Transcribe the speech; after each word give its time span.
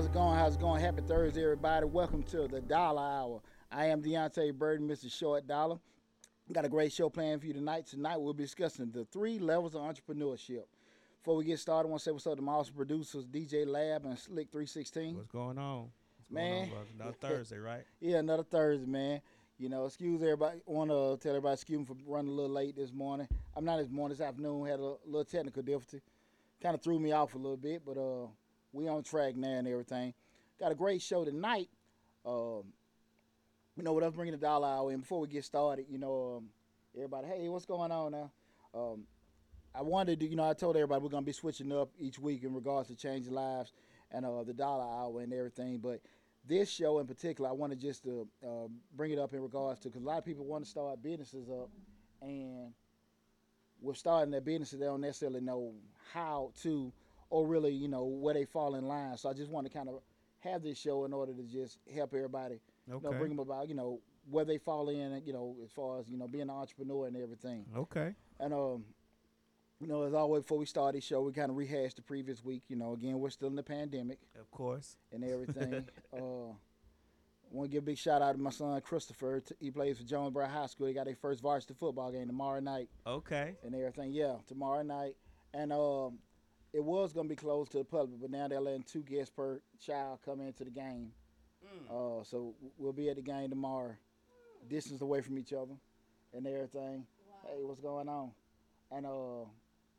How's 0.00 0.06
it 0.06 0.14
going? 0.14 0.38
How's 0.38 0.54
it 0.54 0.60
going? 0.62 0.80
Happy 0.80 1.02
Thursday, 1.02 1.42
everybody. 1.42 1.84
Welcome 1.84 2.22
to 2.22 2.48
the 2.48 2.62
Dollar 2.62 3.02
Hour. 3.02 3.42
I 3.70 3.84
am 3.84 4.00
Deontay 4.00 4.54
Burden, 4.54 4.88
Mr. 4.88 5.12
Short 5.12 5.46
Dollar. 5.46 5.78
Got 6.50 6.64
a 6.64 6.70
great 6.70 6.90
show 6.90 7.10
planned 7.10 7.42
for 7.42 7.48
you 7.48 7.52
tonight. 7.52 7.86
Tonight 7.86 8.16
we'll 8.16 8.32
be 8.32 8.44
discussing 8.44 8.90
the 8.90 9.04
three 9.04 9.38
levels 9.38 9.74
of 9.74 9.82
entrepreneurship. 9.82 10.62
Before 11.18 11.36
we 11.36 11.44
get 11.44 11.58
started, 11.58 11.86
I 11.86 11.90
want 11.90 12.00
to 12.00 12.04
say 12.04 12.12
what's 12.12 12.26
up 12.26 12.36
to 12.36 12.42
my 12.42 12.52
awesome 12.52 12.76
producers, 12.76 13.26
DJ 13.26 13.66
Lab 13.66 14.06
and 14.06 14.18
Slick 14.18 14.50
316. 14.50 15.16
What's 15.16 15.28
going 15.28 15.58
on? 15.58 15.80
What's 15.80 16.30
Man. 16.30 16.68
going 16.70 16.78
on. 16.78 16.86
Another 16.98 17.16
Thursday, 17.20 17.58
right? 17.58 17.84
Yeah, 18.00 18.20
another 18.20 18.44
Thursday, 18.44 18.86
man. 18.86 19.20
You 19.58 19.68
know, 19.68 19.84
excuse 19.84 20.22
everybody. 20.22 20.62
Want 20.64 20.88
to 20.88 21.18
tell 21.22 21.32
everybody, 21.32 21.52
excuse 21.52 21.78
me 21.78 21.84
for 21.84 21.96
running 22.06 22.32
a 22.32 22.34
little 22.34 22.50
late 22.50 22.74
this 22.74 22.90
morning. 22.90 23.28
I'm 23.54 23.66
not 23.66 23.76
this 23.76 23.90
morning, 23.90 24.16
this 24.16 24.26
afternoon. 24.26 24.64
Had 24.64 24.80
a 24.80 24.94
little 25.04 25.26
technical 25.26 25.62
difficulty. 25.62 26.00
Kind 26.62 26.74
of 26.74 26.80
threw 26.80 26.98
me 26.98 27.12
off 27.12 27.34
a 27.34 27.38
little 27.38 27.58
bit, 27.58 27.82
but 27.84 27.98
uh, 27.98 28.28
we 28.72 28.88
on 28.88 29.02
track 29.02 29.36
now 29.36 29.48
and 29.48 29.68
everything. 29.68 30.14
Got 30.58 30.72
a 30.72 30.74
great 30.74 31.02
show 31.02 31.24
tonight. 31.24 31.68
Um, 32.24 32.64
you 33.76 33.82
know, 33.82 33.92
what 33.92 34.04
I'm 34.04 34.12
bringing 34.12 34.32
the 34.32 34.38
dollar 34.38 34.68
hour 34.68 34.92
in 34.92 35.00
before 35.00 35.20
we 35.20 35.28
get 35.28 35.44
started. 35.44 35.86
You 35.88 35.98
know, 35.98 36.36
um, 36.36 36.48
everybody, 36.94 37.26
hey, 37.28 37.48
what's 37.48 37.64
going 37.64 37.90
on 37.90 38.12
now? 38.12 38.30
Um, 38.74 39.04
I 39.74 39.82
wanted 39.82 40.20
to, 40.20 40.26
you 40.26 40.36
know, 40.36 40.48
I 40.48 40.52
told 40.52 40.76
everybody 40.76 41.02
we're 41.02 41.10
gonna 41.10 41.24
be 41.24 41.32
switching 41.32 41.72
up 41.72 41.90
each 41.98 42.18
week 42.18 42.42
in 42.42 42.54
regards 42.54 42.88
to 42.88 42.96
changing 42.96 43.32
lives 43.32 43.72
and 44.10 44.26
uh, 44.26 44.42
the 44.42 44.52
dollar 44.52 44.84
hour 44.84 45.20
and 45.20 45.32
everything. 45.32 45.78
But 45.78 46.00
this 46.46 46.70
show 46.70 46.98
in 46.98 47.06
particular, 47.06 47.48
I 47.50 47.52
wanted 47.52 47.80
just 47.80 48.02
to 48.04 48.26
uh, 48.44 48.68
bring 48.96 49.12
it 49.12 49.18
up 49.18 49.32
in 49.32 49.40
regards 49.40 49.80
to 49.80 49.88
because 49.88 50.02
a 50.02 50.06
lot 50.06 50.18
of 50.18 50.24
people 50.24 50.44
want 50.44 50.64
to 50.64 50.70
start 50.70 51.02
businesses 51.02 51.48
up, 51.48 51.70
and 52.20 52.72
with 53.80 53.96
starting 53.96 54.30
their 54.30 54.40
businesses, 54.40 54.80
they 54.80 54.86
don't 54.86 55.00
necessarily 55.00 55.40
know 55.40 55.72
how 56.12 56.52
to 56.62 56.92
or 57.30 57.46
really, 57.46 57.72
you 57.72 57.88
know, 57.88 58.04
where 58.04 58.34
they 58.34 58.44
fall 58.44 58.74
in 58.74 58.86
line. 58.86 59.16
So 59.16 59.28
I 59.28 59.32
just 59.32 59.50
want 59.50 59.66
to 59.66 59.72
kind 59.72 59.88
of 59.88 60.00
have 60.40 60.62
this 60.62 60.78
show 60.78 61.04
in 61.04 61.12
order 61.12 61.32
to 61.32 61.42
just 61.44 61.78
help 61.94 62.12
everybody, 62.14 62.60
you 62.86 63.00
know, 63.02 63.12
bring 63.12 63.28
them 63.30 63.38
about, 63.38 63.68
you 63.68 63.74
know, 63.74 64.00
where 64.28 64.44
they 64.44 64.58
fall 64.58 64.88
in, 64.88 65.22
you 65.24 65.32
know, 65.32 65.56
as 65.64 65.70
far 65.70 65.98
as 65.98 66.08
you 66.08 66.16
know, 66.18 66.28
being 66.28 66.42
an 66.42 66.50
entrepreneur 66.50 67.06
and 67.06 67.16
everything. 67.16 67.64
Okay. 67.76 68.14
And 68.38 68.52
um, 68.52 68.84
you 69.80 69.86
know, 69.86 70.02
as 70.02 70.12
always, 70.12 70.42
before 70.42 70.58
we 70.58 70.66
start 70.66 70.94
this 70.94 71.04
show, 71.04 71.22
we 71.22 71.32
kind 71.32 71.50
of 71.50 71.56
rehashed 71.56 71.96
the 71.96 72.02
previous 72.02 72.44
week. 72.44 72.64
You 72.68 72.76
know, 72.76 72.92
again, 72.92 73.18
we're 73.18 73.30
still 73.30 73.48
in 73.48 73.56
the 73.56 73.62
pandemic 73.62 74.18
Of 74.38 74.50
course. 74.50 74.96
and 75.12 75.24
everything. 75.24 75.86
uh, 76.12 76.50
I 76.50 77.56
want 77.56 77.70
to 77.70 77.74
give 77.76 77.82
a 77.82 77.86
big 77.86 77.98
shout 77.98 78.22
out 78.22 78.32
to 78.32 78.38
my 78.38 78.50
son 78.50 78.80
Christopher. 78.82 79.42
He 79.58 79.70
plays 79.70 79.98
for 79.98 80.04
Jonesboro 80.04 80.46
High 80.46 80.66
School. 80.66 80.86
He 80.86 80.94
got 80.94 81.06
their 81.06 81.16
first 81.16 81.42
varsity 81.42 81.74
football 81.78 82.12
game 82.12 82.26
tomorrow 82.26 82.60
night 82.60 82.88
Okay. 83.06 83.56
and 83.64 83.74
everything. 83.74 84.12
Yeah, 84.12 84.36
tomorrow 84.46 84.82
night. 84.82 85.16
And 85.52 85.72
um, 85.72 86.18
it 86.72 86.82
was 86.82 87.12
gonna 87.12 87.28
be 87.28 87.36
closed 87.36 87.72
to 87.72 87.78
the 87.78 87.84
public, 87.84 88.20
but 88.20 88.30
now 88.30 88.48
they're 88.48 88.60
letting 88.60 88.82
two 88.82 89.02
guests 89.02 89.32
per 89.34 89.60
child 89.84 90.18
come 90.24 90.40
into 90.40 90.64
the 90.64 90.70
game. 90.70 91.12
Uh, 91.90 92.22
so 92.22 92.54
we'll 92.78 92.92
be 92.92 93.08
at 93.10 93.16
the 93.16 93.22
game 93.22 93.50
tomorrow, 93.50 93.94
distance 94.68 95.00
away 95.00 95.20
from 95.20 95.38
each 95.38 95.52
other, 95.52 95.74
and 96.34 96.46
everything. 96.46 97.04
Hey, 97.44 97.62
what's 97.62 97.80
going 97.80 98.08
on? 98.08 98.30
And 98.90 99.06
uh, 99.06 99.44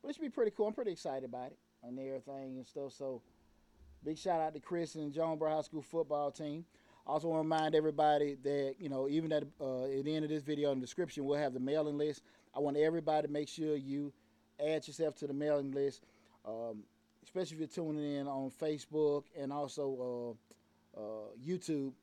but 0.02 0.10
it 0.10 0.16
should 0.16 0.22
be 0.22 0.30
pretty 0.30 0.52
cool. 0.52 0.68
I'm 0.68 0.74
pretty 0.74 0.92
excited 0.92 1.26
about 1.26 1.48
it 1.48 1.58
and 1.84 1.98
everything 2.00 2.58
and 2.58 2.66
stuff. 2.68 2.94
So 2.94 3.22
big 4.04 4.18
shout 4.18 4.42
out 4.42 4.54
to 4.54 4.60
Chris 4.60 4.96
and 4.96 5.14
Jonesboro 5.14 5.56
High 5.56 5.62
School 5.62 5.82
football 5.82 6.32
team. 6.32 6.66
Also 7.06 7.28
want 7.28 7.40
to 7.40 7.44
remind 7.44 7.76
everybody 7.76 8.38
that 8.44 8.76
you 8.80 8.90
know 8.90 9.10
even 9.10 9.32
at 9.32 9.44
uh, 9.60 9.84
at 9.86 10.06
the 10.06 10.16
end 10.16 10.24
of 10.24 10.30
this 10.30 10.44
video 10.44 10.72
in 10.72 10.80
the 10.80 10.86
description 10.86 11.26
we'll 11.26 11.38
have 11.38 11.54
the 11.54 11.60
mailing 11.60 11.98
list. 11.98 12.24
I 12.56 12.60
want 12.60 12.78
everybody 12.78 13.28
to 13.28 13.34
make 13.34 13.48
sure 13.48 13.76
you 13.76 14.14
add 14.60 14.88
yourself 14.88 15.16
to 15.16 15.28
the 15.28 15.34
mailing 15.34 15.72
list, 15.72 16.04
um, 16.46 16.84
especially 17.24 17.56
if 17.56 17.59
you're 17.59 17.85
tuning 17.85 18.18
in 18.18 18.28
on 18.28 18.52
Facebook 18.52 19.24
and 19.40 19.52
also 19.52 20.38
uh, 20.96 21.00
uh, 21.00 21.03
YouTube. 21.46 21.94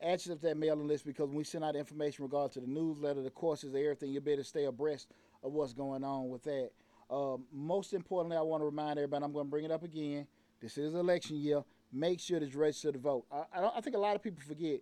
Add 0.00 0.12
yourself 0.12 0.40
to 0.40 0.46
that 0.46 0.56
mailing 0.56 0.88
list 0.88 1.06
because 1.06 1.28
when 1.28 1.36
we 1.36 1.44
send 1.44 1.62
out 1.62 1.76
information 1.76 2.24
regarding 2.24 2.54
to 2.54 2.60
the 2.60 2.66
newsletter, 2.66 3.22
the 3.22 3.30
courses, 3.30 3.74
everything, 3.74 4.10
you'll 4.10 4.22
be 4.22 4.32
able 4.32 4.42
to 4.42 4.48
stay 4.48 4.64
abreast 4.64 5.08
of 5.44 5.52
what's 5.52 5.72
going 5.72 6.02
on 6.02 6.28
with 6.28 6.42
that. 6.42 6.70
Um, 7.08 7.44
most 7.52 7.92
importantly, 7.92 8.36
I 8.36 8.40
want 8.40 8.62
to 8.62 8.64
remind 8.64 8.98
everybody, 8.98 9.24
I'm 9.24 9.32
going 9.32 9.46
to 9.46 9.50
bring 9.50 9.64
it 9.64 9.70
up 9.70 9.84
again. 9.84 10.26
This 10.60 10.78
is 10.78 10.94
election 10.94 11.36
year. 11.36 11.62
Make 11.92 12.18
sure 12.20 12.40
that 12.40 12.52
you're 12.52 12.72
to 12.72 12.98
vote. 12.98 13.26
I, 13.30 13.44
I, 13.54 13.60
don't, 13.60 13.74
I 13.76 13.80
think 13.80 13.94
a 13.94 13.98
lot 13.98 14.16
of 14.16 14.22
people 14.22 14.42
forget. 14.46 14.80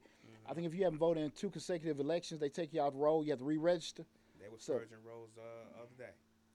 I 0.49 0.55
think 0.55 0.67
if 0.67 0.75
you 0.75 0.85
haven't 0.85 0.99
voted 0.99 1.23
in 1.23 1.31
two 1.31 1.51
consecutive 1.51 2.01
elections, 2.01 2.41
they 2.41 2.49
take 2.49 2.73
you 2.73 2.81
off 2.81 2.93
the 2.93 2.99
roll. 2.99 3.23
You 3.25 3.31
have 3.31 3.39
to 3.41 3.45
re-register. 3.45 4.05
They 4.41 4.49
were 4.49 4.59
So- 4.59 4.75
roads 4.75 5.37
uh, 5.39 5.81
other 5.83 5.95
day. 5.99 6.11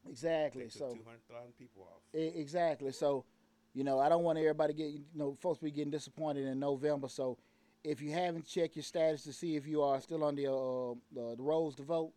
Exactly. 0.10 0.70
So 0.70 0.94
200,000 0.96 1.58
people 1.58 1.84
off. 1.84 2.02
E- 2.14 2.40
Exactly. 2.40 2.92
So, 2.92 3.26
you 3.74 3.84
know, 3.84 4.00
I 4.00 4.10
don't 4.10 4.24
want 4.24 4.38
everybody 4.38 4.74
get, 4.74 4.88
you 4.92 5.04
know, 5.16 5.36
folks 5.42 5.60
be 5.60 5.72
getting 5.72 5.92
disappointed 5.92 6.46
in 6.46 6.60
November. 6.60 7.08
So, 7.10 7.38
if 7.84 8.02
you 8.02 8.12
haven't 8.12 8.48
checked 8.48 8.76
your 8.76 8.84
status 8.84 9.24
to 9.26 9.34
see 9.34 9.56
if 9.56 9.68
you 9.68 9.82
are 9.84 10.02
still 10.02 10.24
on 10.24 10.36
the 10.36 10.48
uh, 10.48 10.96
the, 11.14 11.36
the 11.36 11.44
rolls 11.44 11.76
to 11.76 11.84
vote, 11.84 12.14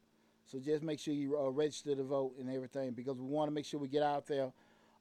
so 0.46 0.58
just 0.58 0.82
make 0.82 0.98
sure 0.98 1.12
you 1.12 1.38
uh, 1.38 1.50
register 1.50 1.94
to 1.94 2.02
vote 2.04 2.34
and 2.40 2.48
everything 2.48 2.92
because 2.92 3.18
we 3.18 3.26
want 3.26 3.48
to 3.50 3.54
make 3.54 3.66
sure 3.66 3.78
we 3.78 3.88
get 3.88 4.02
out 4.02 4.26
there 4.26 4.50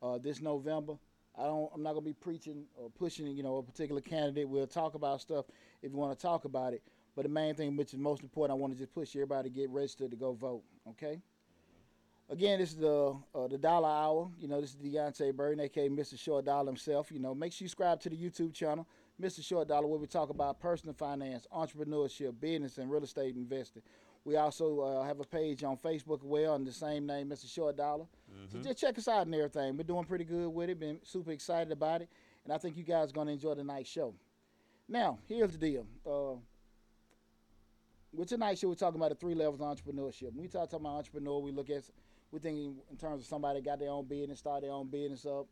uh, 0.03 0.17
this 0.17 0.41
November. 0.41 0.95
I 1.37 1.43
don't. 1.43 1.69
I'm 1.73 1.83
not 1.83 1.93
gonna 1.93 2.05
be 2.05 2.13
preaching 2.13 2.65
or 2.75 2.89
pushing, 2.89 3.27
you 3.27 3.43
know, 3.43 3.57
a 3.57 3.63
particular 3.63 4.01
candidate. 4.01 4.49
We'll 4.49 4.67
talk 4.67 4.95
about 4.95 5.21
stuff 5.21 5.45
if 5.81 5.91
you 5.91 5.97
want 5.97 6.17
to 6.17 6.21
talk 6.21 6.45
about 6.45 6.73
it. 6.73 6.81
But 7.15 7.23
the 7.23 7.29
main 7.29 7.55
thing, 7.55 7.77
which 7.77 7.93
is 7.93 7.99
most 7.99 8.21
important, 8.23 8.57
I 8.57 8.59
want 8.59 8.73
to 8.73 8.79
just 8.79 8.93
push 8.93 9.15
everybody 9.15 9.49
to 9.49 9.55
get 9.55 9.69
registered 9.69 10.11
to 10.11 10.17
go 10.17 10.33
vote. 10.33 10.63
Okay. 10.89 11.21
Again, 12.29 12.59
this 12.59 12.71
is 12.71 12.75
the 12.75 13.15
uh, 13.33 13.47
the 13.47 13.57
Dollar 13.57 13.87
Hour. 13.87 14.29
You 14.37 14.49
know, 14.49 14.59
this 14.59 14.71
is 14.71 14.75
Deontay 14.75 15.33
Burton, 15.33 15.61
aka 15.61 15.87
Mr. 15.87 16.19
Short 16.19 16.43
Dollar 16.43 16.67
himself. 16.67 17.09
You 17.09 17.19
know, 17.19 17.33
make 17.33 17.53
sure 17.53 17.63
you 17.63 17.69
subscribe 17.69 18.01
to 18.01 18.09
the 18.09 18.17
YouTube 18.17 18.53
channel, 18.53 18.85
Mr. 19.21 19.41
Short 19.41 19.69
Dollar, 19.69 19.87
where 19.87 19.97
we 19.97 20.07
talk 20.07 20.29
about 20.29 20.59
personal 20.59 20.93
finance, 20.93 21.47
entrepreneurship, 21.55 22.37
business, 22.39 22.79
and 22.79 22.91
real 22.91 23.03
estate 23.03 23.37
investing. 23.37 23.81
We 24.25 24.35
also 24.35 24.81
uh, 24.81 25.03
have 25.03 25.21
a 25.21 25.23
page 25.23 25.63
on 25.63 25.77
Facebook 25.77 26.19
as 26.19 26.25
well 26.25 26.55
under 26.55 26.69
the 26.69 26.75
same 26.75 27.05
name, 27.05 27.29
Mr. 27.29 27.49
Short 27.49 27.77
Dollar. 27.77 28.03
So 28.51 28.57
just 28.59 28.77
check 28.77 28.97
us 28.97 29.07
out 29.07 29.25
and 29.25 29.33
everything. 29.33 29.77
We're 29.77 29.83
doing 29.83 30.03
pretty 30.03 30.25
good 30.25 30.49
with 30.49 30.69
it. 30.69 30.81
Been 30.81 30.99
super 31.03 31.31
excited 31.31 31.71
about 31.71 32.01
it, 32.01 32.09
and 32.43 32.51
I 32.51 32.57
think 32.57 32.75
you 32.75 32.83
guys 32.83 33.11
are 33.11 33.13
going 33.13 33.27
to 33.27 33.33
enjoy 33.33 33.53
tonight's 33.55 33.89
show. 33.89 34.13
Now, 34.89 35.17
here's 35.29 35.53
the 35.53 35.57
deal. 35.57 35.85
Uh, 36.05 36.39
with 38.13 38.27
tonight's 38.27 38.59
show, 38.59 38.67
we're 38.67 38.75
talking 38.75 38.99
about 38.99 39.09
the 39.09 39.15
three 39.15 39.33
levels 39.35 39.61
of 39.61 39.67
entrepreneurship. 39.67 40.33
When 40.33 40.41
we 40.41 40.47
talk, 40.49 40.69
talk 40.69 40.81
about 40.81 40.97
entrepreneur, 40.97 41.39
we 41.39 41.51
look 41.51 41.69
at 41.69 41.83
we 42.31 42.39
think 42.39 42.77
in 42.89 42.97
terms 42.97 43.21
of 43.21 43.27
somebody 43.27 43.59
that 43.59 43.65
got 43.65 43.79
their 43.79 43.89
own 43.89 44.05
business, 44.05 44.39
start 44.39 44.61
their 44.61 44.71
own 44.71 44.87
business 44.87 45.25
up. 45.25 45.47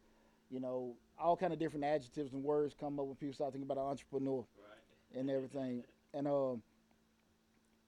You 0.50 0.60
know, 0.60 0.96
all 1.18 1.36
kind 1.36 1.54
of 1.54 1.60
different 1.60 1.86
adjectives 1.86 2.34
and 2.34 2.44
words 2.44 2.76
come 2.80 3.00
up 3.00 3.06
when 3.06 3.16
people 3.16 3.34
start 3.34 3.54
thinking 3.54 3.70
about 3.70 3.82
an 3.82 3.90
entrepreneur 3.90 4.46
and 5.16 5.30
everything. 5.30 5.84
And 6.14 6.28
um, 6.28 6.62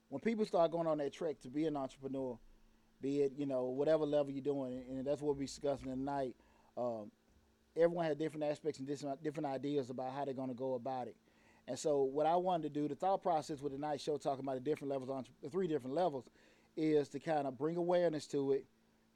when 0.09 0.19
people 0.21 0.45
start 0.45 0.71
going 0.71 0.87
on 0.87 0.97
that 0.99 1.13
trek 1.13 1.39
to 1.41 1.49
be 1.49 1.65
an 1.65 1.77
entrepreneur, 1.77 2.37
be 3.01 3.21
it 3.21 3.33
you 3.37 3.45
know 3.45 3.65
whatever 3.65 4.05
level 4.05 4.31
you're 4.31 4.41
doing, 4.41 4.81
and 4.89 5.05
that's 5.05 5.21
what 5.21 5.35
we're 5.35 5.43
discussing 5.43 5.91
tonight. 5.91 6.35
Um, 6.75 7.11
everyone 7.75 8.05
has 8.05 8.17
different 8.17 8.45
aspects 8.45 8.79
and 8.79 8.87
different 8.87 9.23
different 9.23 9.47
ideas 9.47 9.89
about 9.89 10.13
how 10.13 10.25
they're 10.25 10.33
going 10.33 10.49
to 10.49 10.55
go 10.55 10.73
about 10.73 11.07
it. 11.07 11.15
And 11.67 11.77
so, 11.77 12.03
what 12.03 12.25
I 12.25 12.35
wanted 12.35 12.73
to 12.73 12.79
do, 12.81 12.87
the 12.87 12.95
thought 12.95 13.21
process 13.21 13.61
with 13.61 13.73
tonight's 13.73 14.01
show, 14.01 14.17
talking 14.17 14.43
about 14.43 14.55
the 14.55 14.61
different 14.61 14.89
levels, 14.91 15.09
on 15.09 15.25
the 15.43 15.49
three 15.49 15.67
different 15.67 15.95
levels, 15.95 16.25
is 16.77 17.09
to 17.09 17.19
kind 17.19 17.45
of 17.45 17.57
bring 17.57 17.75
awareness 17.75 18.25
to 18.27 18.53
it, 18.53 18.65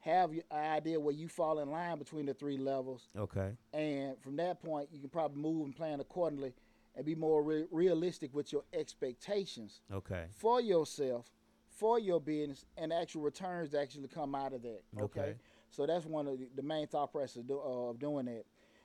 have 0.02 0.30
an 0.32 0.42
idea 0.52 0.98
where 0.98 1.14
you 1.14 1.28
fall 1.28 1.60
in 1.60 1.70
line 1.70 1.98
between 1.98 2.26
the 2.26 2.34
three 2.34 2.58
levels, 2.58 3.08
Okay. 3.16 3.52
and 3.72 4.20
from 4.20 4.36
that 4.36 4.60
point, 4.60 4.88
you 4.92 5.00
can 5.00 5.08
probably 5.08 5.40
move 5.40 5.64
and 5.64 5.74
plan 5.74 6.00
accordingly, 6.00 6.52
and 6.96 7.06
be 7.06 7.14
more 7.14 7.42
re- 7.42 7.66
realistic 7.70 8.34
with 8.34 8.52
your 8.52 8.64
expectations 8.72 9.80
Okay. 9.92 10.26
for 10.30 10.60
yourself, 10.60 11.30
for 11.68 11.98
your 11.98 12.20
business, 12.20 12.66
and 12.76 12.92
actual 12.92 13.22
returns 13.22 13.70
that 13.70 13.80
actually 13.80 14.08
come 14.08 14.34
out 14.34 14.52
of 14.52 14.62
that. 14.62 14.82
Okay. 15.00 15.20
Okay. 15.20 15.34
So 15.70 15.86
that's 15.86 16.04
one 16.04 16.26
of 16.26 16.38
the, 16.54 16.62
main 16.62 16.86
thought 16.86 17.12
processes 17.12 17.38
of, 17.38 17.48
do, 17.48 17.58
uh, 17.58 17.90
of 17.90 17.98
doing 17.98 18.26
that. 18.26 18.44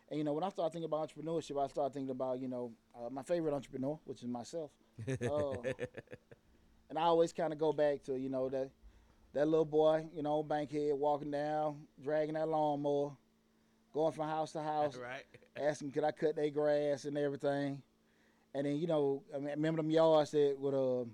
And 0.10 0.18
you 0.20 0.24
know, 0.24 0.34
when 0.34 0.44
I 0.44 0.50
start 0.50 0.72
thinking 0.72 0.86
about 0.86 1.10
entrepreneurship, 1.10 1.62
I 1.62 1.68
start 1.68 1.94
thinking 1.94 2.12
about 2.12 2.40
you 2.40 2.48
know 2.48 2.72
uh, 2.96 3.10
my 3.10 3.24
favorite 3.24 3.54
entrepreneur, 3.54 4.00
which 4.06 4.22
is 4.22 4.28
myself. 4.28 4.72
Uh, 5.22 5.74
and 6.90 6.98
I 6.98 7.04
always 7.04 7.34
kind 7.34 7.52
of 7.52 7.60
go 7.60 7.74
back 7.74 8.04
to 8.04 8.18
you 8.18 8.30
know 8.30 8.48
that 8.50 8.70
that 9.38 9.48
little 9.48 9.66
boy, 9.66 10.04
you 10.16 10.24
know, 10.24 10.42
bankhead 10.42 10.94
walking 10.96 11.30
down, 11.30 11.78
dragging 12.04 12.34
that 12.34 12.50
lawnmower, 12.50 13.12
going 13.94 14.12
from 14.12 14.28
house 14.28 14.52
to 14.54 14.62
house, 14.64 14.98
right. 14.98 15.24
asking 15.56 15.92
could 15.92 16.04
I 16.04 16.12
cut 16.12 16.36
their 16.36 16.50
grass 16.50 17.06
and 17.06 17.16
everything. 17.18 17.84
And 18.56 18.66
then 18.66 18.78
you 18.78 18.88
know, 18.88 19.22
I 19.34 19.38
mean, 19.38 19.50
remember 19.50 19.84
them 19.84 19.92
yards 19.92 20.32
that 20.32 20.56
would 20.58 20.74
uh, 20.74 21.06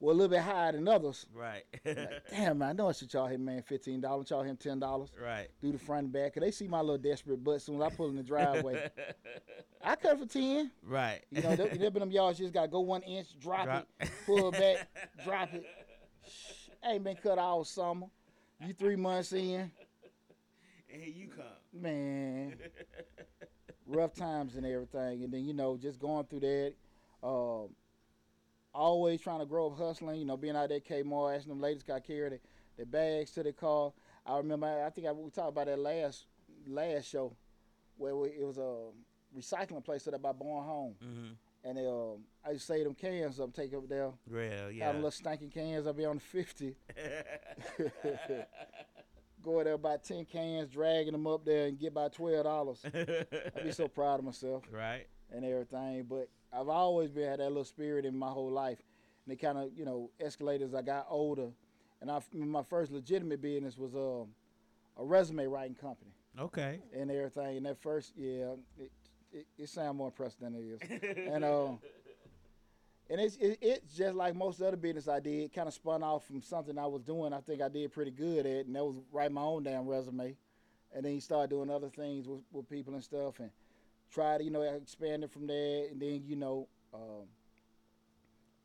were 0.00 0.10
a 0.10 0.14
little 0.14 0.28
bit 0.28 0.40
higher 0.40 0.72
than 0.72 0.88
others. 0.88 1.26
Right. 1.32 1.62
Like, 1.86 2.24
Damn, 2.30 2.58
man, 2.58 2.70
I 2.70 2.72
know 2.72 2.88
I 2.88 2.92
should 2.92 3.10
charge 3.10 3.30
him 3.30 3.44
man 3.44 3.62
fifteen 3.62 4.00
dollars, 4.00 4.28
charge 4.28 4.48
him 4.48 4.56
ten 4.56 4.80
dollars, 4.80 5.10
right. 5.22 5.46
do 5.62 5.70
the 5.70 5.78
front 5.78 6.06
and 6.06 6.12
back. 6.12 6.34
Cause 6.34 6.40
they 6.40 6.50
see 6.50 6.66
my 6.66 6.80
little 6.80 6.98
desperate 6.98 7.44
butt 7.44 7.62
soon 7.62 7.80
as 7.80 7.92
I 7.92 7.94
pull 7.94 8.08
in 8.08 8.16
the 8.16 8.24
driveway. 8.24 8.90
I 9.84 9.94
cut 9.94 10.18
for 10.18 10.26
ten. 10.26 10.72
Right. 10.82 11.20
You 11.30 11.42
know, 11.42 11.54
there, 11.54 11.68
there 11.68 11.90
been 11.92 12.00
them 12.00 12.10
yards 12.10 12.40
you 12.40 12.46
just 12.46 12.54
gotta 12.54 12.66
go 12.66 12.80
one 12.80 13.02
inch, 13.02 13.38
drop, 13.38 13.66
Drop. 13.66 13.86
it, 14.00 14.10
pull 14.26 14.48
it 14.48 14.58
back, 14.58 14.88
drop 15.24 15.54
it. 15.54 15.64
Shh, 16.84 16.90
ain't 16.90 17.04
been 17.04 17.16
cut 17.16 17.38
all 17.38 17.64
summer. 17.64 18.06
You 18.60 18.72
three 18.72 18.96
months 18.96 19.32
in, 19.32 19.70
and 20.92 21.02
here 21.02 21.12
you 21.14 21.28
come. 21.28 21.44
man. 21.72 22.54
rough 23.86 24.14
times 24.14 24.56
and 24.56 24.64
everything, 24.64 25.24
and 25.24 25.32
then 25.32 25.44
you 25.44 25.52
know 25.52 25.76
just 25.76 25.98
going 25.98 26.24
through 26.26 26.40
that. 26.40 26.74
Um, 27.22 27.74
always 28.72 29.20
trying 29.20 29.40
to 29.40 29.46
grow 29.46 29.66
up 29.66 29.78
hustling. 29.78 30.18
You 30.18 30.24
know, 30.24 30.36
being 30.36 30.56
out 30.56 30.68
there 30.68 30.78
at 30.78 30.84
Kmart, 30.86 31.36
asking 31.36 31.50
them 31.50 31.60
ladies 31.60 31.82
got 31.82 32.04
carry 32.04 32.28
their, 32.30 32.40
their 32.76 32.86
bags 32.86 33.32
to 33.32 33.42
the 33.42 33.52
car. 33.52 33.92
I 34.24 34.38
remember. 34.38 34.66
I 34.66 34.90
think 34.90 35.06
I, 35.06 35.12
we 35.12 35.30
talked 35.30 35.48
about 35.50 35.66
that 35.66 35.78
last 35.78 36.26
last 36.66 37.08
show, 37.08 37.36
where 37.98 38.16
we, 38.16 38.28
it 38.28 38.46
was 38.46 38.58
a 38.58 38.86
recycling 39.38 39.84
place 39.84 40.04
set 40.04 40.14
up 40.14 40.22
by 40.22 40.32
Born 40.32 40.64
Home, 40.64 40.94
Mm-hmm. 41.04 41.32
And 41.64 41.78
they, 41.78 41.86
um, 41.86 42.24
I 42.46 42.50
used 42.50 42.66
to 42.66 42.72
say 42.72 42.84
them 42.84 42.94
cans 42.94 43.40
up, 43.40 43.54
take 43.54 43.72
up 43.74 43.88
there. 43.88 44.10
Got 44.68 44.74
yeah. 44.74 44.86
them 44.88 44.96
little 44.96 45.10
stinking 45.10 45.50
cans. 45.50 45.86
I'll 45.86 45.92
be 45.92 46.04
on 46.04 46.16
the 46.16 46.22
fifty. 46.22 46.76
Go 49.42 49.62
there 49.62 49.74
about 49.74 50.04
ten 50.04 50.24
cans, 50.24 50.70
dragging 50.70 51.12
them 51.12 51.26
up 51.26 51.44
there 51.44 51.66
and 51.66 51.78
get 51.78 51.88
about 51.88 52.12
twelve 52.12 52.44
dollars. 52.44 52.80
I'd 52.84 53.64
be 53.64 53.72
so 53.72 53.88
proud 53.88 54.20
of 54.20 54.24
myself 54.24 54.62
right. 54.70 55.06
and 55.30 55.44
everything. 55.44 56.04
But 56.08 56.28
I've 56.52 56.68
always 56.68 57.10
been 57.10 57.28
had 57.28 57.40
that 57.40 57.48
little 57.48 57.64
spirit 57.64 58.04
in 58.04 58.16
my 58.16 58.28
whole 58.30 58.50
life, 58.50 58.78
and 59.24 59.32
it 59.32 59.36
kind 59.36 59.58
of 59.58 59.70
you 59.76 59.84
know 59.84 60.10
escalated 60.22 60.62
as 60.62 60.74
I 60.74 60.82
got 60.82 61.06
older. 61.08 61.48
And 62.00 62.10
I, 62.10 62.20
my 62.34 62.62
first 62.62 62.92
legitimate 62.92 63.40
business 63.40 63.78
was 63.78 63.94
um, 63.94 64.28
a 64.98 65.04
resume 65.04 65.46
writing 65.46 65.74
company 65.74 66.10
Okay. 66.38 66.80
and 66.94 67.10
everything. 67.10 67.56
And 67.56 67.66
that 67.66 67.80
first, 67.80 68.12
yeah, 68.16 68.54
it 68.78 68.92
it, 69.34 69.46
it 69.58 69.68
sounds 69.68 69.96
more 69.96 70.08
impressive 70.08 70.40
than 70.40 70.54
it 70.54 70.60
is. 70.60 71.26
and 71.32 71.44
um, 71.44 71.78
and 73.10 73.20
it's 73.20 73.36
it, 73.36 73.58
it's 73.60 73.96
just 73.96 74.14
like 74.14 74.34
most 74.34 74.60
other 74.62 74.76
business 74.76 75.08
I 75.08 75.20
did, 75.20 75.52
kind 75.52 75.68
of 75.68 75.74
spun 75.74 76.02
off 76.02 76.24
from 76.26 76.40
something 76.40 76.78
I 76.78 76.86
was 76.86 77.02
doing. 77.02 77.32
I 77.32 77.40
think 77.40 77.60
I 77.60 77.68
did 77.68 77.92
pretty 77.92 78.10
good 78.10 78.46
at, 78.46 78.66
and 78.66 78.74
that 78.74 78.84
was 78.84 78.96
write 79.12 79.32
my 79.32 79.42
own 79.42 79.64
damn 79.64 79.86
resume. 79.86 80.36
And 80.94 81.04
then 81.04 81.12
you 81.12 81.20
start 81.20 81.50
doing 81.50 81.70
other 81.70 81.88
things 81.88 82.28
with, 82.28 82.40
with 82.52 82.70
people 82.70 82.94
and 82.94 83.02
stuff, 83.02 83.40
and 83.40 83.50
try 84.12 84.38
to 84.38 84.44
you 84.44 84.50
know 84.50 84.62
expand 84.62 85.24
it 85.24 85.30
from 85.30 85.46
there. 85.46 85.88
And 85.90 86.00
then 86.00 86.22
you 86.26 86.36
know 86.36 86.68
um, 86.94 87.26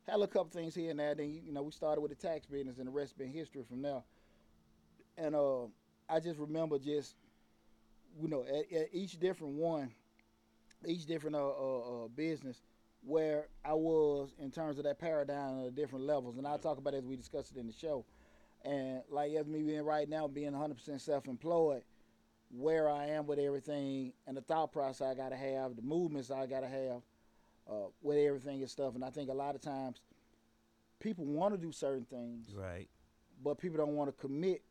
had 0.08 0.20
a 0.20 0.26
couple 0.26 0.50
things 0.50 0.74
here 0.74 0.90
and 0.90 1.00
there. 1.00 1.14
Then 1.14 1.42
you 1.44 1.52
know 1.52 1.62
we 1.62 1.72
started 1.72 2.00
with 2.00 2.10
the 2.10 2.28
tax 2.28 2.46
business, 2.46 2.78
and 2.78 2.86
the 2.86 2.92
rest 2.92 3.18
been 3.18 3.32
history 3.32 3.62
from 3.68 3.82
there. 3.82 4.02
And 5.18 5.34
uh, 5.34 5.64
I 6.08 6.20
just 6.20 6.38
remember 6.38 6.78
just 6.78 7.14
you 8.18 8.28
know 8.28 8.44
at, 8.44 8.72
at 8.74 8.88
each 8.92 9.18
different 9.18 9.54
one, 9.54 9.90
each 10.86 11.06
different 11.06 11.36
uh, 11.36 11.48
uh, 11.48 12.04
uh, 12.04 12.08
business 12.08 12.62
where 13.02 13.48
I 13.64 13.72
was 13.74 14.34
in 14.38 14.50
terms 14.50 14.78
of 14.78 14.84
that 14.84 14.98
paradigm 14.98 15.58
of 15.58 15.64
the 15.64 15.70
different 15.70 16.04
levels, 16.04 16.36
and 16.36 16.46
I'll 16.46 16.58
talk 16.58 16.78
about 16.78 16.94
it 16.94 16.98
as 16.98 17.04
we 17.06 17.16
discuss 17.16 17.50
it 17.50 17.56
in 17.58 17.66
the 17.66 17.72
show. 17.72 18.04
And 18.64 19.02
like 19.10 19.32
as 19.32 19.46
me 19.46 19.62
being 19.62 19.82
right 19.82 20.08
now, 20.08 20.28
being 20.28 20.52
100% 20.52 21.00
self-employed, 21.00 21.82
where 22.50 22.90
I 22.90 23.06
am 23.06 23.26
with 23.26 23.38
everything, 23.38 24.12
and 24.26 24.36
the 24.36 24.42
thought 24.42 24.72
process 24.72 25.06
I 25.06 25.14
gotta 25.14 25.36
have, 25.36 25.76
the 25.76 25.82
movements 25.82 26.30
I 26.30 26.46
gotta 26.46 26.68
have, 26.68 27.02
uh, 27.70 27.86
with 28.02 28.18
everything 28.18 28.60
and 28.60 28.68
stuff. 28.70 28.94
And 28.94 29.04
I 29.04 29.10
think 29.10 29.30
a 29.30 29.34
lot 29.34 29.54
of 29.54 29.60
times, 29.62 30.00
people 30.98 31.24
want 31.24 31.54
to 31.54 31.58
do 31.58 31.72
certain 31.72 32.04
things, 32.04 32.54
Right. 32.54 32.88
but 33.42 33.56
people 33.56 33.78
don't 33.78 33.94
want 33.96 34.14
to 34.14 34.20
commit 34.20 34.62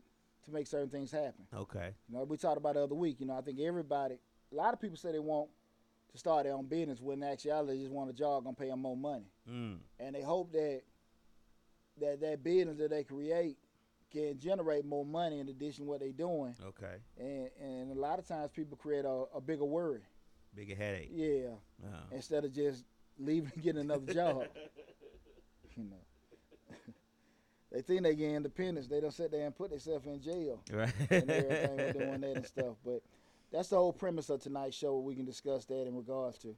to 0.46 0.52
make 0.52 0.68
certain 0.68 0.90
things 0.90 1.10
happen. 1.12 1.48
Okay. 1.54 1.94
You 2.08 2.16
know, 2.18 2.24
we 2.26 2.38
talked 2.38 2.58
about 2.58 2.76
the 2.76 2.84
other 2.84 2.96
week. 2.96 3.20
You 3.20 3.26
know, 3.26 3.38
I 3.38 3.42
think 3.42 3.60
everybody, 3.60 4.20
a 4.52 4.56
lot 4.56 4.74
of 4.74 4.80
people 4.80 4.98
say 4.98 5.12
they 5.12 5.20
want 5.20 5.50
to 6.12 6.18
start 6.18 6.44
their 6.46 6.54
own 6.54 6.66
business 6.66 7.00
when 7.02 7.22
in 7.22 7.30
actuality 7.30 7.74
they 7.74 7.80
just 7.80 7.92
want 7.94 8.10
a 8.10 8.14
job 8.14 8.44
gonna 8.44 8.56
pay 8.56 8.70
them 8.70 8.80
more 8.82 8.98
money, 8.98 9.26
Mm. 9.50 9.78
and 10.00 10.16
they 10.16 10.22
hope 10.22 10.52
that 10.54 10.82
that 12.00 12.22
that 12.22 12.44
business 12.44 12.78
that 12.78 12.90
they 12.90 13.04
create 13.04 13.58
can 14.12 14.40
generate 14.40 14.86
more 14.86 15.06
money 15.06 15.40
in 15.40 15.50
addition 15.50 15.86
to 15.86 15.90
what 15.92 16.00
they're 16.00 16.12
doing. 16.12 16.56
Okay. 16.66 16.96
And 17.18 17.50
and 17.62 17.92
a 17.92 18.00
lot 18.00 18.18
of 18.20 18.28
times 18.28 18.50
people 18.52 18.76
create 18.78 19.06
a, 19.06 19.26
a 19.36 19.42
bigger 19.42 19.66
worry. 19.66 20.02
Bigger 20.56 20.76
headache. 20.76 21.10
Yeah, 21.12 21.50
Oh. 21.86 21.88
instead 22.12 22.44
of 22.46 22.52
just 22.54 22.86
leaving 23.20 23.52
and 23.54 23.64
getting 23.64 23.82
another 23.82 24.12
job. 24.12 24.48
you 25.76 25.84
know. 25.84 25.96
they 27.72 27.82
think 27.84 28.02
they 28.04 28.16
get 28.16 28.32
independence. 28.32 28.88
They 28.88 29.00
don't 29.00 29.14
sit 29.14 29.30
there 29.32 29.46
and 29.46 29.56
put 29.56 29.70
themselves 29.70 30.08
in 30.08 30.20
jail. 30.22 30.64
Right. 30.72 30.92
and 31.12 31.30
everything 31.30 31.76
with 31.78 31.94
doing 31.98 32.22
that 32.22 32.36
and 32.38 32.46
stuff. 32.48 32.76
But 32.84 33.02
that's 33.52 33.70
the 33.70 33.76
whole 33.78 33.94
premise 33.94 34.30
of 34.30 34.42
tonight's 34.42 34.76
show. 34.76 35.00
We 35.00 35.16
can 35.16 35.26
discuss 35.26 35.66
that 35.66 35.88
in 35.88 35.96
regards 35.96 36.38
to, 36.40 36.56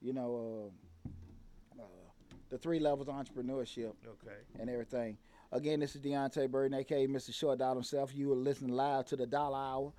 you 0.00 0.12
know, 0.12 0.70
uh, 1.06 1.82
uh, 1.82 1.86
the 2.50 2.58
three 2.58 2.78
levels 2.78 3.08
of 3.08 3.14
entrepreneurship 3.14 3.92
Okay. 4.06 4.36
and 4.58 4.68
everything. 4.70 5.16
Again, 5.52 5.80
this 5.80 5.94
is 5.94 6.02
Deontay 6.02 6.50
Burton, 6.50 6.74
aka 6.74 7.06
Mr. 7.06 7.32
Short 7.32 7.58
Dollar 7.58 7.74
himself. 7.74 8.14
You 8.14 8.32
are 8.32 8.36
listening 8.36 8.72
live 8.72 9.06
to 9.06 9.16
the 9.16 9.26
Dollar 9.26 9.56
Hour. 9.58 9.92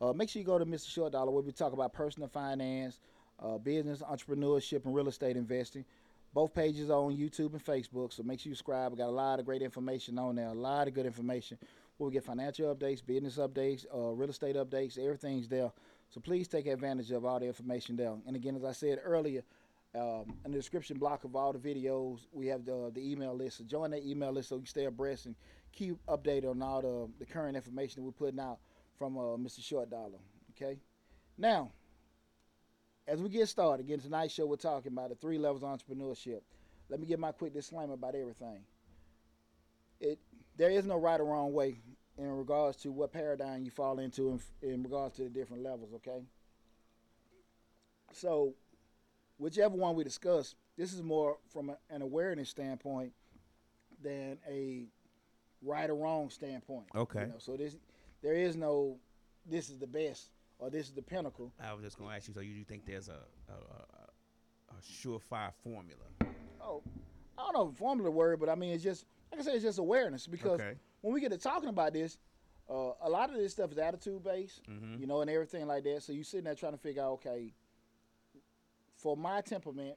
Uh, 0.00 0.12
make 0.12 0.28
sure 0.28 0.40
you 0.40 0.46
go 0.46 0.58
to 0.58 0.66
Mr. 0.66 0.88
Short 0.88 1.12
Dollar 1.12 1.30
where 1.30 1.42
we 1.42 1.52
talk 1.52 1.72
about 1.72 1.92
personal 1.92 2.28
finance, 2.28 3.00
uh, 3.40 3.58
business, 3.58 4.02
entrepreneurship, 4.02 4.84
and 4.84 4.94
real 4.94 5.08
estate 5.08 5.36
investing. 5.36 5.84
Both 6.32 6.52
pages 6.52 6.90
are 6.90 6.98
on 6.98 7.16
YouTube 7.16 7.52
and 7.52 7.64
Facebook, 7.64 8.12
so 8.12 8.24
make 8.24 8.40
sure 8.40 8.50
you 8.50 8.56
subscribe. 8.56 8.90
We 8.90 8.98
got 8.98 9.06
a 9.08 9.10
lot 9.10 9.38
of 9.38 9.46
great 9.46 9.62
information 9.62 10.18
on 10.18 10.34
there, 10.34 10.48
a 10.48 10.52
lot 10.52 10.88
of 10.88 10.94
good 10.94 11.06
information. 11.06 11.58
We 11.98 12.10
get 12.10 12.24
financial 12.24 12.74
updates, 12.74 13.04
business 13.04 13.36
updates, 13.36 13.86
uh, 13.94 14.12
real 14.12 14.30
estate 14.30 14.56
updates, 14.56 14.98
everything's 14.98 15.48
there. 15.48 15.70
So 16.10 16.20
please 16.20 16.48
take 16.48 16.66
advantage 16.66 17.10
of 17.12 17.24
all 17.24 17.38
the 17.38 17.46
information 17.46 17.96
there. 17.96 18.14
And 18.26 18.34
again, 18.34 18.56
as 18.56 18.64
I 18.64 18.72
said 18.72 19.00
earlier, 19.04 19.42
um, 19.94 20.34
in 20.44 20.50
the 20.50 20.58
description 20.58 20.98
block 20.98 21.22
of 21.24 21.36
all 21.36 21.52
the 21.52 21.58
videos, 21.58 22.26
we 22.32 22.48
have 22.48 22.64
the, 22.64 22.90
the 22.92 23.12
email 23.12 23.34
list. 23.34 23.58
So 23.58 23.64
join 23.64 23.92
that 23.92 24.04
email 24.04 24.32
list 24.32 24.48
so 24.48 24.56
you 24.56 24.66
stay 24.66 24.86
abreast 24.86 25.26
and 25.26 25.36
keep 25.72 25.96
updated 26.06 26.50
on 26.50 26.62
all 26.62 26.82
the, 26.82 27.08
the 27.24 27.32
current 27.32 27.56
information 27.56 28.02
that 28.02 28.02
we're 28.02 28.12
putting 28.12 28.40
out 28.40 28.58
from 28.98 29.16
uh, 29.16 29.36
Mr. 29.36 29.62
Short 29.62 29.90
Dollar. 29.90 30.18
Okay. 30.50 30.78
Now, 31.38 31.70
as 33.06 33.20
we 33.20 33.28
get 33.28 33.48
started, 33.48 33.84
again, 33.84 34.00
tonight's 34.00 34.34
show 34.34 34.46
we're 34.46 34.56
talking 34.56 34.92
about 34.92 35.10
the 35.10 35.16
three 35.16 35.38
levels 35.38 35.62
of 35.62 35.68
entrepreneurship. 35.68 36.40
Let 36.88 37.00
me 37.00 37.06
give 37.06 37.20
my 37.20 37.32
quick 37.32 37.54
disclaimer 37.54 37.94
about 37.94 38.14
everything. 38.14 38.60
It 40.00 40.18
there 40.56 40.70
is 40.70 40.84
no 40.86 40.96
right 40.96 41.20
or 41.20 41.24
wrong 41.24 41.52
way 41.52 41.76
in 42.16 42.30
regards 42.30 42.76
to 42.78 42.92
what 42.92 43.12
paradigm 43.12 43.64
you 43.64 43.70
fall 43.70 43.98
into 43.98 44.30
in, 44.62 44.70
in 44.70 44.82
regards 44.82 45.16
to 45.16 45.22
the 45.22 45.28
different 45.28 45.62
levels. 45.62 45.92
Okay. 45.94 46.22
So, 48.12 48.54
whichever 49.38 49.74
one 49.74 49.96
we 49.96 50.04
discuss, 50.04 50.54
this 50.78 50.92
is 50.92 51.02
more 51.02 51.38
from 51.52 51.70
a, 51.70 51.78
an 51.90 52.02
awareness 52.02 52.48
standpoint 52.48 53.12
than 54.02 54.38
a 54.48 54.86
right 55.62 55.90
or 55.90 55.94
wrong 55.94 56.30
standpoint. 56.30 56.86
Okay. 56.94 57.22
You 57.22 57.26
know, 57.26 57.38
so 57.38 57.56
this 57.56 57.76
there 58.22 58.34
is 58.34 58.56
no 58.56 58.96
this 59.46 59.68
is 59.68 59.78
the 59.78 59.86
best 59.86 60.30
or 60.58 60.70
this 60.70 60.86
is 60.86 60.92
the 60.92 61.02
pinnacle. 61.02 61.52
I 61.60 61.72
was 61.74 61.84
just 61.84 61.98
gonna 61.98 62.14
ask 62.14 62.28
you. 62.28 62.34
So 62.34 62.40
you 62.40 62.64
think 62.64 62.86
there's 62.86 63.08
a 63.08 63.18
a, 63.48 63.52
a, 63.52 64.76
a 64.76 64.82
surefire 64.82 65.52
formula? 65.64 66.04
Oh, 66.60 66.82
I 67.36 67.42
don't 67.42 67.54
know 67.54 67.68
if 67.70 67.76
formula 67.76 68.10
word, 68.10 68.38
but 68.38 68.48
I 68.48 68.54
mean 68.54 68.72
it's 68.72 68.84
just 68.84 69.06
like 69.34 69.40
I 69.40 69.44
said, 69.44 69.54
it's 69.56 69.64
just 69.64 69.78
awareness 69.78 70.26
because 70.26 70.60
Okay. 70.60 70.74
when 71.00 71.12
we 71.12 71.20
get 71.20 71.32
to 71.32 71.38
talking 71.38 71.68
about 71.68 71.92
this, 71.92 72.18
uh, 72.70 72.92
a 73.02 73.10
lot 73.10 73.30
of 73.30 73.36
this 73.36 73.52
stuff 73.52 73.72
is 73.72 73.78
attitude 73.78 74.22
based, 74.22 74.62
Mm-hmm. 74.70 75.00
you 75.00 75.06
know, 75.06 75.20
and 75.20 75.30
everything 75.30 75.66
like 75.66 75.84
that. 75.84 76.02
So 76.02 76.12
you 76.12 76.22
sitting 76.24 76.44
there 76.44 76.54
trying 76.54 76.72
to 76.72 76.78
figure 76.78 77.02
out, 77.02 77.12
okay, 77.14 77.52
for 78.96 79.16
my 79.16 79.40
temperament, 79.40 79.96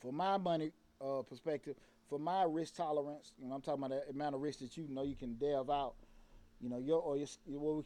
for 0.00 0.12
my 0.12 0.36
money 0.36 0.70
uh, 1.00 1.22
perspective, 1.22 1.76
for 2.08 2.18
my 2.18 2.44
risk 2.44 2.74
tolerance, 2.76 3.32
you 3.38 3.48
know, 3.48 3.54
I'm 3.54 3.60
talking 3.62 3.84
about 3.84 4.04
the 4.06 4.10
amount 4.10 4.34
of 4.34 4.40
risk 4.40 4.60
that 4.60 4.76
you 4.76 4.86
know 4.88 5.02
you 5.02 5.16
can 5.16 5.34
delve 5.34 5.70
out. 5.70 5.94
You 6.60 6.68
know, 6.70 6.78
your 6.78 7.00
or 7.00 7.16
your 7.18 7.26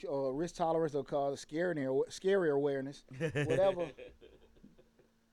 or 0.09 0.35
risk 0.35 0.57
tolerance 0.57 0.95
or 0.95 1.03
call 1.03 1.33
it 1.33 1.39
scary 1.39 1.89
scary 2.11 2.51
awareness, 2.51 3.05
whatever. 3.45 3.87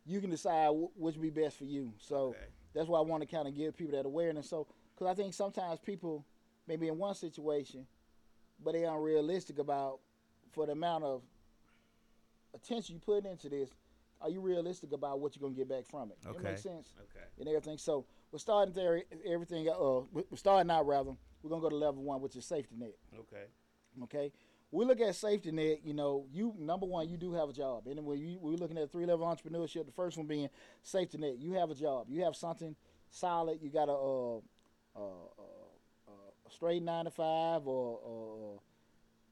you 0.06 0.22
can 0.22 0.30
decide 0.30 0.70
wh- 0.70 0.98
which 1.00 1.20
be 1.20 1.30
best 1.30 1.58
for 1.58 1.66
you. 1.66 1.92
So 2.00 2.30
Okay. 2.30 2.38
that's 2.74 2.88
why 2.88 2.98
I 3.00 3.02
want 3.02 3.22
to 3.22 3.28
kind 3.28 3.48
of 3.48 3.56
give 3.56 3.76
people 3.76 3.96
that 3.96 4.06
awareness. 4.06 4.50
So, 4.50 4.68
because 4.96 5.12
I 5.12 5.14
think 5.14 5.34
sometimes 5.34 5.80
people 5.80 6.26
maybe 6.68 6.88
in 6.88 6.98
one 6.98 7.16
situation, 7.16 7.86
but 8.64 8.74
they 8.74 8.86
unrealistic 8.86 9.60
about 9.60 10.00
for 10.52 10.66
the 10.66 10.72
amount 10.72 11.04
of 11.04 11.22
attention 12.54 12.96
you 12.96 13.02
put 13.02 13.26
into 13.26 13.50
this. 13.50 13.70
Are 14.22 14.30
you 14.30 14.40
realistic 14.40 14.94
about 14.94 15.20
what 15.20 15.36
you're 15.36 15.42
gonna 15.48 15.54
get 15.58 15.68
back 15.68 15.86
from 15.86 16.12
it? 16.12 16.18
It 16.24 16.30
Okay. 16.30 16.40
makes 16.44 16.64
sense 16.64 16.94
Okay. 16.98 17.26
and 17.38 17.48
everything. 17.50 17.78
So 17.78 18.06
we're 18.32 18.40
starting 18.40 18.74
there. 18.74 19.04
Everything. 19.26 19.68
Uh, 19.70 20.02
we're 20.12 20.24
starting 20.36 20.72
out 20.72 20.88
rather. 20.88 21.12
We're 21.44 21.50
gonna 21.50 21.62
go 21.62 21.70
to 21.70 21.76
level 21.76 22.02
one, 22.04 22.22
which 22.22 22.36
is 22.36 22.46
safety 22.46 22.76
net. 22.78 22.96
Okay. 23.20 23.46
Okay. 24.04 24.32
We 24.72 24.86
look 24.86 25.00
at 25.02 25.16
safety 25.16 25.52
net. 25.52 25.82
You 25.84 25.94
know, 25.94 26.26
you 26.32 26.56
number 26.58 26.86
one, 26.86 27.10
you 27.10 27.18
do 27.18 27.34
have 27.34 27.50
a 27.50 27.54
job. 27.54 27.88
and 27.88 28.04
when 28.06 28.18
you, 28.18 28.40
we're 28.40 28.56
looking 28.56 28.78
at 28.78 28.90
three 28.90 29.06
level 29.06 29.28
entrepreneurship. 29.28 29.86
The 29.86 29.92
first 29.92 30.18
one 30.18 30.26
being 30.28 30.50
safety 30.82 31.18
net. 31.18 31.38
You 31.38 31.52
have 31.54 31.70
a 31.70 31.76
job. 31.76 32.08
You 32.10 32.24
have 32.24 32.36
something 32.38 32.76
solid. 33.10 33.62
You 33.62 33.70
got 33.70 33.90
a, 33.90 33.94
uh, 33.94 34.40
Uh, 34.96 35.00
uh, 35.00 36.08
uh, 36.08 36.48
a 36.48 36.52
straight 36.52 36.82
nine 36.82 37.06
to 37.06 37.12
five 37.12 37.68
or, 37.68 38.00
or 38.04 38.60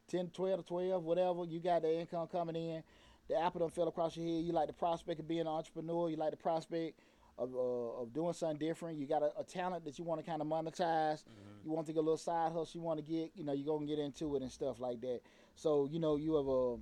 10, 0.10 0.30
12 0.34 0.60
to 0.60 0.66
12, 0.66 1.04
whatever. 1.04 1.46
You 1.46 1.60
got 1.60 1.82
the 1.82 2.00
income 2.00 2.28
coming 2.28 2.56
in. 2.56 2.84
The 3.30 3.40
apple 3.40 3.60
done 3.60 3.70
fell 3.70 3.88
across 3.88 4.18
your 4.18 4.26
head. 4.26 4.44
You 4.44 4.52
like 4.52 4.68
the 4.68 4.74
prospect 4.74 5.20
of 5.20 5.28
being 5.28 5.42
an 5.42 5.48
entrepreneur. 5.48 6.10
You 6.10 6.18
like 6.18 6.32
the 6.32 6.38
prospect 6.38 7.00
of, 7.38 7.54
uh, 7.56 8.02
of 8.02 8.14
doing 8.14 8.34
something 8.34 8.58
different. 8.58 9.00
You 9.00 9.08
got 9.08 9.24
a, 9.24 9.32
a 9.40 9.44
talent 9.44 9.86
that 9.86 9.98
you 9.98 10.04
want 10.04 10.24
to 10.24 10.30
kind 10.30 10.42
of 10.42 10.48
monetize. 10.48 11.24
Mm-hmm. 11.24 11.66
You 11.66 11.72
want 11.72 11.88
to 11.88 11.94
get 11.94 12.00
a 12.00 12.02
little 12.02 12.18
side 12.18 12.52
hustle 12.52 12.68
you 12.74 12.82
want 12.82 13.04
to 13.04 13.12
get. 13.12 13.32
You 13.36 13.46
know, 13.46 13.54
you're 13.54 13.66
going 13.66 13.88
to 13.88 13.96
get 13.96 14.04
into 14.04 14.36
it 14.36 14.42
and 14.42 14.52
stuff 14.52 14.80
like 14.80 15.00
that. 15.02 15.22
So, 15.56 15.88
you 15.90 16.00
know, 16.00 16.18
you 16.18 16.36
have 16.36 16.48
a, 16.48 16.78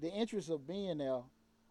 the 0.00 0.12
interest 0.14 0.50
of 0.50 0.66
being 0.66 0.98
there 0.98 1.22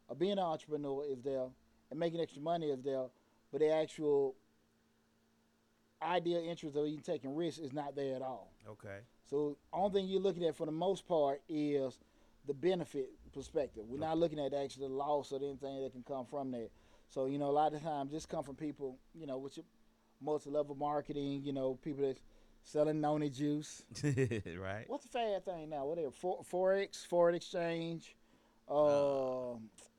of 0.09 0.19
being 0.19 0.33
an 0.33 0.39
entrepreneur 0.39 1.03
is 1.05 1.21
there 1.21 1.47
and 1.89 1.99
making 1.99 2.19
extra 2.19 2.41
money 2.41 2.67
is 2.69 2.81
there, 2.81 3.05
but 3.51 3.61
the 3.61 3.73
actual 3.73 4.35
idea 6.01 6.39
interest 6.39 6.75
of 6.75 6.85
even 6.85 7.01
taking 7.03 7.35
risks 7.35 7.59
is 7.59 7.73
not 7.73 7.95
there 7.95 8.15
at 8.15 8.21
all. 8.21 8.51
Okay. 8.69 8.99
So 9.29 9.57
only 9.73 10.01
thing 10.01 10.09
you're 10.09 10.21
looking 10.21 10.45
at 10.45 10.55
for 10.55 10.65
the 10.65 10.71
most 10.71 11.07
part 11.07 11.41
is 11.49 11.99
the 12.45 12.53
benefit 12.53 13.09
perspective. 13.33 13.83
We're 13.87 13.99
not 13.99 14.17
looking 14.17 14.39
at 14.39 14.53
actually 14.53 14.87
the 14.87 14.93
loss 14.93 15.31
or 15.31 15.37
anything 15.37 15.83
that 15.83 15.91
can 15.91 16.03
come 16.03 16.25
from 16.25 16.51
that. 16.51 16.69
So 17.09 17.25
you 17.25 17.37
know, 17.37 17.49
a 17.49 17.51
lot 17.51 17.73
of 17.73 17.81
times 17.81 18.11
this 18.11 18.25
come 18.25 18.43
from 18.43 18.55
people, 18.55 18.97
you 19.13 19.27
know, 19.27 19.37
with 19.37 19.57
your 19.57 19.65
multi-level 20.21 20.75
marketing. 20.75 21.41
You 21.43 21.53
know, 21.53 21.77
people 21.83 22.05
that's 22.05 22.21
selling 22.63 23.01
noni 23.01 23.29
juice. 23.29 23.83
right. 24.03 24.85
What's 24.87 25.05
the 25.05 25.11
fad 25.11 25.45
thing 25.45 25.69
now? 25.69 25.85
Whatever, 25.85 26.11
For, 26.11 26.43
forex, 26.51 27.05
foreign 27.05 27.35
exchange. 27.35 28.15
Uh, 28.69 29.51
uh, 29.53 29.55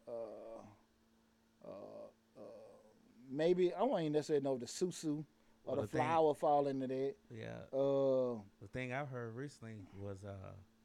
uh, 0.07 1.67
uh, 1.67 2.41
maybe 3.31 3.73
I 3.73 3.83
won't 3.83 4.03
even 4.03 4.13
necessarily 4.13 4.45
know 4.45 4.59
the 4.59 4.67
susu 4.67 5.25
or 5.69 5.77
Well, 5.77 5.87
the, 5.87 5.93
the 5.93 5.99
flower 5.99 6.35
fall 6.35 6.67
into 6.67 6.87
that. 6.87 7.15
Yeah. 7.31 7.79
Uh, 7.79 8.41
The 8.61 8.69
thing 8.73 8.93
I've 8.93 9.09
heard 9.09 9.35
recently 9.37 9.75
was 9.97 10.25
uh, 10.25 10.33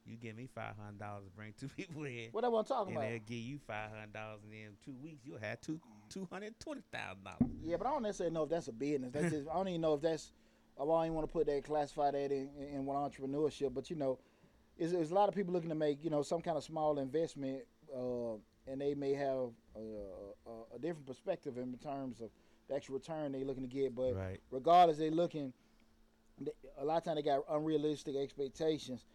you 0.06 0.18
give 0.18 0.36
me 0.36 0.50
five 0.54 0.76
hundred 0.78 1.00
dollars 1.00 1.24
to 1.26 1.32
bring 1.32 1.54
two 1.60 1.68
people 1.78 2.04
in, 2.04 2.30
what 2.32 2.44
I 2.44 2.50
want 2.50 2.68
to 2.68 2.74
talk 2.74 2.90
about? 2.90 3.04
and 3.04 3.14
they'll 3.14 3.20
give 3.26 3.38
you 3.38 3.60
five 3.66 3.90
hundred 3.92 4.14
dollars, 4.14 4.42
and 4.44 4.54
in 4.54 4.72
two 4.84 4.96
weeks 5.02 5.22
you'll 5.26 5.40
have 5.40 5.62
two 5.62 5.80
two 6.10 6.28
hundred 6.32 6.60
twenty 6.60 6.82
thousand 6.92 7.24
dollars. 7.24 7.56
Yeah, 7.64 7.78
but 7.78 7.88
I 7.88 7.92
don't 7.92 8.04
necessarily 8.04 8.34
know 8.34 8.44
if 8.44 8.50
that's 8.50 8.68
a 8.68 8.74
business. 8.74 9.12
That's 9.14 9.32
just 9.32 9.48
I 9.50 9.54
don't 9.54 9.70
even 9.70 9.82
know 9.82 9.94
if 9.94 10.02
that's. 10.02 10.32
I 10.80 10.86
don't 10.86 11.06
even 11.06 11.14
want 11.14 11.28
to 11.30 11.32
put 11.32 11.46
that 11.46 11.64
classify 11.64 12.10
that 12.12 12.32
in, 12.32 12.50
in, 12.58 12.86
entrepreneurship. 12.86 13.76
But 13.76 13.92
you 13.92 13.96
know, 13.96 14.18
it's, 14.76 14.92
it's 14.92 15.12
a 15.12 15.14
lot 15.14 15.30
of 15.30 15.36
people 15.36 15.54
looking 15.54 15.70
to 15.70 15.76
make 15.76 16.04
you 16.04 16.10
know 16.10 16.24
some 16.24 16.42
kind 16.42 16.58
of 16.58 16.64
small 16.64 16.98
investment, 17.00 17.62
uh, 17.96 18.34
and 18.68 18.82
they 18.82 18.96
may 18.96 19.14
have 19.14 19.52
a, 19.76 20.50
a, 20.50 20.76
a 20.76 20.80
different 20.80 21.06
perspective 21.06 21.58
in 21.58 21.78
terms 21.78 22.22
of 22.22 22.30
the 22.68 22.76
actual 22.76 22.96
return 22.96 23.32
they're 23.32 23.44
looking 23.46 23.64
to 23.64 23.70
get. 23.70 23.94
But 23.96 24.16
Right. 24.16 24.40
regardless, 24.52 24.98
they 24.98 25.10
looking. 25.10 25.54
they- 26.40 26.52
A 26.78 26.86
lot 26.86 26.98
of 26.98 27.04
time 27.04 27.16
they 27.16 27.22
got 27.22 27.44
unrealistic 27.50 28.16
expectations 28.16 29.06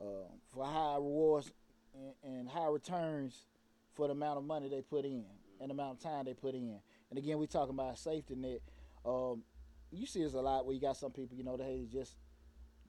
uh, 0.00 0.04
for 0.46 0.64
high 0.64 0.94
rewards 0.94 1.50
and, 1.94 2.14
and 2.22 2.48
high 2.48 2.68
returns 2.68 3.46
for 3.94 4.06
the 4.06 4.12
amount 4.12 4.38
of 4.38 4.44
money 4.44 4.68
they 4.68 4.80
put 4.82 5.04
in 5.04 5.24
and 5.60 5.70
the 5.70 5.74
amount 5.74 5.96
of 5.96 5.98
time 5.98 6.24
they 6.24 6.34
put 6.34 6.54
in. 6.54 6.78
And 7.10 7.18
again, 7.18 7.38
we 7.38 7.46
talking 7.48 7.74
about 7.74 7.94
a 7.94 7.96
safety 7.96 8.36
net. 8.36 8.60
Um, 9.04 9.42
you 9.90 10.06
see 10.06 10.22
this 10.22 10.34
a 10.34 10.40
lot 10.40 10.66
where 10.66 10.74
you 10.74 10.80
got 10.80 10.96
some 10.96 11.10
people, 11.10 11.36
you 11.36 11.42
know, 11.42 11.56
they 11.56 11.86
just, 11.90 12.14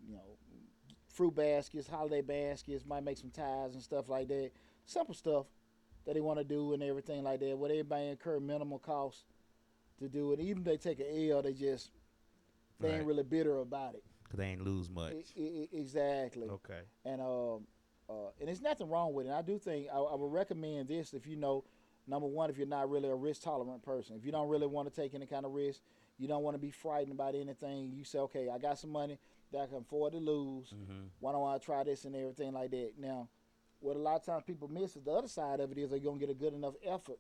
you 0.08 0.14
know, 0.14 0.38
fruit 1.08 1.34
baskets, 1.34 1.88
holiday 1.88 2.22
baskets, 2.22 2.86
might 2.86 3.04
make 3.04 3.18
some 3.18 3.32
ties 3.32 3.74
and 3.74 3.82
stuff 3.82 4.08
like 4.08 4.28
that. 4.28 4.52
Simple 4.86 5.16
stuff 5.16 5.48
that 6.06 6.14
they 6.14 6.22
want 6.22 6.38
to 6.38 6.44
do 6.46 6.74
and 6.74 6.84
everything 6.84 7.24
like 7.24 7.40
that. 7.40 7.58
Where 7.58 7.72
everybody 7.72 8.08
incur 8.10 8.40
minimal 8.40 8.78
cost 8.80 9.24
to 10.00 10.10
do 10.10 10.34
it. 10.34 10.40
Even 10.40 10.60
if 10.60 10.66
they 10.66 10.78
take 10.78 11.00
an 11.00 11.08
L, 11.32 11.42
they 11.42 11.54
just 11.54 11.92
they 12.80 12.90
Right. 12.90 12.98
ain't 12.98 13.06
really 13.06 13.24
bitter 13.24 13.60
about 13.60 13.96
it. 13.96 14.04
Cause 14.30 14.38
they 14.38 14.46
ain't 14.46 14.62
lose 14.64 14.90
much. 14.90 15.14
I- 15.38 15.42
I- 15.42 15.70
exactly 15.74 16.48
Okay. 16.50 16.82
and 17.06 17.22
um, 17.22 17.68
uh, 18.10 18.30
and 18.40 18.48
there's 18.48 18.62
nothing 18.62 18.88
wrong 18.90 19.14
with 19.14 19.26
it. 19.28 19.32
I 19.32 19.42
do 19.42 19.58
think 19.60 19.88
I, 19.92 19.98
I 19.98 20.16
would 20.16 20.32
recommend 20.32 20.88
this 20.88 21.14
if 21.14 21.28
you 21.28 21.36
know, 21.36 21.64
number 22.08 22.28
one, 22.28 22.50
if 22.50 22.58
you're 22.58 22.66
not 22.68 22.90
really 22.90 23.10
a 23.10 23.16
risk 23.16 23.44
tolerant 23.44 23.84
person, 23.84 24.16
if 24.16 24.26
you 24.26 24.32
don't 24.32 24.48
really 24.50 24.68
want 24.68 24.92
to 24.92 25.02
take 25.02 25.14
any 25.14 25.26
kind 25.26 25.46
of 25.46 25.52
risk, 25.54 25.82
you 26.18 26.28
don't 26.28 26.44
want 26.44 26.56
to 26.56 26.60
be 26.60 26.72
frightened 26.72 27.12
about 27.14 27.36
anything. 27.36 27.92
You 27.94 28.04
say, 28.04 28.20
okay, 28.20 28.50
I 28.50 28.58
got 28.58 28.78
some 28.80 28.92
money 28.92 29.18
that 29.52 29.60
I 29.62 29.66
can 29.68 29.78
afford 29.78 30.14
to 30.14 30.20
lose. 30.20 30.70
Mm-hmm. 30.74 31.06
Why 31.20 31.32
don't 31.32 31.48
I 31.48 31.58
try 31.60 31.84
this 31.84 32.06
and 32.06 32.16
everything 32.16 32.54
like 32.54 32.72
that? 32.72 32.94
Now, 33.00 33.30
what 33.80 33.96
a 33.96 34.00
lot 34.00 34.16
of 34.18 34.26
times 34.26 34.44
people 34.46 34.68
miss 34.68 34.96
is 34.96 35.04
the 35.04 35.12
other 35.12 35.28
side 35.28 35.60
of 35.60 35.72
it 35.72 35.78
is 35.78 35.90
they're 35.92 36.00
gonna 36.00 36.20
get 36.20 36.30
a 36.30 36.34
good 36.34 36.54
enough 36.54 36.74
effort 36.84 37.20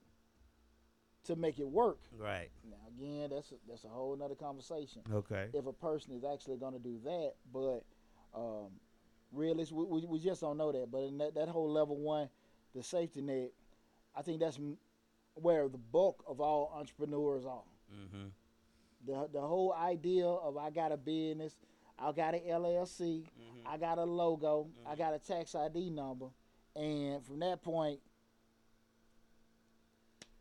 to 1.26 1.36
make 1.36 1.60
it 1.60 1.68
work. 1.68 2.00
Right. 2.18 2.50
Now, 2.70 2.78
again, 2.98 3.30
that's 3.32 3.52
a, 3.52 3.56
that's 3.68 3.84
a 3.84 3.90
whole 3.90 4.16
nother 4.16 4.36
conversation 4.36 5.02
Okay. 5.14 5.48
if 5.54 5.66
a 5.66 5.74
person 5.74 6.14
is 6.14 6.24
actually 6.24 6.58
going 6.58 6.74
to 6.74 6.80
do 6.80 7.00
that. 7.04 7.34
But 7.54 7.84
um, 8.34 8.68
we, 9.32 9.54
we, 9.54 10.06
we 10.06 10.20
just 10.20 10.42
don't 10.42 10.58
know 10.58 10.72
that. 10.72 10.90
But 10.92 11.04
in 11.04 11.18
that, 11.20 11.36
that 11.36 11.50
whole 11.50 11.72
level 11.72 11.98
one, 11.98 12.30
the 12.76 12.84
safety 12.84 13.22
net, 13.22 13.52
I 14.16 14.22
think 14.22 14.40
that's 14.40 14.60
where 15.36 15.68
the 15.68 15.78
bulk 15.78 16.24
of 16.28 16.40
all 16.42 16.74
entrepreneurs 16.76 17.46
are. 17.46 17.64
Mm-hmm. 17.94 18.28
The, 19.08 19.30
the 19.32 19.42
whole 19.42 19.74
idea 19.74 20.26
of 20.26 20.58
I 20.58 20.70
got 20.72 20.92
a 20.92 20.98
business, 20.98 21.56
I 21.98 22.12
got 22.12 22.34
an 22.34 22.42
LLC, 22.50 23.24
I 23.66 23.78
got 23.78 23.98
a 23.98 24.04
logo, 24.04 24.68
I 24.86 24.96
got 24.96 25.14
a 25.14 25.20
tax 25.20 25.56
ID 25.56 25.90
number, 25.90 26.28
and 26.76 27.24
from 27.26 27.40
that 27.40 27.62
point, 27.62 28.00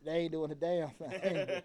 they 0.09 0.15
ain't 0.15 0.33
doing 0.33 0.51
a 0.51 0.55
damn 0.55 0.89
thing 1.11 1.63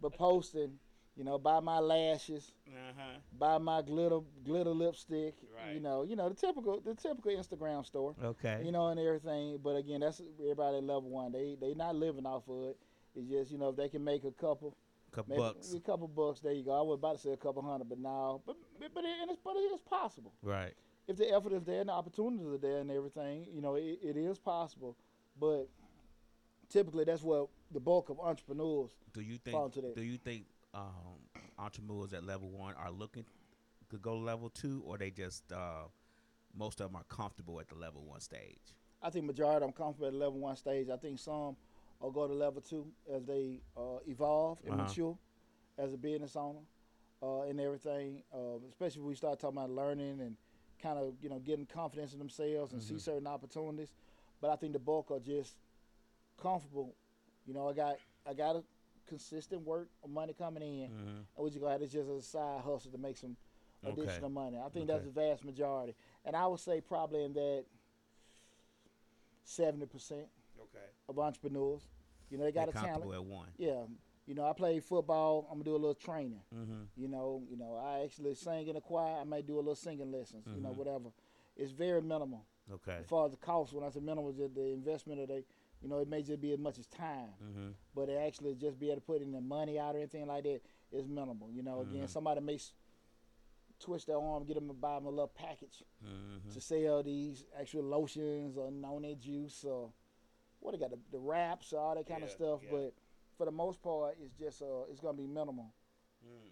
but 0.00 0.12
posting, 0.18 0.72
you 1.16 1.24
know, 1.24 1.38
buy 1.38 1.60
my 1.60 1.78
lashes, 1.78 2.52
uh-huh. 2.68 3.18
buy 3.38 3.58
my 3.58 3.80
glitter 3.82 4.18
glitter 4.44 4.70
lipstick, 4.70 5.34
you 5.72 5.80
know, 5.80 6.02
you 6.02 6.16
know 6.16 6.28
the 6.28 6.34
typical 6.34 6.80
the 6.80 6.94
typical 6.94 7.30
Instagram 7.32 7.84
store, 7.84 8.14
Okay. 8.22 8.60
you 8.64 8.72
know, 8.72 8.88
and 8.88 9.00
everything. 9.00 9.58
But 9.62 9.76
again, 9.76 10.00
that's 10.00 10.20
everybody 10.40 10.76
at 10.78 10.84
level 10.84 11.08
one. 11.08 11.32
They 11.32 11.56
they 11.60 11.74
not 11.74 11.94
living 11.96 12.26
off 12.26 12.42
of 12.48 12.70
it. 12.70 12.76
It's 13.14 13.28
just 13.30 13.50
you 13.50 13.58
know 13.58 13.70
if 13.70 13.76
they 13.76 13.88
can 13.88 14.04
make 14.04 14.24
a 14.24 14.30
couple, 14.32 14.76
couple 15.12 15.30
maybe 15.36 15.40
bucks. 15.40 15.72
a 15.72 15.80
couple 15.80 16.08
bucks. 16.08 16.40
There 16.40 16.52
you 16.52 16.64
go. 16.64 16.72
I 16.78 16.82
was 16.82 16.98
about 16.98 17.16
to 17.16 17.22
say 17.22 17.30
a 17.32 17.36
couple 17.38 17.62
hundred, 17.62 17.88
but 17.88 17.98
now, 17.98 18.42
but 18.46 18.56
but 18.78 18.92
but, 18.94 19.04
it, 19.04 19.10
and 19.22 19.30
it's, 19.30 19.40
but 19.42 19.56
it 19.56 19.72
is 19.72 19.80
possible 19.80 20.32
Right. 20.42 20.74
if 21.08 21.16
the 21.16 21.32
effort 21.34 21.54
is 21.54 21.64
there 21.64 21.80
and 21.80 21.88
the 21.88 21.94
opportunities 21.94 22.46
are 22.46 22.58
there 22.58 22.78
and 22.80 22.90
everything. 22.90 23.46
You 23.50 23.62
know, 23.62 23.76
it, 23.76 23.98
it 24.02 24.16
is 24.18 24.38
possible, 24.38 24.98
but 25.40 25.66
typically 26.68 27.04
that's 27.04 27.22
what 27.22 27.48
the 27.70 27.80
bulk 27.80 28.08
of 28.10 28.18
entrepreneurs 28.20 28.90
Do 29.12 29.20
you 29.20 29.38
fall 29.38 29.64
think? 29.64 29.76
into 29.76 29.80
that. 29.88 29.94
Do 29.96 30.02
you 30.02 30.18
think 30.18 30.46
um, 30.74 31.20
entrepreneurs 31.58 32.12
at 32.12 32.24
level 32.24 32.50
one 32.50 32.74
are 32.74 32.90
looking 32.90 33.24
to 33.90 33.98
go 33.98 34.12
to 34.14 34.20
level 34.20 34.50
two, 34.50 34.82
or 34.86 34.98
they 34.98 35.10
just 35.10 35.50
uh, 35.52 35.84
most 36.56 36.80
of 36.80 36.88
them 36.90 36.96
are 36.96 37.04
comfortable 37.04 37.60
at 37.60 37.68
the 37.68 37.74
level 37.76 38.04
one 38.04 38.20
stage? 38.20 38.74
I 39.02 39.10
think 39.10 39.24
majority 39.26 39.56
of 39.56 39.62
them 39.62 39.72
comfortable 39.72 40.06
at 40.08 40.12
the 40.12 40.18
level 40.18 40.38
one 40.40 40.56
stage. 40.56 40.88
I 40.90 40.96
think 40.96 41.18
some 41.18 41.56
will 42.00 42.10
go 42.10 42.26
to 42.26 42.34
level 42.34 42.60
two 42.60 42.86
as 43.12 43.24
they 43.24 43.60
uh, 43.76 43.98
evolve 44.06 44.60
and 44.66 44.74
Uh-huh. 44.74 44.82
mature 44.88 45.18
as 45.78 45.92
a 45.92 45.96
business 45.96 46.34
owner 46.36 46.60
uh, 47.22 47.42
and 47.42 47.60
everything. 47.60 48.22
Uh, 48.34 48.58
especially 48.70 49.02
when 49.02 49.08
we 49.10 49.14
start 49.14 49.38
talking 49.38 49.58
about 49.58 49.70
learning 49.70 50.20
and 50.20 50.36
kind 50.82 50.98
of 50.98 51.14
you 51.22 51.28
know 51.28 51.38
getting 51.38 51.66
confidence 51.66 52.12
in 52.12 52.18
themselves 52.18 52.72
and 52.72 52.82
see 52.82 52.94
Mhm. 52.94 53.00
certain 53.00 53.26
opportunities. 53.26 53.92
But 54.40 54.50
I 54.50 54.56
think 54.56 54.72
the 54.72 54.78
bulk 54.78 55.10
are 55.10 55.20
just 55.20 55.56
comfortable. 56.40 56.94
You 57.46 57.54
know, 57.54 57.68
I 57.68 57.72
got 57.72 57.96
I 58.28 58.34
got 58.34 58.56
a 58.56 58.62
consistent 59.08 59.62
work 59.64 59.88
of 60.02 60.10
money 60.10 60.34
coming 60.36 60.62
in. 60.62 60.90
Mm-hmm. 60.90 61.08
And 61.08 61.24
what 61.36 61.52
you 61.52 61.60
got 61.60 61.80
is 61.82 61.92
just 61.92 62.08
a 62.08 62.20
side 62.22 62.60
hustle 62.62 62.90
to 62.92 62.98
make 62.98 63.16
some 63.16 63.36
Okay. 63.84 64.02
additional 64.02 64.30
money. 64.30 64.58
I 64.58 64.68
think 64.70 64.88
that's 64.88 65.04
the 65.04 65.10
vast 65.10 65.44
majority. 65.44 65.94
And 66.24 66.34
I 66.34 66.46
would 66.46 66.58
say 66.58 66.80
probably 66.80 67.22
in 67.24 67.34
that 67.34 67.64
seventy 69.44 69.86
percent 69.86 70.26
Okay. 70.60 70.84
of 71.08 71.18
entrepreneurs. 71.18 71.82
You 72.30 72.38
know, 72.38 72.44
they 72.44 72.52
got 72.52 72.62
They're 72.66 72.70
a 72.70 72.72
talent. 72.72 72.92
comfortable 73.02 73.14
at 73.14 73.24
one. 73.24 73.48
Yeah. 73.58 73.82
You 74.26 74.34
know, 74.34 74.44
I 74.44 74.52
play 74.54 74.80
football, 74.80 75.46
I'm 75.48 75.58
gonna 75.58 75.64
do 75.64 75.72
a 75.72 75.78
little 75.78 75.94
training. 75.94 76.40
Mm-hmm. 76.52 76.82
You 76.96 77.06
know, 77.08 77.42
you 77.48 77.56
know, 77.56 77.76
I 77.76 78.00
actually 78.02 78.34
sing 78.34 78.66
in 78.66 78.74
a 78.74 78.80
choir, 78.80 79.20
I 79.20 79.24
may 79.24 79.42
do 79.42 79.54
a 79.56 79.58
little 79.58 79.76
singing 79.76 80.10
lessons, 80.10 80.44
you 80.52 80.60
know, 80.60 80.70
Mhm. 80.70 80.76
whatever. 80.76 81.10
It's 81.56 81.70
very 81.70 82.02
minimal. 82.02 82.44
Okay. 82.72 82.96
As 82.96 83.06
far 83.06 83.26
as 83.26 83.30
the 83.30 83.36
cost, 83.36 83.72
when 83.72 83.84
I 83.84 83.90
say 83.90 84.00
minimal, 84.00 84.32
just 84.32 84.54
the 84.54 84.72
investment 84.72 85.20
of 85.20 85.28
they 85.28 85.44
you 85.82 85.88
know, 85.88 85.98
it 86.00 86.08
may 86.08 86.22
just 86.22 86.40
be 86.40 86.52
as 86.52 86.58
much 86.58 86.78
as 86.78 86.86
time. 86.86 87.30
Mm-hmm. 87.44 87.68
But 87.94 88.08
it 88.08 88.16
actually 88.16 88.54
just 88.54 88.78
be 88.78 88.86
able 88.86 88.96
to 89.00 89.06
put 89.06 89.22
in 89.22 89.32
the 89.32 89.40
money 89.40 89.78
out 89.78 89.94
or 89.94 89.98
anything 89.98 90.26
like 90.26 90.44
that 90.44 90.60
is 90.92 91.06
minimal. 91.06 91.50
You 91.52 91.62
know, 91.62 91.80
again, 91.82 92.04
Mhm. 92.04 92.08
somebody 92.08 92.40
may 92.40 92.54
s- 92.54 92.72
twist 93.78 94.06
their 94.06 94.18
arm, 94.18 94.44
get 94.44 94.54
them 94.54 94.68
to 94.68 94.72
buy 94.74 94.94
them 94.94 95.06
a 95.06 95.10
little 95.10 95.28
package 95.28 95.82
Mm-hmm. 96.04 96.50
to 96.50 96.60
sell 96.60 97.02
these 97.02 97.44
actual 97.58 97.82
lotions 97.84 98.56
or 98.56 98.70
noni 98.70 99.14
juice 99.16 99.64
or 99.64 99.92
what 100.60 100.72
they 100.72 100.78
got 100.78 100.90
the, 100.90 100.98
the 101.12 101.18
wraps, 101.18 101.72
all 101.72 101.94
that 101.94 102.06
kind 102.06 102.24
of 102.24 102.30
stuff. 102.30 102.60
yeah. 102.64 102.70
But 102.70 102.94
for 103.36 103.44
the 103.44 103.52
most 103.52 103.82
part, 103.82 104.16
it's 104.20 104.32
just 104.34 104.62
uh, 104.62 104.84
it's 104.90 105.00
gonna 105.00 105.16
be 105.18 105.26
minimal 105.26 105.72
Mm. 106.24 106.50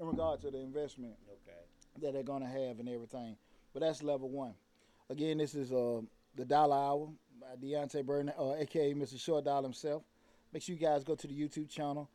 in 0.00 0.06
regard 0.06 0.40
to 0.40 0.50
the 0.50 0.58
investment 0.58 1.14
Okay. 1.30 1.58
that 2.00 2.12
they're 2.14 2.22
gonna 2.22 2.48
have 2.48 2.78
and 2.80 2.88
everything. 2.88 3.36
But 3.72 3.80
that's 3.80 4.02
level 4.02 4.30
one. 4.30 4.54
Again, 5.10 5.38
this 5.38 5.54
is 5.54 5.72
uh, 5.72 6.00
the 6.36 6.44
Dollar 6.44 6.76
Hour 6.76 7.08
by 7.40 7.56
Deontay 7.66 8.04
Burnett, 8.04 8.36
uh, 8.38 8.54
aka 8.54 8.94
Mr. 8.94 9.18
Short 9.20 9.44
Dollar 9.44 9.62
himself. 9.64 10.02
Make 10.52 10.62
sure 10.62 10.74
you 10.74 10.80
guys 10.80 11.04
go 11.04 11.14
to 11.14 11.26
the 11.26 11.34
YouTube 11.34 11.68
channel, 11.68 12.08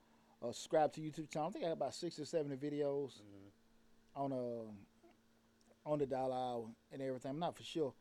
uh, 0.44 0.48
subscribe 0.48 0.92
to 0.94 1.02
YouTube 1.02 1.30
channel. 1.30 1.50
I 1.50 1.52
think 1.52 1.66
I 1.66 1.68
got 1.70 1.74
about 1.74 1.94
sixty 1.94 2.22
or 2.22 2.26
seventy 2.26 2.56
videos 2.56 3.22
Mm-hmm. 3.22 4.22
on 4.22 4.32
uh 4.34 5.90
on 5.90 6.00
the 6.00 6.06
dollar 6.06 6.36
hour 6.36 6.66
and 6.92 7.02
everything. 7.02 7.32
I'm 7.32 7.40
not 7.40 7.56
for 7.56 7.64
sure, 7.64 7.94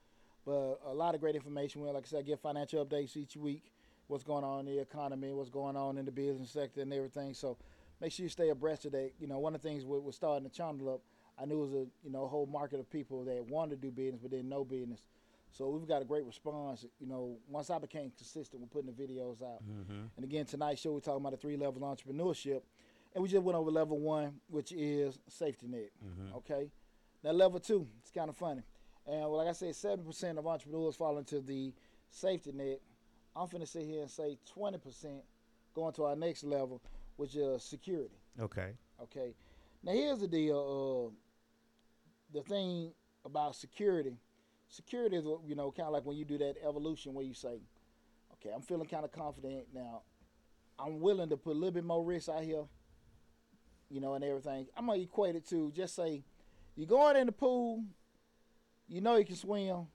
but 0.47 0.81
a 0.87 0.95
lot 0.95 1.15
of 1.15 1.21
great 1.21 1.35
information. 1.35 1.83
Well, 1.83 1.93
like 1.93 2.05
I 2.05 2.09
said, 2.09 2.19
I 2.21 2.23
get 2.23 2.41
financial 2.41 2.85
updates 2.85 3.17
each 3.17 3.37
week. 3.37 3.63
What's 4.07 4.25
going 4.25 4.45
on 4.45 4.61
in 4.61 4.67
the 4.67 4.81
economy? 4.81 5.33
What's 5.33 5.51
going 5.51 5.77
on 5.77 5.99
in 5.99 6.05
the 6.05 6.13
business 6.13 6.51
sector 6.51 6.81
and 6.83 6.93
everything. 6.93 7.35
So 7.35 7.57
make 8.01 8.13
sure 8.13 8.25
you 8.25 8.31
stay 8.31 8.51
abreast 8.51 8.85
of 8.87 8.93
that. 8.93 9.13
You 9.19 9.27
know, 9.27 9.39
one 9.39 9.55
of 9.55 9.63
the 9.63 9.69
things 9.69 9.85
with, 9.85 10.03
with 10.03 10.15
starting 10.15 10.45
the 10.45 10.51
channel 10.51 10.95
up, 10.95 11.01
I 11.41 11.45
knew 11.47 11.59
it 11.59 11.67
was 11.67 11.73
a 11.75 11.87
you 12.03 12.11
know 12.11 12.25
a 12.25 12.29
whole 12.29 12.47
market 12.47 12.81
of 12.81 12.91
people 12.91 13.25
that 13.25 13.45
wanted 13.49 13.81
to 13.83 13.89
do 13.89 13.91
business 13.91 14.21
but 14.23 14.31
didn't 14.31 14.49
know 14.49 14.65
business. 14.65 15.01
So 15.57 15.69
we've 15.69 15.87
got 15.87 16.03
a 16.03 16.05
great 16.05 16.25
response. 16.25 16.85
You 16.99 17.07
know, 17.07 17.37
once 17.49 17.71
I 17.71 17.79
became 17.79 18.11
consistent 18.17 18.61
with 18.61 18.73
putting 18.73 18.93
the 18.93 19.03
videos 19.03 19.41
out. 19.41 19.63
Mm-hmm. 19.63 20.07
And 20.17 20.25
again, 20.25 20.47
tonight's 20.47 20.81
show 20.81 20.93
we're 20.93 21.01
talking 21.01 21.21
about 21.21 21.31
the 21.31 21.37
three 21.37 21.57
levels 21.57 21.77
of 21.77 21.83
entrepreneurship, 21.83 22.63
and 23.15 23.23
we 23.23 23.29
just 23.29 23.45
went 23.45 23.57
over 23.57 23.71
level 23.71 24.01
one, 24.01 24.35
which 24.49 24.73
is 24.73 25.21
safety 25.29 25.69
net. 25.69 25.91
Mm-hmm. 26.05 26.37
Okay. 26.39 26.71
Now 27.23 27.31
level 27.31 27.61
two, 27.61 27.87
it's 28.01 28.11
kind 28.11 28.29
of 28.29 28.37
funny. 28.37 28.63
And 29.07 29.21
well, 29.21 29.37
like 29.37 29.49
I 29.49 29.53
said, 29.53 29.77
seventy 29.77 30.03
percent 30.03 30.39
of 30.39 30.47
entrepreneurs 30.47 30.97
fall 30.97 31.19
into 31.19 31.41
the 31.41 31.73
safety 32.11 32.51
net. 32.53 32.81
I'm 33.37 33.47
finna 33.47 33.69
sit 33.69 33.85
here 33.85 34.03
and 34.03 34.11
say 34.11 34.39
twenty 34.53 34.79
percent 34.79 35.23
going 35.73 35.93
to 35.95 36.05
our 36.05 36.17
next 36.17 36.43
level, 36.43 36.83
which 37.17 37.37
is 37.37 37.63
security. 37.63 38.17
Okay. 38.41 38.73
Okay. 39.01 39.35
Now 39.85 39.93
here's 39.93 40.19
the 40.19 40.27
deal. 40.27 41.13
Uh, 41.13 41.15
the 42.33 42.43
thing 42.43 42.93
about 43.25 43.55
security, 43.55 44.17
security 44.69 45.17
is 45.17 45.25
you 45.47 45.55
know 45.55 45.71
kind 45.71 45.87
of 45.87 45.93
like 45.93 46.05
when 46.05 46.17
you 46.17 46.25
do 46.25 46.39
that 46.39 46.55
evolution 46.67 47.15
where 47.15 47.25
you 47.25 47.35
say, 47.35 47.61
okay, 48.35 48.51
I'm 48.55 48.63
feeling 48.63 48.87
kind 48.87 49.05
of 49.05 49.13
confident 49.13 49.67
now. 49.75 50.03
I'm 50.79 51.01
willing 51.01 51.29
to 51.29 51.37
put 51.37 51.53
a 51.53 51.59
little 51.59 51.71
bit 51.71 51.85
more 51.85 52.05
risk 52.05 52.29
out 52.29 52.43
here, 52.43 52.65
you 53.91 54.01
know, 54.01 54.15
and 54.15 54.25
everything. 54.25 54.67
I'm 54.77 54.87
gonna 54.87 55.01
equate 55.01 55.37
it 55.37 55.47
to 55.51 55.71
just 55.73 55.95
say, 55.95 56.25
you're 56.75 56.89
going 56.89 57.17
in 57.17 57.27
the 57.27 57.33
pool, 57.33 57.85
you 58.89 59.01
know 59.01 59.17
you 59.17 59.25
can 59.25 59.37
swim, 59.37 59.87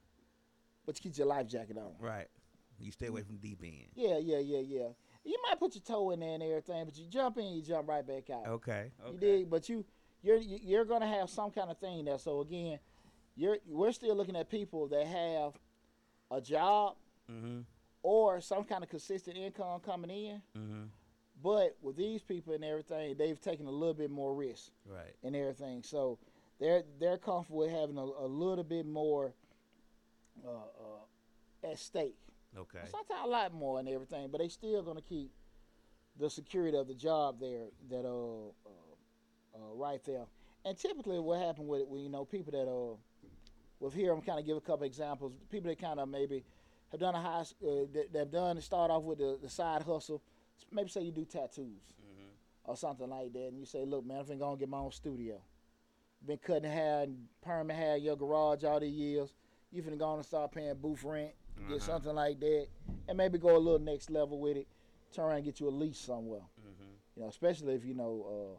but 0.86 0.98
you 0.98 1.10
keep 1.10 1.18
your 1.18 1.28
life 1.28 1.48
jacket 1.48 1.78
on. 1.78 1.92
Right. 2.00 2.28
You 2.80 2.92
stay 2.94 3.08
away 3.08 3.24
from 3.24 3.38
deep 3.38 3.60
end. 3.62 3.88
Yeah, 3.94 4.18
yeah, 4.20 4.40
yeah, 4.40 4.60
yeah. 4.60 4.88
You 5.26 5.36
might 5.46 5.60
put 5.60 5.76
your 5.76 5.82
toe 5.84 6.12
in 6.12 6.22
there 6.22 6.34
and 6.36 6.42
everything, 6.44 6.86
but 6.86 6.98
you 6.98 7.06
jump 7.10 7.38
in, 7.38 7.52
you 7.52 7.62
jump 7.62 7.90
right 7.90 8.08
back 8.08 8.30
out. 8.30 8.48
Okay. 8.48 8.92
Okay. 9.04 9.12
You 9.12 9.18
dig? 9.20 9.50
But 9.50 9.68
you 9.68 9.84
you're 10.22 10.38
you- 10.38 10.60
you're 10.64 10.86
gonna 10.86 11.08
have 11.08 11.30
some 11.30 11.52
kind 11.52 11.70
of 11.70 11.78
thing 11.78 12.06
there. 12.06 12.18
So 12.18 12.40
again, 12.40 12.80
you're 13.36 13.58
we're 13.68 13.92
still 13.92 14.16
looking 14.16 14.36
at 14.36 14.50
people 14.50 14.88
that 14.88 15.08
have 15.08 15.54
a 16.32 16.42
job 16.42 16.96
Mm-hmm. 17.32 17.60
or 18.02 18.42
some 18.42 18.64
kind 18.64 18.84
of 18.84 18.90
consistent 18.90 19.38
income 19.38 19.80
coming 19.82 20.10
in. 20.10 20.42
Mm-hmm. 20.58 20.84
But 21.44 21.78
with 21.82 21.96
these 21.96 22.24
people 22.24 22.54
and 22.54 22.64
everything, 22.66 23.16
they've 23.18 23.40
taken 23.40 23.68
a 23.68 23.72
little 23.72 23.94
bit 23.94 24.10
more 24.10 24.34
risk 24.34 24.72
Right. 24.86 25.16
and 25.24 25.36
everything. 25.36 25.84
So 25.84 26.18
they're 26.60 26.84
they're 27.00 27.18
comfortable 27.18 27.60
with 27.60 27.72
having 27.72 27.98
a, 27.98 28.02
a 28.02 28.28
little 28.28 28.64
bit 28.64 28.86
more 28.86 29.34
uh, 30.46 30.50
uh, 30.50 31.72
at 31.72 31.80
stake. 31.80 32.18
Okay. 32.58 32.80
Sometimes 32.90 33.22
a 33.26 33.28
lot 33.28 33.54
more 33.54 33.80
and 33.80 33.88
everything, 33.88 34.30
but 34.32 34.40
they 34.40 34.50
still 34.50 34.82
gonna 34.82 35.02
keep 35.02 35.32
the 36.20 36.30
security 36.30 36.78
of 36.78 36.88
the 36.88 36.96
job 36.96 37.40
there 37.40 37.68
that 37.90 38.06
uh, 38.06 38.48
uh, 38.48 39.56
uh 39.56 39.74
right 39.76 40.04
there. 40.04 40.26
And 40.66 40.78
typically, 40.78 41.20
what 41.20 41.40
happened 41.40 41.68
with 41.68 41.82
it, 41.82 41.88
well, 41.88 42.02
you 42.02 42.10
know, 42.10 42.26
people 42.26 42.52
that 42.52 42.70
uh, 42.70 42.98
with 43.80 43.94
here, 43.94 44.12
I'm 44.14 44.22
kind 44.22 44.40
of 44.40 44.46
give 44.46 44.58
a 44.58 44.62
couple 44.62 44.86
examples. 44.86 45.32
People 45.50 45.70
that 45.70 45.80
kind 45.80 46.00
of 46.00 46.10
maybe 46.10 46.44
have 46.92 47.00
done 47.00 47.16
a 47.16 47.22
high, 47.22 47.42
uh, 47.42 47.86
that, 47.94 48.08
that 48.14 48.20
have 48.20 48.32
done 48.32 48.60
start 48.62 48.92
off 48.92 49.04
with 49.04 49.20
the, 49.20 49.38
the 49.42 49.50
side 49.50 49.84
hustle. 49.84 50.22
Maybe 50.72 50.90
say 50.90 51.02
you 51.02 51.12
do 51.12 51.26
tattoos 51.26 51.66
Mm-hmm. 52.02 52.72
or 52.72 52.76
something 52.78 53.10
like 53.10 53.32
that, 53.34 53.48
and 53.48 53.60
you 53.60 53.66
say, 53.66 53.86
look, 53.86 54.06
man, 54.06 54.20
I'm 54.20 54.26
finna 54.26 54.40
go 54.40 54.50
and 54.52 54.60
get 54.60 54.70
my 54.70 54.80
own 54.80 54.92
studio. 54.92 55.40
Been 56.26 56.38
cutting 56.38 56.70
hair 56.70 57.04
and 57.04 57.28
perming 57.46 57.76
hair 57.76 57.96
in 57.96 58.04
your 58.04 58.16
garage 58.18 58.64
all 58.66 58.80
these 58.80 58.94
years. 58.94 59.34
You 59.72 59.82
finna 59.84 59.98
go 59.98 60.06
on 60.06 60.18
and 60.18 60.26
start 60.26 60.52
paying 60.52 60.74
booth 60.76 61.04
rent, 61.04 61.32
get 61.68 61.78
Uh-huh. 61.78 61.80
something 61.80 62.14
like 62.16 62.40
that, 62.42 62.68
and 63.08 63.18
maybe 63.18 63.38
go 63.38 63.56
a 63.56 63.58
little 63.58 63.80
next 63.80 64.10
level 64.10 64.40
with 64.40 64.58
it. 64.58 64.68
Turn 65.14 65.26
around 65.26 65.36
and 65.38 65.46
get 65.46 65.60
you 65.60 65.68
a 65.68 65.72
lease 65.72 65.98
somewhere. 66.00 66.42
Mm-hmm. 66.60 66.92
You 67.16 67.24
know, 67.24 67.30
especially 67.30 67.74
if 67.76 67.86
you 67.86 67.94
know 67.94 68.26
uh, 68.56 68.58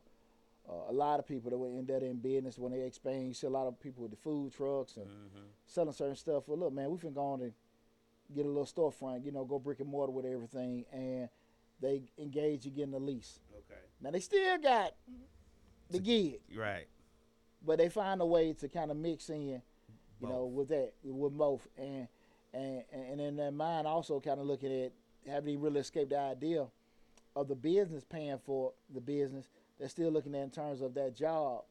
a 0.88 0.92
lot 0.92 1.18
of 1.18 1.26
people 1.26 1.50
that 1.50 1.59
were 1.59 1.68
in 1.68 1.87
that 1.87 2.02
in 2.02 2.18
business 2.18 2.59
when 2.59 2.72
they 2.72 2.83
expand. 2.83 3.26
You 3.28 3.35
see 3.35 3.46
a 3.46 3.50
lot 3.50 3.66
of 3.66 3.78
people 3.80 4.02
with 4.02 4.12
the 4.12 4.16
food 4.18 4.52
trucks 4.52 4.96
and 4.96 5.06
Mm-hmm. 5.06 5.46
selling 5.66 5.92
certain 5.92 6.16
stuff. 6.16 6.44
Well, 6.46 6.59
look, 6.59 6.72
man, 6.72 6.90
we 6.90 6.96
finna 6.98 7.14
go 7.14 7.22
on 7.33 7.40
and 7.42 7.52
get 8.35 8.44
a 8.46 8.48
little 8.48 8.64
storefront. 8.66 9.24
You 9.24 9.33
know, 9.33 9.44
go 9.44 9.59
brick 9.59 9.80
and 9.80 9.88
mortar 9.88 10.12
with 10.12 10.24
everything, 10.26 10.85
and 10.92 11.28
they 11.80 12.02
engage 12.18 12.64
you 12.64 12.70
getting 12.70 12.94
a 12.94 12.98
lease. 12.98 13.40
Okay. 13.52 13.80
Now 14.00 14.11
they 14.12 14.20
still 14.20 14.59
got 14.59 14.94
the 15.90 15.98
gig, 15.98 16.40
Right. 16.56 16.87
but 17.66 17.78
they 17.78 17.88
find 17.88 18.20
a 18.20 18.26
way 18.26 18.52
to 18.54 18.68
kind 18.68 18.90
of 18.90 18.96
mix 18.96 19.28
in, 19.28 19.42
you 19.48 19.62
Both. 20.20 20.30
know, 20.30 20.44
with 20.46 20.68
that, 20.68 20.92
with 21.02 21.37
both, 21.37 21.66
and 21.76 22.06
and 22.54 22.83
and 22.92 23.20
in 23.20 23.37
their 23.37 23.50
mind 23.52 23.87
also 23.87 24.20
kind 24.20 24.38
of 24.40 24.46
looking 24.46 24.85
at 24.85 24.92
having 25.26 25.61
really 25.61 25.80
escaped 25.80 26.11
the 26.11 26.18
idea 26.18 26.66
of 27.37 27.48
the 27.48 27.54
business 27.56 28.04
paying 28.04 28.38
for 28.38 28.72
the 28.92 29.00
business. 29.00 29.50
They're 29.81 29.88
still 29.88 30.11
looking 30.11 30.35
at 30.35 30.43
in 30.43 30.51
terms 30.51 30.83
of 30.83 30.93
that 30.95 31.16
job, 31.16 31.64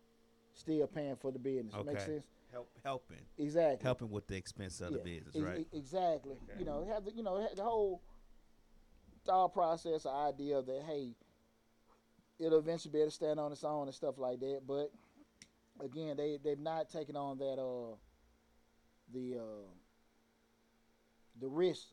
still 0.55 0.87
paying 0.87 1.15
for 1.15 1.31
the 1.31 1.37
business. 1.39 1.73
Make 1.85 1.95
Okay. 1.95 2.05
sense? 2.05 2.25
Help 2.51 2.67
helping 2.83 3.23
Exactly. 3.37 3.83
helping 3.83 4.09
with 4.09 4.25
the 4.25 4.35
expense 4.35 4.81
of 4.81 4.91
the 4.93 4.97
business, 4.99 5.35
ex- 5.35 5.45
right? 5.45 5.59
ex- 5.59 5.69
exactly. 5.71 6.35
Okay. 6.49 6.57
You 6.59 6.65
know, 6.65 6.83
have 6.91 7.05
the 7.05 7.11
you 7.13 7.21
know 7.21 7.47
the 7.55 7.63
whole 7.63 8.01
thought 9.23 9.53
process, 9.53 10.03
the 10.03 10.09
idea 10.09 10.59
that 10.63 10.81
hey, 10.87 11.15
it'll 12.39 12.57
eventually 12.57 12.91
be 12.91 12.97
able 13.01 13.11
to 13.11 13.15
stand 13.15 13.39
on 13.39 13.51
its 13.51 13.63
own 13.63 13.85
and 13.87 13.93
stuff 13.93 14.17
like 14.17 14.39
that. 14.39 14.61
But 14.65 14.91
again, 15.79 16.17
they 16.17 16.39
they've 16.43 16.57
not 16.59 16.89
taken 16.89 17.15
on 17.15 17.37
that 17.37 17.61
uh 17.61 17.95
the 19.13 19.37
uh 19.37 19.69
the 21.39 21.47
risk 21.47 21.89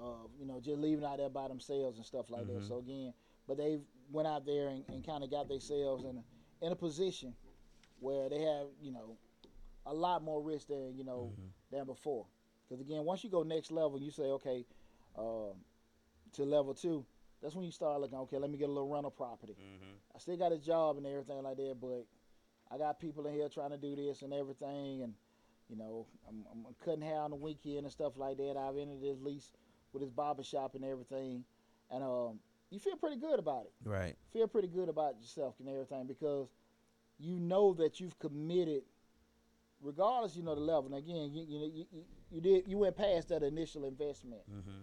of 0.00 0.30
you 0.40 0.44
know 0.46 0.58
just 0.60 0.78
leaving 0.80 1.04
out 1.04 1.18
there 1.18 1.28
by 1.30 1.46
themselves 1.46 1.98
and 1.98 2.04
stuff 2.04 2.30
like 2.30 2.48
that. 2.48 2.56
Mhm. 2.62 2.66
So 2.66 2.78
again, 2.78 3.14
but 3.48 3.56
they've 3.56 3.80
went 4.12 4.28
out 4.28 4.46
there 4.46 4.68
and, 4.68 4.84
and 4.88 5.04
kind 5.04 5.24
of 5.24 5.30
got 5.30 5.48
themselves 5.48 6.04
in 6.04 6.18
a, 6.18 6.66
in 6.66 6.72
a 6.72 6.76
position 6.76 7.34
where 8.00 8.28
they 8.28 8.40
have 8.40 8.66
you 8.80 8.92
know 8.92 9.16
a 9.86 9.92
lot 9.92 10.22
more 10.22 10.40
risk 10.42 10.68
than 10.68 10.94
you 10.96 11.04
know 11.04 11.32
Mhm. 11.36 11.48
than 11.70 11.86
before. 11.86 12.26
Because 12.68 12.80
again, 12.82 13.04
once 13.04 13.24
you 13.24 13.30
go 13.30 13.42
next 13.42 13.70
level, 13.70 13.98
you 13.98 14.10
say, 14.10 14.24
okay, 14.24 14.64
um, 15.16 15.54
to 16.32 16.44
level 16.44 16.74
two, 16.74 17.04
that's 17.42 17.54
when 17.54 17.64
you 17.64 17.70
start 17.72 17.98
looking, 18.00 18.18
okay, 18.18 18.36
let 18.38 18.50
me 18.50 18.58
get 18.58 18.68
a 18.68 18.72
little 18.72 18.88
rental 18.88 19.10
property. 19.10 19.54
Mm-hmm. 19.58 19.94
I 20.14 20.18
still 20.18 20.36
got 20.36 20.52
a 20.52 20.58
job 20.58 20.98
and 20.98 21.06
everything 21.06 21.42
like 21.42 21.56
that, 21.56 21.76
but 21.80 22.04
I 22.70 22.76
got 22.76 23.00
people 23.00 23.26
in 23.26 23.32
here 23.34 23.48
trying 23.48 23.70
to 23.70 23.78
do 23.78 23.96
this 23.96 24.20
and 24.22 24.34
everything, 24.34 25.02
and 25.02 25.14
you 25.70 25.76
know, 25.76 26.06
I'm, 26.28 26.44
I'm 26.52 26.66
cutting 26.84 27.00
hair 27.02 27.20
on 27.20 27.30
the 27.30 27.36
weekend 27.36 27.78
and 27.80 27.90
stuff 27.90 28.16
like 28.18 28.36
that. 28.36 28.56
I've 28.58 28.76
entered 28.76 29.00
this 29.02 29.18
lease 29.20 29.50
with 29.92 30.02
this 30.02 30.10
barber 30.10 30.42
shop 30.42 30.74
and 30.74 30.84
everything, 30.84 31.44
and 31.90 32.04
um, 32.04 32.38
you 32.70 32.78
feel 32.78 32.96
pretty 32.96 33.16
good 33.16 33.38
about 33.38 33.64
it. 33.66 33.72
Right. 33.88 34.14
Feel 34.32 34.46
pretty 34.46 34.68
good 34.68 34.88
about 34.88 35.16
yourself 35.20 35.54
and 35.60 35.68
everything 35.68 36.06
because 36.06 36.48
you 37.18 37.38
know 37.40 37.72
that 37.74 37.98
you've 38.00 38.18
committed, 38.18 38.82
regardless, 39.80 40.36
you 40.36 40.42
know 40.42 40.54
the 40.54 40.60
level. 40.60 40.86
And 40.86 40.94
again, 40.96 41.30
you 41.32 41.44
you 41.48 41.58
you, 41.58 41.86
you, 41.92 42.04
you 42.30 42.40
did 42.40 42.68
you 42.68 42.78
went 42.78 42.96
past 42.96 43.28
that 43.30 43.42
initial 43.42 43.84
investment. 43.84 44.42
Mm-hmm. 44.50 44.82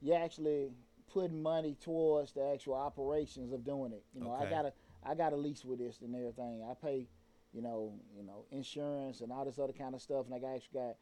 You 0.00 0.14
actually 0.14 0.70
put 1.12 1.32
money 1.32 1.76
towards 1.80 2.32
the 2.32 2.44
actual 2.52 2.74
operations 2.74 3.52
of 3.52 3.64
doing 3.64 3.92
it. 3.92 4.04
You 4.12 4.20
know, 4.22 4.32
I 4.32 4.42
Okay. 4.42 4.50
got 4.50 4.64
a 4.66 4.72
I 5.04 5.14
got 5.14 5.32
a 5.32 5.36
lease 5.36 5.64
with 5.64 5.78
this 5.78 6.00
and 6.00 6.14
everything. 6.16 6.64
I 6.68 6.74
pay, 6.74 7.06
you 7.52 7.62
know, 7.62 7.92
you 8.16 8.24
know, 8.24 8.44
insurance 8.50 9.20
and 9.20 9.30
all 9.30 9.44
this 9.44 9.58
other 9.58 9.72
kind 9.72 9.94
of 9.94 10.02
stuff, 10.02 10.26
and 10.26 10.34
I 10.34 10.54
actually 10.54 10.80
got 10.80 10.96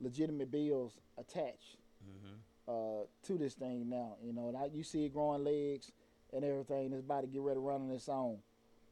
legitimate 0.00 0.50
bills 0.50 0.98
attached 1.16 1.78
Mm-hmm. 2.04 2.34
Uh, 2.68 3.04
to 3.24 3.38
this 3.38 3.54
thing 3.54 3.88
now. 3.88 4.16
You 4.22 4.32
know, 4.32 4.48
and 4.48 4.56
I, 4.56 4.66
you 4.72 4.82
see 4.82 5.04
it 5.06 5.12
growing 5.12 5.44
legs 5.44 5.92
and 6.32 6.44
everything. 6.44 6.92
It's 6.92 7.00
about 7.00 7.22
to 7.22 7.26
get 7.26 7.40
ready 7.42 7.56
to 7.56 7.60
run 7.60 7.82
on 7.82 7.90
its 7.90 8.08
own, 8.08 8.38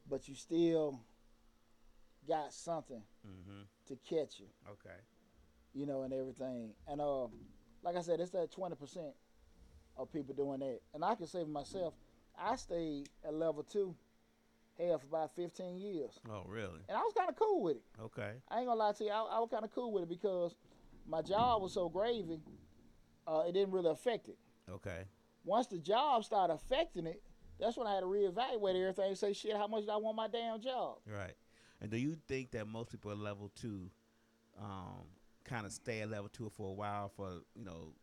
but 0.09 0.27
you 0.27 0.35
still 0.35 0.99
got 2.27 2.53
something 2.53 3.01
Mm-hmm. 3.25 3.61
to 3.87 3.95
catch 4.07 4.39
you. 4.39 4.45
Okay. 4.69 4.95
You 5.73 5.85
know, 5.87 6.03
and 6.03 6.13
everything. 6.13 6.73
And 6.87 7.01
uh, 7.01 7.23
like 7.83 7.95
I 7.97 8.01
said, 8.01 8.19
it's 8.19 8.29
that 8.31 8.51
twenty 8.51 8.75
percent 8.75 9.13
of 9.97 10.11
people 10.13 10.35
doing 10.35 10.59
that. 10.59 10.79
And 10.93 11.03
I 11.03 11.15
can 11.15 11.25
say 11.25 11.41
for 11.43 11.49
myself, 11.49 11.95
I 12.39 12.55
stayed 12.55 13.09
at 13.25 13.33
level 13.33 13.63
two, 13.63 13.95
hell, 14.77 14.99
for 14.99 15.07
about 15.07 15.35
fifteen 15.35 15.77
years, 15.79 16.19
Oh, 16.29 16.43
really? 16.47 16.81
and 16.87 16.95
I 16.97 17.01
was 17.01 17.13
kind 17.17 17.29
of 17.29 17.35
cool 17.35 17.63
with 17.63 17.77
it. 17.77 17.83
Okay. 17.99 18.33
I 18.49 18.57
ain't 18.59 18.67
gonna 18.67 18.79
lie 18.79 18.91
to 18.93 19.03
you, 19.03 19.09
I, 19.09 19.21
I 19.21 19.39
was 19.39 19.49
kind 19.51 19.63
of 19.65 19.73
cool 19.73 19.91
with 19.91 20.03
it 20.03 20.09
because 20.09 20.53
my 21.07 21.21
job 21.23 21.61
was 21.63 21.73
so 21.73 21.89
gravy, 21.89 22.39
uh, 23.27 23.43
it 23.47 23.53
didn't 23.53 23.71
really 23.71 23.89
affect 23.89 24.27
it. 24.29 24.37
Okay. 24.71 25.03
once 25.43 25.67
the 25.67 25.77
job 25.77 26.23
started 26.23 26.53
affecting 26.53 27.05
it, 27.05 27.21
that's 27.59 27.77
when 27.77 27.87
I 27.87 27.93
had 27.93 28.01
to 28.01 28.07
reevaluate 28.07 28.79
everything 28.79 29.09
and 29.09 29.17
say, 29.17 29.33
shit, 29.33 29.55
how 29.55 29.67
much 29.67 29.85
do 29.85 29.91
I 29.91 29.97
want 29.97 30.17
my 30.17 30.27
damn 30.27 30.59
job? 30.59 30.97
Right. 31.05 31.35
And 31.81 31.89
do 31.91 31.97
you 31.97 32.17
think 32.27 32.51
that 32.51 32.67
most 32.67 32.89
people 32.91 33.11
at 33.11 33.17
level 33.17 33.51
two, 33.55 33.89
um, 34.59 35.05
kind 35.43 35.65
of 35.65 35.71
stay 35.71 36.01
at 36.01 36.09
level 36.09 36.29
two 36.29 36.49
for 36.49 36.69
a 36.69 36.73
while 36.73 37.11
for 37.15 37.29
you 37.55 37.63
know, 37.63 37.93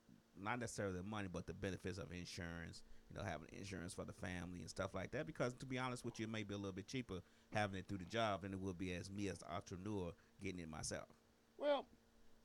not 0.40 0.60
necessarily 0.60 0.96
the 0.96 1.02
money, 1.02 1.28
but 1.30 1.46
the 1.46 1.52
benefits 1.52 1.98
of 1.98 2.12
insurance. 2.12 2.82
You 3.10 3.18
know, 3.18 3.24
having 3.24 3.48
insurance 3.52 3.92
for 3.92 4.06
the 4.06 4.12
family 4.14 4.60
and 4.60 4.70
stuff 4.70 4.94
like 4.94 5.10
that. 5.10 5.26
Because 5.26 5.52
to 5.56 5.66
be 5.66 5.78
honest 5.78 6.02
with 6.02 6.18
you, 6.18 6.24
it 6.24 6.32
may 6.32 6.44
be 6.44 6.54
a 6.54 6.56
little 6.56 6.72
bit 6.72 6.86
cheaper 6.86 7.20
having 7.52 7.78
it 7.78 7.86
through 7.86 7.98
the 7.98 8.06
job 8.06 8.40
than 8.40 8.54
it 8.54 8.60
would 8.60 8.78
be 8.78 8.94
as 8.94 9.10
me 9.10 9.28
as 9.28 9.36
the 9.38 9.52
entrepreneur 9.52 10.12
getting 10.42 10.60
it 10.60 10.70
myself. 10.70 11.04
Well, 11.58 11.84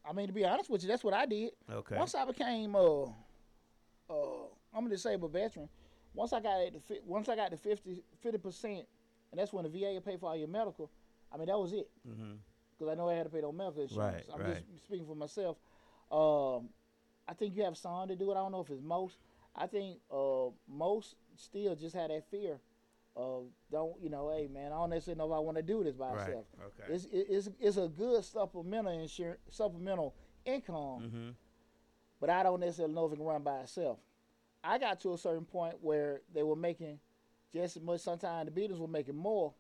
I 0.07 0.13
mean, 0.13 0.27
to 0.27 0.33
be 0.33 0.45
honest 0.45 0.69
with 0.69 0.83
you, 0.83 0.87
that's 0.87 1.03
what 1.03 1.13
I 1.13 1.25
did. 1.25 1.51
Okay. 1.69 1.97
Once 1.97 2.15
I 2.15 2.25
became, 2.25 2.75
uh, 2.75 3.03
uh, 3.03 4.47
I'm 4.73 4.85
a 4.85 4.89
disabled 4.89 5.33
veteran. 5.33 5.67
Once 6.13 6.33
I 6.33 6.39
got 6.39 6.73
the 6.73 6.79
fi- 6.79 7.01
once 7.05 7.29
I 7.29 7.35
got 7.35 7.51
to 7.51 7.57
50 7.57 8.37
percent, 8.41 8.85
and 9.31 9.39
that's 9.39 9.51
when 9.51 9.63
the 9.63 9.69
VA 9.69 9.99
pay 10.03 10.17
for 10.17 10.29
all 10.29 10.37
your 10.37 10.47
medical. 10.47 10.89
I 11.31 11.37
mean, 11.37 11.47
that 11.47 11.57
was 11.59 11.73
it 11.73 11.89
mm-hmm. 12.07 12.35
because 12.77 12.91
I 12.91 12.95
know 12.95 13.09
I 13.09 13.15
had 13.15 13.23
to 13.25 13.29
pay 13.29 13.41
no 13.41 13.51
medical 13.51 13.83
insurance. 13.83 14.25
Right, 14.29 14.33
I'm 14.33 14.41
right. 14.41 14.63
just 14.71 14.85
speaking 14.85 15.05
for 15.05 15.15
myself. 15.15 15.57
Um, 16.09 16.69
I 17.27 17.33
think 17.33 17.55
you 17.55 17.63
have 17.63 17.77
some 17.77 18.07
to 18.07 18.15
do 18.15 18.31
it. 18.31 18.35
I 18.35 18.37
don't 18.37 18.51
know 18.51 18.61
if 18.61 18.69
it's 18.69 18.81
most. 18.81 19.17
I 19.55 19.67
think 19.67 19.99
uh, 20.11 20.49
most 20.67 21.15
still 21.35 21.75
just 21.75 21.95
have 21.95 22.09
that 22.09 22.23
fear 22.31 22.59
of 23.17 23.45
don't 23.71 24.01
you 24.01 24.10
know, 24.10 24.32
hey 24.34 24.47
man, 24.47 24.67
I 24.67 24.75
don't 24.75 24.91
necessarily 24.91 25.17
know 25.17 25.34
if 25.34 25.38
I 25.38 25.39
want 25.39 25.58
to 25.58 25.63
do 25.63 25.84
this 25.84 25.95
by 25.95 26.12
Right. 26.12 26.27
myself. 26.27 26.45
Okay. 26.65 26.93
It's, 26.93 27.08
it's 27.12 27.49
it's 27.60 27.77
a 27.77 27.88
good 27.88 28.23
supplemental 28.23 28.97
insurance, 28.97 29.39
supplemental 29.49 30.15
income, 30.45 31.01
mm-hmm. 31.01 31.30
but 32.21 32.30
I 32.30 32.43
don't 32.43 32.60
necessarily 32.60 32.93
know 32.93 33.06
if 33.06 33.13
it 33.13 33.15
can 33.17 33.25
run 33.25 33.43
by 33.43 33.62
itself. 33.62 33.99
I 34.63 34.77
got 34.77 34.99
to 35.01 35.13
a 35.13 35.17
certain 35.17 35.45
point 35.45 35.75
where 35.82 36.21
they 36.34 36.43
were 36.43 36.56
making 36.56 36.99
just 37.51 37.77
as 37.77 37.84
much. 37.84 38.01
Sometimes 38.01 38.51
the 38.51 38.62
Beatles 38.62 38.80
were 38.80 38.88
making 38.88 39.15
more, 39.15 39.53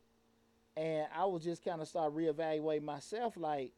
and 0.75 1.07
I 1.15 1.25
was 1.25 1.43
just 1.43 1.63
kind 1.63 1.81
of 1.81 1.87
start 1.87 2.15
reevaluating 2.15 2.83
myself. 2.83 3.37
Like, 3.37 3.73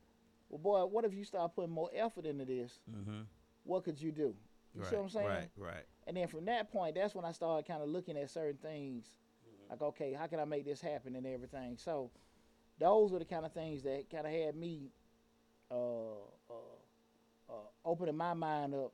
well, 0.50 0.60
boy, 0.60 0.86
what 0.86 1.06
if 1.06 1.14
you 1.14 1.24
start 1.24 1.56
putting 1.56 1.72
more 1.72 1.90
effort 1.96 2.26
into 2.26 2.46
this? 2.46 2.80
Mm-hmm. 2.92 3.22
What 3.64 3.84
could 3.84 4.02
you 4.02 4.12
do? 4.12 4.36
You 4.76 4.82
right. 4.82 4.90
see 4.90 4.96
what 4.96 5.04
I'm 5.04 5.10
saying? 5.10 5.28
Right. 5.28 5.50
Right. 5.58 5.86
And 6.08 6.18
then 6.18 6.28
from 6.28 6.46
that 6.46 6.72
point, 6.72 6.96
that's 6.96 7.16
when 7.16 7.26
I 7.26 7.32
started 7.32 7.68
kind 7.68 7.82
of 7.82 7.90
looking 7.90 8.18
at 8.18 8.30
certain 8.30 8.58
things, 8.58 9.12
like, 9.70 9.82
okay, 9.82 10.14
how 10.14 10.28
can 10.28 10.40
I 10.40 10.46
make 10.46 10.66
this 10.66 10.82
happen 10.82 11.16
and 11.16 11.26
everything. 11.26 11.78
So, 11.78 12.12
those 12.80 13.14
are 13.14 13.20
the 13.20 13.26
kind 13.26 13.46
of 13.46 13.54
things 13.54 13.84
that 13.84 14.10
kind 14.10 14.26
of 14.26 14.32
had 14.32 14.56
me 14.56 14.90
uh, 15.70 16.14
uh, 16.50 17.50
uh, 17.50 17.54
opening 17.86 18.16
my 18.16 18.34
mind 18.34 18.74
up 18.74 18.94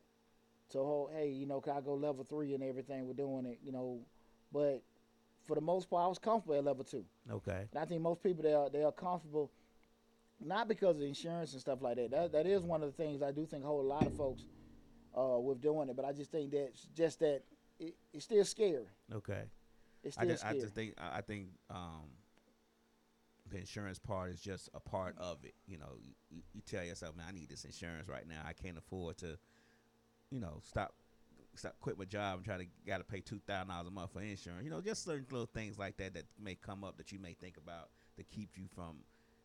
to, 0.71 0.79
whole, 0.79 1.09
hey, 1.15 1.29
you 1.29 1.45
know, 1.45 1.61
can 1.61 1.73
I 1.77 1.81
go 1.81 1.93
level 1.93 2.23
three 2.23 2.53
and 2.53 2.63
everything? 2.63 3.05
We're 3.07 3.13
doing 3.13 3.45
it, 3.45 3.59
you 3.63 3.71
know. 3.71 3.99
But 4.51 4.81
for 5.45 5.55
the 5.55 5.61
most 5.61 5.89
part, 5.89 6.03
I 6.03 6.07
was 6.07 6.19
comfortable 6.19 6.55
at 6.55 6.63
level 6.63 6.83
two. 6.83 7.05
Okay. 7.31 7.65
And 7.71 7.79
I 7.79 7.85
think 7.85 8.01
most 8.01 8.23
people 8.23 8.43
they 8.43 8.53
are 8.53 8.69
they 8.69 8.83
are 8.83 8.91
comfortable, 8.91 9.51
not 10.43 10.67
because 10.67 10.97
of 10.97 11.03
insurance 11.03 11.53
and 11.53 11.61
stuff 11.61 11.81
like 11.81 11.97
that. 11.97 12.11
That 12.11 12.31
that 12.31 12.45
is 12.47 12.63
one 12.63 12.81
of 12.81 12.95
the 12.95 13.03
things 13.03 13.21
I 13.21 13.31
do 13.31 13.45
think 13.45 13.63
hold 13.63 13.85
a 13.85 13.87
lot 13.87 14.05
of 14.05 14.15
folks 14.15 14.43
uh, 15.17 15.39
with 15.39 15.61
doing 15.61 15.89
it. 15.89 15.95
But 15.95 16.05
I 16.05 16.11
just 16.11 16.31
think 16.31 16.51
that 16.51 16.71
just 16.95 17.19
that 17.19 17.41
it, 17.79 17.95
it's 18.13 18.25
still 18.25 18.45
scary. 18.45 18.87
Okay. 19.13 19.43
It's 20.05 20.17
I 20.17 20.21
still 20.21 20.33
just, 20.33 20.45
I 20.45 20.53
just 20.53 20.73
think 20.73 20.93
I 20.97 21.17
I 21.17 21.21
think 21.21 21.47
um, 21.69 22.09
the 23.51 23.57
insurance 23.57 23.99
part 23.99 24.31
is 24.31 24.39
just 24.39 24.69
a 24.73 24.79
part 24.79 25.15
of 25.17 25.37
it. 25.43 25.55
You 25.67 25.77
know, 25.77 25.97
you, 26.01 26.41
you 26.53 26.61
tell 26.65 26.83
yourself, 26.83 27.15
man, 27.15 27.25
I 27.29 27.31
need 27.31 27.49
this 27.49 27.65
insurance 27.65 28.07
right 28.07 28.27
now. 28.27 28.41
I 28.47 28.53
can't 28.53 28.77
afford 28.77 29.17
to, 29.17 29.37
you 30.29 30.39
know, 30.39 30.59
stop 30.63 30.93
stop 31.55 31.75
quit 31.79 31.97
my 31.97 32.05
job 32.05 32.37
and 32.37 32.45
try 32.45 32.57
to 32.57 32.65
got 32.85 32.97
to 32.99 33.03
pay 33.03 33.19
two 33.19 33.39
thousand 33.47 33.69
dollars 33.69 33.87
a 33.87 33.91
month 33.91 34.11
for 34.13 34.21
insurance. 34.21 34.63
You 34.63 34.69
know, 34.69 34.81
just 34.81 35.03
certain 35.03 35.25
little 35.31 35.49
things 35.53 35.77
like 35.77 35.97
that 35.97 36.13
that 36.13 36.25
may 36.39 36.55
come 36.55 36.83
up 36.83 36.97
that 36.97 37.11
you 37.11 37.19
may 37.19 37.33
think 37.33 37.57
about 37.57 37.89
to 38.17 38.23
keep 38.23 38.51
you 38.55 38.65
from 38.73 38.97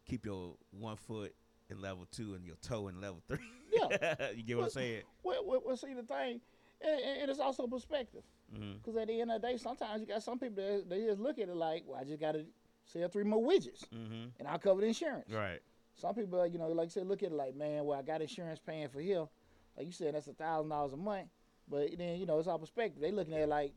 keep 0.05 0.27
your 0.27 0.55
one 0.71 0.97
foot 0.97 1.35
in 1.71 1.81
level 1.81 2.07
two 2.11 2.35
and 2.35 2.45
your 2.45 2.57
toe 2.57 2.89
in 2.89 3.01
level 3.01 3.23
three. 3.29 3.39
Yeah. 3.73 4.31
you 4.35 4.43
get 4.43 4.57
what 4.57 4.65
I'm 4.65 4.71
saying? 4.71 5.03
well, 5.23 5.43
well, 5.47 5.63
well, 5.65 5.77
see 5.77 5.95
the 5.95 6.03
thing, 6.03 6.41
and, 6.81 7.01
and- 7.23 7.31
it's 7.31 7.41
also 7.41 7.67
perspective. 7.67 8.23
Mm-hmm. 8.55 8.79
Because 8.79 8.97
at 8.97 9.07
the 9.09 9.21
end 9.21 9.31
of 9.31 9.41
the 9.41 9.49
day, 9.49 9.57
sometimes 9.57 10.01
you 10.01 10.07
got 10.09 10.23
some 10.23 10.39
people 10.39 10.57
that 10.63 10.89
they 10.89 11.05
just 11.05 11.21
look 11.21 11.39
at 11.39 11.49
it 11.49 11.55
like, 11.55 11.85
well, 11.87 12.01
I 12.01 12.05
just 12.05 12.21
got 12.21 12.33
to 12.33 12.45
sell 12.85 13.09
three 13.09 13.25
more 13.25 13.43
widgets, 13.43 13.85
Mm-hmm. 13.95 14.29
and 14.39 14.49
I'll 14.49 14.59
cover 14.59 14.81
the 14.81 14.89
insurance. 14.89 15.31
Right. 15.33 15.61
Some 15.97 16.15
people, 16.15 16.45
you 16.47 16.59
know, 16.59 16.69
like 16.69 16.87
I 16.87 16.89
said, 16.89 17.07
look 17.07 17.23
at 17.23 17.31
it 17.31 17.35
like, 17.35 17.55
man, 17.55 17.85
well, 17.85 17.99
I 17.99 18.03
got 18.03 18.23
insurance 18.23 18.59
paying 18.65 18.89
for 18.89 19.01
here. 19.01 19.27
Like 19.77 19.87
you 19.87 19.93
said, 19.93 20.15
that's 20.15 20.27
a 20.29 20.33
thousand 20.33 20.71
dollars 20.71 20.93
a 20.93 20.97
month. 20.97 21.29
But 21.69 21.97
then, 21.99 22.19
you 22.19 22.27
know, 22.27 22.39
it's 22.39 22.49
all 22.49 22.59
perspective. 22.59 23.01
They 23.01 23.13
looking 23.13 23.35
at 23.35 23.41
it 23.43 23.49
like 23.49 23.73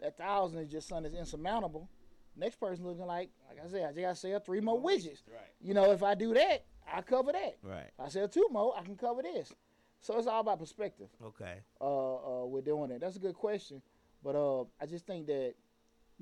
that 0.00 0.16
thousand 0.16 0.58
is 0.60 0.68
just 0.70 0.88
something 0.88 1.04
that's 1.12 1.14
insurmountable. 1.16 1.88
Next 2.36 2.56
person 2.58 2.84
looking 2.86 3.04
like, 3.06 3.30
like 3.48 3.64
I 3.64 3.68
said, 3.68 3.82
I 3.84 3.88
just 3.88 4.00
got 4.00 4.08
to 4.10 4.14
sell 4.16 4.40
three 4.40 4.60
more 4.60 4.80
widgets. 4.80 5.22
Right. 5.30 5.52
You 5.60 5.74
know, 5.74 5.92
if 5.92 6.02
I 6.02 6.14
do 6.14 6.34
that, 6.34 6.64
I 6.92 7.02
cover 7.02 7.32
that. 7.32 7.56
Right. 7.62 7.86
If 7.98 8.00
I 8.04 8.08
sell 8.08 8.28
two 8.28 8.46
more, 8.50 8.74
I 8.76 8.82
can 8.82 8.96
cover 8.96 9.22
this. 9.22 9.52
So 10.00 10.16
it's 10.18 10.26
all 10.26 10.40
about 10.40 10.58
perspective. 10.58 11.08
Okay. 11.24 11.58
Uh, 11.80 12.42
uh, 12.42 12.46
we're 12.46 12.60
doing 12.62 12.90
it. 12.90 13.00
That's 13.00 13.16
a 13.16 13.20
good 13.20 13.34
question, 13.34 13.82
but 14.22 14.36
uh, 14.36 14.62
I 14.80 14.86
just 14.86 15.06
think 15.06 15.26
that 15.26 15.54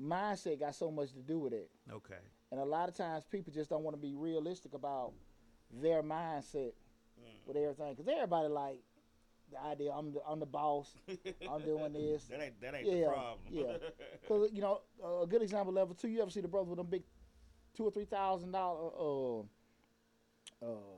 mindset 0.01 0.59
got 0.59 0.75
so 0.75 0.91
much 0.91 1.13
to 1.13 1.19
do 1.19 1.39
with 1.39 1.53
it. 1.53 1.69
Okay. 1.91 2.15
And 2.51 2.59
a 2.59 2.65
lot 2.65 2.89
of 2.89 2.95
times 2.95 3.23
people 3.29 3.51
just 3.53 3.69
don't 3.69 3.83
want 3.83 3.95
to 3.95 4.01
be 4.01 4.13
realistic 4.15 4.73
about 4.73 5.13
their 5.71 6.01
mindset 6.03 6.71
Mm. 7.19 7.47
with 7.47 7.57
everything. 7.57 7.95
Because 7.95 8.07
everybody 8.13 8.47
like 8.47 8.79
the 9.51 9.59
idea, 9.59 9.91
I'm 9.91 10.13
the, 10.13 10.19
I'm 10.27 10.39
the 10.39 10.45
boss, 10.45 10.93
I'm 11.51 11.63
doing 11.63 11.91
this. 11.93 12.25
That 12.25 12.41
ain't 12.43 12.61
that 12.61 12.75
ain't 12.75 12.85
Yeah, 12.85 12.93
the 12.93 13.05
problem. 13.07 13.39
yeah. 13.49 13.77
Because, 14.21 14.49
you 14.53 14.61
know, 14.61 14.81
a 15.23 15.25
good 15.25 15.41
example, 15.41 15.73
level 15.73 15.95
two, 15.95 16.09
you 16.09 16.21
ever 16.21 16.29
see 16.29 16.41
the 16.41 16.47
brothers 16.47 16.69
with 16.69 16.77
them 16.77 16.85
big 16.85 17.01
two 17.73 17.85
or 17.85 17.91
three 17.91 18.05
thousand 18.05 18.51
dollar 18.51 18.91
uh, 18.99 19.39
uh, 20.63 20.96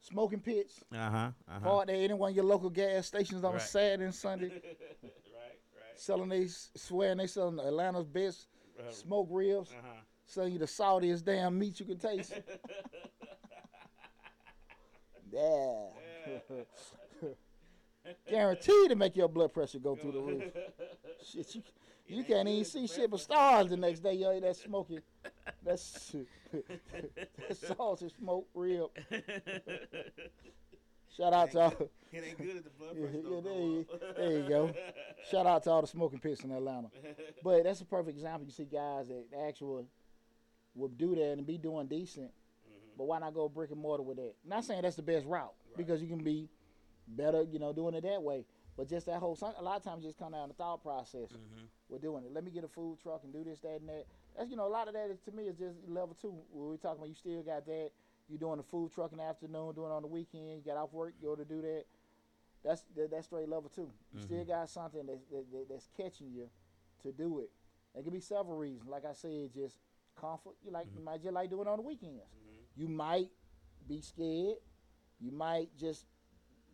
smoking 0.00 0.40
pits? 0.40 0.84
Uh 0.92 0.96
huh. 0.96 1.16
Uh 1.16 1.30
huh. 1.52 1.60
Park 1.62 1.86
there, 1.88 1.96
any 1.96 2.14
one 2.14 2.30
of 2.30 2.36
your 2.36 2.44
local 2.44 2.70
gas 2.70 3.06
stations 3.06 3.44
on 3.44 3.52
Right. 3.54 3.62
Saturday 3.62 4.04
and 4.04 4.14
Sunday, 4.14 4.46
right. 4.52 4.62
Right. 5.02 5.96
selling 5.96 6.28
they, 6.28 6.46
swearing 6.76 7.18
they 7.18 7.26
selling 7.26 7.58
Atlanta's 7.58 8.06
best 8.06 8.46
Uh 8.78 8.90
smoked 8.90 9.32
ribs, 9.32 9.70
huh. 9.70 9.88
selling 10.26 10.52
you 10.52 10.58
the 10.58 10.66
saltiest 10.66 11.24
damn 11.24 11.58
meat 11.58 11.80
you 11.80 11.86
can 11.86 11.98
taste. 11.98 12.32
Yeah. 15.30 15.88
Guaranteed 18.30 18.88
to 18.88 18.96
make 18.96 19.14
your 19.16 19.28
blood 19.28 19.52
pressure 19.52 19.78
go 19.78 19.94
through 19.94 20.12
the 20.12 20.20
roof. 20.20 20.42
Shit, 21.22 21.54
you, 21.54 21.62
you 22.06 22.24
can't 22.24 22.48
even 22.48 22.64
see 22.64 22.86
shit 22.86 23.10
but 23.10 23.20
stars 23.20 23.68
the 23.68 23.76
next 23.76 24.00
day. 24.00 24.14
You 24.14 24.32
eat 24.32 24.40
that 24.40 24.56
smoky, 24.56 25.00
that's 25.64 26.14
that 26.52 27.56
salted 27.76 28.12
smoked 28.18 28.50
rib. 28.54 28.88
Shout 31.16 31.32
out 31.32 31.50
to 31.52 31.60
all, 31.60 31.74
It 32.12 32.24
ain't 32.24 32.38
good 32.38 32.56
if 32.56 32.64
the 32.64 32.70
blood 32.70 32.96
pressure 32.96 33.20
yeah, 33.28 33.40
there, 33.42 33.52
you, 33.54 33.86
there 34.16 34.32
you 34.38 34.48
go. 34.48 34.72
Shout 35.30 35.46
out 35.46 35.64
to 35.64 35.70
all 35.70 35.80
the 35.80 35.88
smoking 35.88 36.20
pits 36.20 36.44
in 36.44 36.52
Atlanta. 36.52 36.88
But 37.42 37.64
that's 37.64 37.80
a 37.80 37.84
perfect 37.84 38.16
example. 38.16 38.46
You 38.46 38.52
see 38.52 38.64
guys 38.64 39.08
that 39.08 39.24
actually 39.48 39.86
will 40.76 40.88
do 40.88 41.16
that 41.16 41.32
and 41.32 41.46
be 41.46 41.58
doing 41.58 41.88
decent. 41.88 42.26
Mm-hmm. 42.26 42.96
But 42.96 43.08
why 43.08 43.18
not 43.18 43.34
go 43.34 43.48
brick 43.48 43.72
and 43.72 43.80
mortar 43.80 44.04
with 44.04 44.18
that? 44.18 44.34
Not 44.46 44.64
saying 44.64 44.82
that's 44.82 44.94
the 44.96 45.02
best 45.02 45.26
route 45.26 45.54
because 45.76 46.00
you 46.00 46.06
can 46.08 46.22
be 46.22 46.48
better, 47.08 47.42
you 47.42 47.58
know, 47.58 47.72
doing 47.72 47.94
it 47.94 48.02
that 48.02 48.22
way. 48.22 48.44
But 48.78 48.88
just 48.88 49.06
that 49.06 49.18
whole, 49.18 49.36
a 49.58 49.62
lot 49.62 49.76
of 49.76 49.82
times 49.82 50.04
just 50.04 50.16
come 50.16 50.30
down 50.30 50.46
the 50.46 50.54
thought 50.54 50.80
process. 50.84 51.32
Mhm. 51.32 51.66
We're 51.88 51.98
doing 51.98 52.22
it. 52.24 52.32
Let 52.32 52.44
me 52.44 52.52
get 52.52 52.62
a 52.62 52.68
food 52.68 53.00
truck 53.00 53.24
and 53.24 53.32
do 53.32 53.42
this, 53.42 53.58
that, 53.60 53.80
and 53.80 53.88
that. 53.88 54.06
That's 54.36 54.50
you 54.50 54.56
know, 54.56 54.68
a 54.68 54.70
lot 54.70 54.86
of 54.86 54.94
that 54.94 55.10
is, 55.10 55.18
to 55.22 55.32
me 55.32 55.48
is 55.48 55.56
just 55.58 55.76
level 55.88 56.14
two. 56.14 56.30
When 56.52 56.70
we 56.70 56.76
talking 56.76 56.98
about, 56.98 57.08
you 57.08 57.16
still 57.16 57.42
got 57.42 57.66
that. 57.66 57.90
You're 58.28 58.38
doing 58.38 58.58
the 58.58 58.62
food 58.62 58.92
truck 58.92 59.10
in 59.10 59.18
the 59.18 59.24
afternoon, 59.24 59.74
doing 59.74 59.90
it 59.90 59.94
on 59.94 60.02
the 60.02 60.08
weekend. 60.08 60.58
You 60.58 60.62
got 60.64 60.76
off 60.76 60.92
work, 60.92 61.14
you 61.20 61.26
go 61.26 61.34
to 61.34 61.44
do 61.44 61.60
that. 61.60 61.86
That's 62.62 62.84
that, 62.94 63.10
that's 63.10 63.26
straight 63.26 63.48
level 63.48 63.68
two. 63.68 63.90
You 64.14 64.20
still 64.20 64.38
mm-hmm. 64.38 64.48
got 64.48 64.68
something 64.68 65.06
that's 65.06 65.24
that, 65.32 65.50
that, 65.50 65.68
that's 65.68 65.88
catching 65.96 66.30
you 66.30 66.48
to 67.02 67.10
do 67.10 67.40
it. 67.40 67.50
It 67.96 68.04
could 68.04 68.12
be 68.12 68.20
several 68.20 68.58
reasons. 68.58 68.88
Like 68.88 69.04
I 69.04 69.12
said, 69.12 69.50
just 69.52 69.78
comfort. 70.20 70.54
You 70.64 70.70
like 70.70 70.86
mm-hmm. 70.86 70.98
you 70.98 71.04
might 71.04 71.20
just 71.20 71.34
like 71.34 71.50
doing 71.50 71.66
it 71.66 71.70
on 71.70 71.78
the 71.78 71.82
weekends. 71.82 72.22
Mm-hmm. 72.22 72.80
You 72.80 72.88
might 72.88 73.30
be 73.88 74.02
scared. 74.02 74.58
You 75.18 75.32
might 75.32 75.76
just 75.76 76.04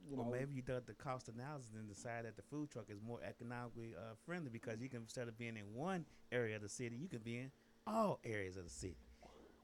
you 0.08 0.16
know 0.16 0.24
Or 0.24 0.32
maybe 0.32 0.52
you 0.54 0.62
done 0.62 0.82
the 0.86 0.94
cost 0.94 1.28
analysis 1.28 1.72
and 1.78 1.88
decide 1.88 2.24
that 2.24 2.36
the 2.36 2.42
food 2.42 2.70
truck 2.70 2.86
is 2.88 2.98
more 3.06 3.20
economically 3.26 3.94
uh, 3.96 4.14
friendly 4.24 4.50
because 4.50 4.80
you 4.80 4.88
can 4.88 5.02
instead 5.02 5.28
of 5.28 5.38
being 5.38 5.56
in 5.56 5.64
one 5.74 6.04
area 6.32 6.56
of 6.56 6.62
the 6.62 6.68
city, 6.68 6.96
you 6.96 7.08
can 7.08 7.20
be 7.20 7.38
in 7.38 7.50
all 7.86 8.20
areas 8.24 8.56
of 8.56 8.64
the 8.64 8.70
city. 8.70 8.96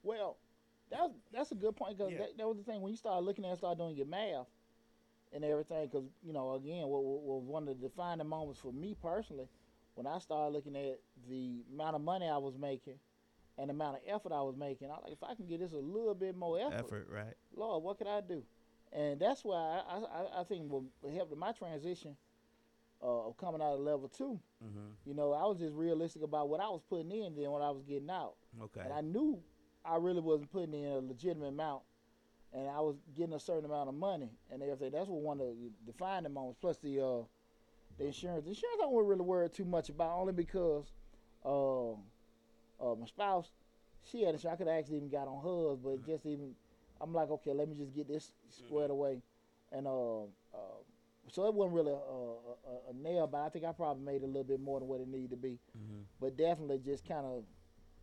Well, 0.02 0.38
that's 0.90 1.12
that's 1.32 1.52
a 1.52 1.54
good 1.54 1.76
point 1.76 1.96
because 1.98 2.12
Yeah. 2.12 2.18
that, 2.18 2.38
that 2.38 2.46
was 2.46 2.56
the 2.56 2.64
thing 2.64 2.80
when 2.80 2.90
you 2.92 2.96
start 2.96 3.22
looking 3.22 3.44
at, 3.44 3.56
start 3.58 3.78
doing 3.78 3.96
your 3.96 4.06
math 4.06 4.46
and 5.32 5.44
everything. 5.44 5.86
Because 5.86 6.08
you 6.22 6.32
know, 6.32 6.54
again, 6.54 6.86
what 6.88 7.02
was 7.02 7.44
one 7.46 7.68
of 7.68 7.80
the 7.80 7.88
defining 7.88 8.26
moments 8.26 8.60
for 8.60 8.72
me 8.72 8.96
personally 9.00 9.48
when 9.94 10.06
I 10.06 10.18
started 10.18 10.54
looking 10.54 10.76
at 10.76 11.00
the 11.28 11.64
amount 11.72 11.96
of 11.96 12.02
money 12.02 12.28
I 12.28 12.38
was 12.38 12.56
making 12.56 12.98
and 13.58 13.68
the 13.68 13.74
amount 13.74 13.96
of 13.96 14.02
effort 14.06 14.32
I 14.32 14.40
was 14.40 14.56
making. 14.56 14.88
I 14.88 14.94
was 14.94 15.02
like, 15.04 15.12
if 15.12 15.22
I 15.22 15.34
can 15.34 15.46
get 15.46 15.60
this 15.60 15.72
a 15.72 15.76
little 15.76 16.14
bit 16.14 16.36
more 16.36 16.58
effort, 16.58 16.72
Effort, 16.86 17.08
right? 17.10 17.34
Lord, 17.54 17.82
what 17.82 17.98
could 17.98 18.06
I 18.06 18.20
do? 18.20 18.42
And 18.92 19.20
that's 19.20 19.44
why 19.44 19.82
I 19.88 19.98
I, 19.98 20.40
I 20.40 20.44
think 20.44 20.70
what 20.70 20.82
helped 21.14 21.32
in 21.32 21.38
my 21.38 21.52
transition 21.52 22.16
uh, 23.02 23.28
of 23.28 23.36
coming 23.36 23.62
out 23.62 23.74
of 23.74 23.80
level 23.80 24.08
two. 24.08 24.38
Mm-hmm. 24.64 24.88
You 25.06 25.14
know, 25.14 25.32
I 25.32 25.46
was 25.46 25.58
just 25.58 25.74
realistic 25.74 26.22
about 26.22 26.48
what 26.48 26.60
I 26.60 26.68
was 26.68 26.82
putting 26.88 27.10
in 27.12 27.34
then 27.36 27.50
what 27.50 27.62
I 27.62 27.70
was 27.70 27.82
getting 27.88 28.10
out. 28.10 28.34
Okay. 28.62 28.80
And 28.82 28.92
I 28.92 29.00
knew 29.00 29.38
I 29.84 29.96
really 29.96 30.20
wasn't 30.20 30.52
putting 30.52 30.74
in 30.74 30.86
a 30.86 30.98
legitimate 30.98 31.48
amount, 31.48 31.82
and 32.52 32.68
I 32.68 32.80
was 32.80 32.96
getting 33.16 33.34
a 33.34 33.40
certain 33.40 33.64
amount 33.64 33.88
of 33.88 33.94
money 33.94 34.30
and 34.52 34.62
everything. 34.62 34.90
That's 34.92 35.08
what 35.08 35.22
one 35.22 35.40
of 35.40 35.46
the 35.46 35.70
defining 35.86 36.32
moments. 36.32 36.58
Plus 36.60 36.78
the 36.78 37.00
uh, 37.00 37.22
the 37.98 38.06
insurance. 38.06 38.44
The 38.44 38.50
insurance 38.50 38.80
I 38.82 38.86
wasn't 38.86 39.08
really 39.08 39.22
worried 39.22 39.52
too 39.52 39.64
much 39.64 39.88
about, 39.88 40.18
only 40.18 40.32
because 40.32 40.92
uh, 41.44 41.92
uh, 41.92 42.94
my 42.98 43.06
spouse, 43.06 43.50
she 44.10 44.22
had 44.22 44.34
insurance. 44.34 44.54
I 44.54 44.56
could 44.56 44.70
have 44.70 44.78
actually 44.78 44.96
even 44.96 45.10
got 45.10 45.28
on 45.28 45.42
hers, 45.42 45.78
but 45.82 46.06
just 46.06 46.26
even, 46.26 46.54
I'm 47.00 47.12
like, 47.14 47.30
okay, 47.30 47.52
let 47.52 47.68
me 47.68 47.74
just 47.76 47.94
get 47.94 48.08
this 48.08 48.32
squared 48.50 48.90
away, 48.90 49.18
and 49.72 49.86
uh, 49.86 50.22
uh, 50.22 50.78
so 51.28 51.46
it 51.46 51.54
wasn't 51.54 51.74
really 51.74 51.92
a, 51.92 51.94
a, 51.94 52.90
a 52.90 52.92
nail, 53.02 53.26
but 53.26 53.38
I 53.38 53.48
think 53.48 53.64
I 53.64 53.72
probably 53.72 54.04
made 54.04 54.22
a 54.22 54.26
little 54.26 54.44
bit 54.44 54.60
more 54.60 54.80
than 54.80 54.88
what 54.88 55.00
it 55.00 55.08
needed 55.08 55.30
to 55.30 55.36
be 55.36 55.58
mm-hmm. 55.76 56.00
but 56.20 56.36
definitely 56.36 56.78
just 56.84 57.06
kind 57.06 57.24
of 57.24 57.44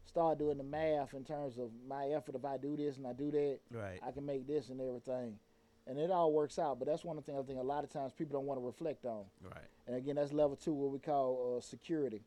start 0.06 0.40
doing 0.40 0.58
the 0.58 0.64
math 0.64 1.14
in 1.14 1.26
terms 1.26 1.58
of 1.58 1.70
my 1.88 2.06
effort. 2.08 2.36
If 2.36 2.46
I 2.46 2.56
do 2.58 2.78
this 2.78 2.96
and 2.98 3.06
I 3.06 3.12
do 3.14 3.30
that, 3.32 3.60
Right. 3.72 4.00
I 4.02 4.12
can 4.12 4.26
make 4.26 4.48
this 4.48 4.70
and 4.70 4.80
everything. 4.80 5.38
and 5.86 6.00
it 6.00 6.10
all 6.12 6.32
works 6.32 6.58
out. 6.58 6.80
But 6.80 6.88
that's 6.88 7.04
one 7.04 7.18
of 7.18 7.26
the 7.26 7.32
things 7.32 7.44
I 7.44 7.46
think 7.48 7.60
a 7.60 7.64
lot 7.64 7.84
of 7.84 7.90
times 7.92 8.14
people 8.14 8.40
don't 8.40 8.46
want 8.48 8.60
to 8.60 8.66
reflect 8.66 9.06
on. 9.06 9.26
Right. 9.44 9.68
And 9.86 9.96
again, 9.98 10.16
that's 10.16 10.32
level 10.32 10.56
two, 10.56 10.74
what 10.74 10.92
we 10.92 11.00
call 11.00 11.58
uh, 11.58 11.62
security. 11.62 12.22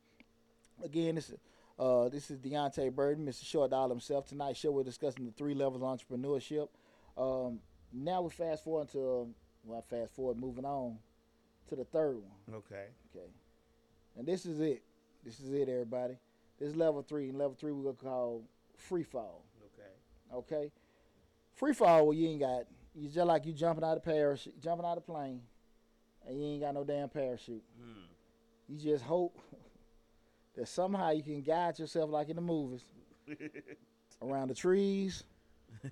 Again, 0.84 1.14
this 1.14 1.30
is 1.30 1.38
uh, 1.80 2.10
this 2.10 2.30
is 2.30 2.38
Deontay 2.38 2.94
Burden, 2.94 3.24
Mr. 3.24 3.44
Short 3.44 3.70
Dollar 3.70 3.88
himself. 3.88 4.26
Tonight's 4.26 4.58
show 4.58 4.70
we're 4.70 4.82
discussing 4.82 5.24
the 5.24 5.32
three 5.32 5.54
levels 5.54 5.82
of 5.82 5.88
entrepreneurship. 5.88 6.68
Um, 7.16 7.60
now 7.90 8.20
we 8.20 8.30
fast 8.30 8.64
forward 8.64 8.90
to 8.90 9.28
well, 9.64 9.82
fast 9.88 10.14
forward, 10.14 10.38
moving 10.38 10.66
on 10.66 10.98
to 11.68 11.76
the 11.76 11.84
third 11.84 12.16
one. 12.16 12.56
Okay. 12.58 12.88
Okay, 13.16 13.26
and 14.16 14.26
this 14.26 14.44
is 14.44 14.60
it. 14.60 14.82
This 15.24 15.40
is 15.40 15.52
it, 15.52 15.70
everybody. 15.70 16.18
This 16.58 16.68
is 16.68 16.76
level 16.76 17.02
three, 17.02 17.30
and 17.30 17.38
level 17.38 17.56
three 17.58 17.72
we're 17.72 17.92
gonna 17.92 18.10
call 18.10 18.44
free 18.76 19.02
fall. 19.02 19.46
Okay. 19.64 20.36
Okay, 20.36 20.72
free 21.54 21.72
fall. 21.72 22.06
Well, 22.06 22.14
you 22.14 22.28
ain't 22.28 22.40
got. 22.40 22.64
You 22.94 23.08
just 23.08 23.26
like 23.26 23.46
you 23.46 23.54
jumping 23.54 23.84
out 23.84 23.96
of 23.96 24.04
parachute, 24.04 24.60
jumping 24.60 24.84
out 24.84 24.98
of 24.98 25.06
plane, 25.06 25.40
and 26.28 26.38
you 26.38 26.46
ain't 26.46 26.60
got 26.60 26.74
no 26.74 26.84
damn 26.84 27.08
parachute. 27.08 27.62
Mm. 27.80 28.04
You 28.68 28.78
just 28.78 29.02
hope 29.02 29.38
that 30.56 30.68
somehow 30.68 31.10
you 31.10 31.22
can 31.22 31.40
guide 31.42 31.78
yourself 31.78 32.10
like 32.10 32.28
in 32.28 32.36
the 32.36 32.42
movies 32.42 32.84
around 34.22 34.48
the 34.48 34.54
trees, 34.54 35.24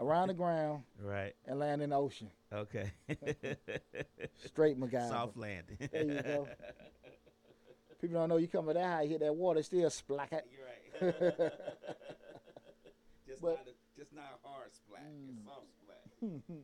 around 0.01 0.29
the 0.29 0.35
ground, 0.35 0.83
Right. 1.03 1.35
and 1.47 1.59
land 1.59 1.83
in 1.83 1.90
the 1.90 1.97
ocean. 1.97 2.31
Okay. 2.53 2.90
Straight 4.44 4.79
MacGyver. 4.79 5.09
Soft 5.09 5.37
landing. 5.37 5.77
There 5.92 6.05
you 6.05 6.23
go. 6.23 6.49
People 8.01 8.21
don't 8.21 8.29
know 8.29 8.37
you 8.37 8.47
coming 8.49 8.75
that 8.75 8.85
high, 8.85 9.03
you 9.03 9.09
hit 9.11 9.21
that 9.21 9.35
water, 9.35 9.62
still 9.62 9.90
splack 9.90 10.33
it. 10.33 10.47
You're 10.51 11.12
right. 11.12 11.53
just 13.29 13.42
But- 13.42 13.57
not 13.59 13.66
a, 13.66 13.99
just 13.99 14.14
not 14.14 14.38
hard 14.44 14.73
splat. 14.73 15.03
It's 15.29 15.40
mm. 15.40 15.44
soft 15.44 15.66
splat. 15.83 16.59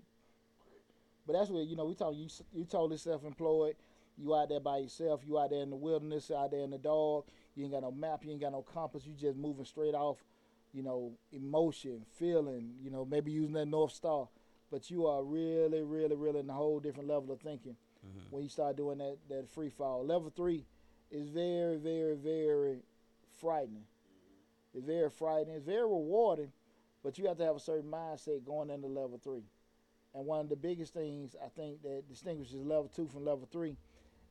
But 1.27 1.33
that's 1.33 1.51
where, 1.51 1.63
you 1.63 1.75
know. 1.75 1.87
We 1.87 1.95
talk. 1.95 2.15
You 2.15 2.29
you 2.53 2.65
totally 2.65 2.99
self-employed. 2.99 3.77
You 4.17 4.35
out 4.35 4.49
there 4.49 4.61
by 4.61 4.79
yourself. 4.79 5.23
You 5.27 5.39
out 5.39 5.51
there 5.51 5.63
in 5.63 5.71
the 5.71 5.77
wilderness. 5.77 6.31
Out 6.31 6.51
there 6.51 6.61
in 6.61 6.71
the 6.71 6.79
dog. 6.79 7.25
You 7.55 7.65
ain't 7.65 7.73
got 7.73 7.83
no 7.83 7.93
map. 7.93 8.25
You 8.25 8.33
ain't 8.33 8.41
got 8.41 8.53
no 8.53 8.63
compass. 8.63 9.07
You 9.07 9.15
just 9.15 9.37
moving 9.37 9.65
straight 9.65 9.95
off. 9.95 10.19
You 10.73 10.83
know, 10.83 11.13
emotion, 11.33 12.05
feeling. 12.19 12.75
You 12.83 12.91
know, 12.91 13.05
maybe 13.05 13.31
using 13.31 13.55
that 13.55 13.67
north 13.67 13.93
star. 13.93 14.29
But 14.71 14.91
you 14.91 15.07
are 15.07 15.23
really, 15.23 15.83
really, 15.83 16.17
really 16.17 16.41
in 16.41 16.51
a 16.51 16.55
whole 16.55 16.81
different 16.81 17.09
level 17.09 17.33
of 17.33 17.41
thinking 17.41 17.77
Mhm. 18.05 18.31
when 18.33 18.43
you 18.43 18.49
start 18.49 18.77
doing 18.77 18.99
that 18.99 19.19
that 19.29 19.49
free 19.49 19.69
fall. 19.71 20.05
Level 20.05 20.31
three 20.31 20.65
is 21.11 21.29
very, 21.29 21.77
very, 21.77 22.17
very 22.17 22.83
frightening. 23.29 23.87
It's 24.73 24.85
very 24.85 25.11
frightening. 25.11 25.55
It's 25.55 25.65
very 25.65 25.83
rewarding, 25.83 26.53
but 27.05 27.19
you 27.19 27.29
have 27.29 27.37
to 27.39 27.45
have 27.45 27.55
a 27.55 27.61
certain 27.61 27.89
mindset 27.89 28.45
going 28.45 28.71
into 28.71 28.89
level 28.89 29.19
three. 29.19 29.45
And 30.13 30.27
one 30.27 30.41
of 30.41 30.49
the 30.49 30.57
biggest 30.57 30.93
things 30.95 31.37
I 31.41 31.49
think 31.49 31.83
that 31.83 32.09
distinguishes 32.09 32.55
level 32.65 32.89
two 32.89 33.07
from 33.07 33.25
level 33.25 33.47
three 33.53 33.77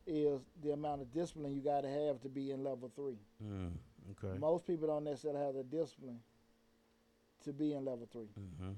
is 0.06 0.42
the 0.62 0.72
amount 0.72 1.02
of 1.02 1.12
discipline 1.14 1.54
you 1.54 1.62
got 1.62 1.82
to 1.82 1.90
have 1.90 2.22
to 2.22 2.30
be 2.30 2.52
in 2.52 2.64
level 2.64 2.92
three. 2.96 3.18
Mm. 3.44 3.72
Okay. 4.12 4.38
Most 4.38 4.68
people 4.68 4.88
don't 4.88 5.04
necessarily 5.06 5.40
have 5.46 5.56
the 5.56 5.64
discipline 5.64 6.20
to 7.46 7.54
be 7.54 7.74
in 7.74 7.86
level 7.86 8.08
three. 8.12 8.30
Mm-hmm. 8.40 8.72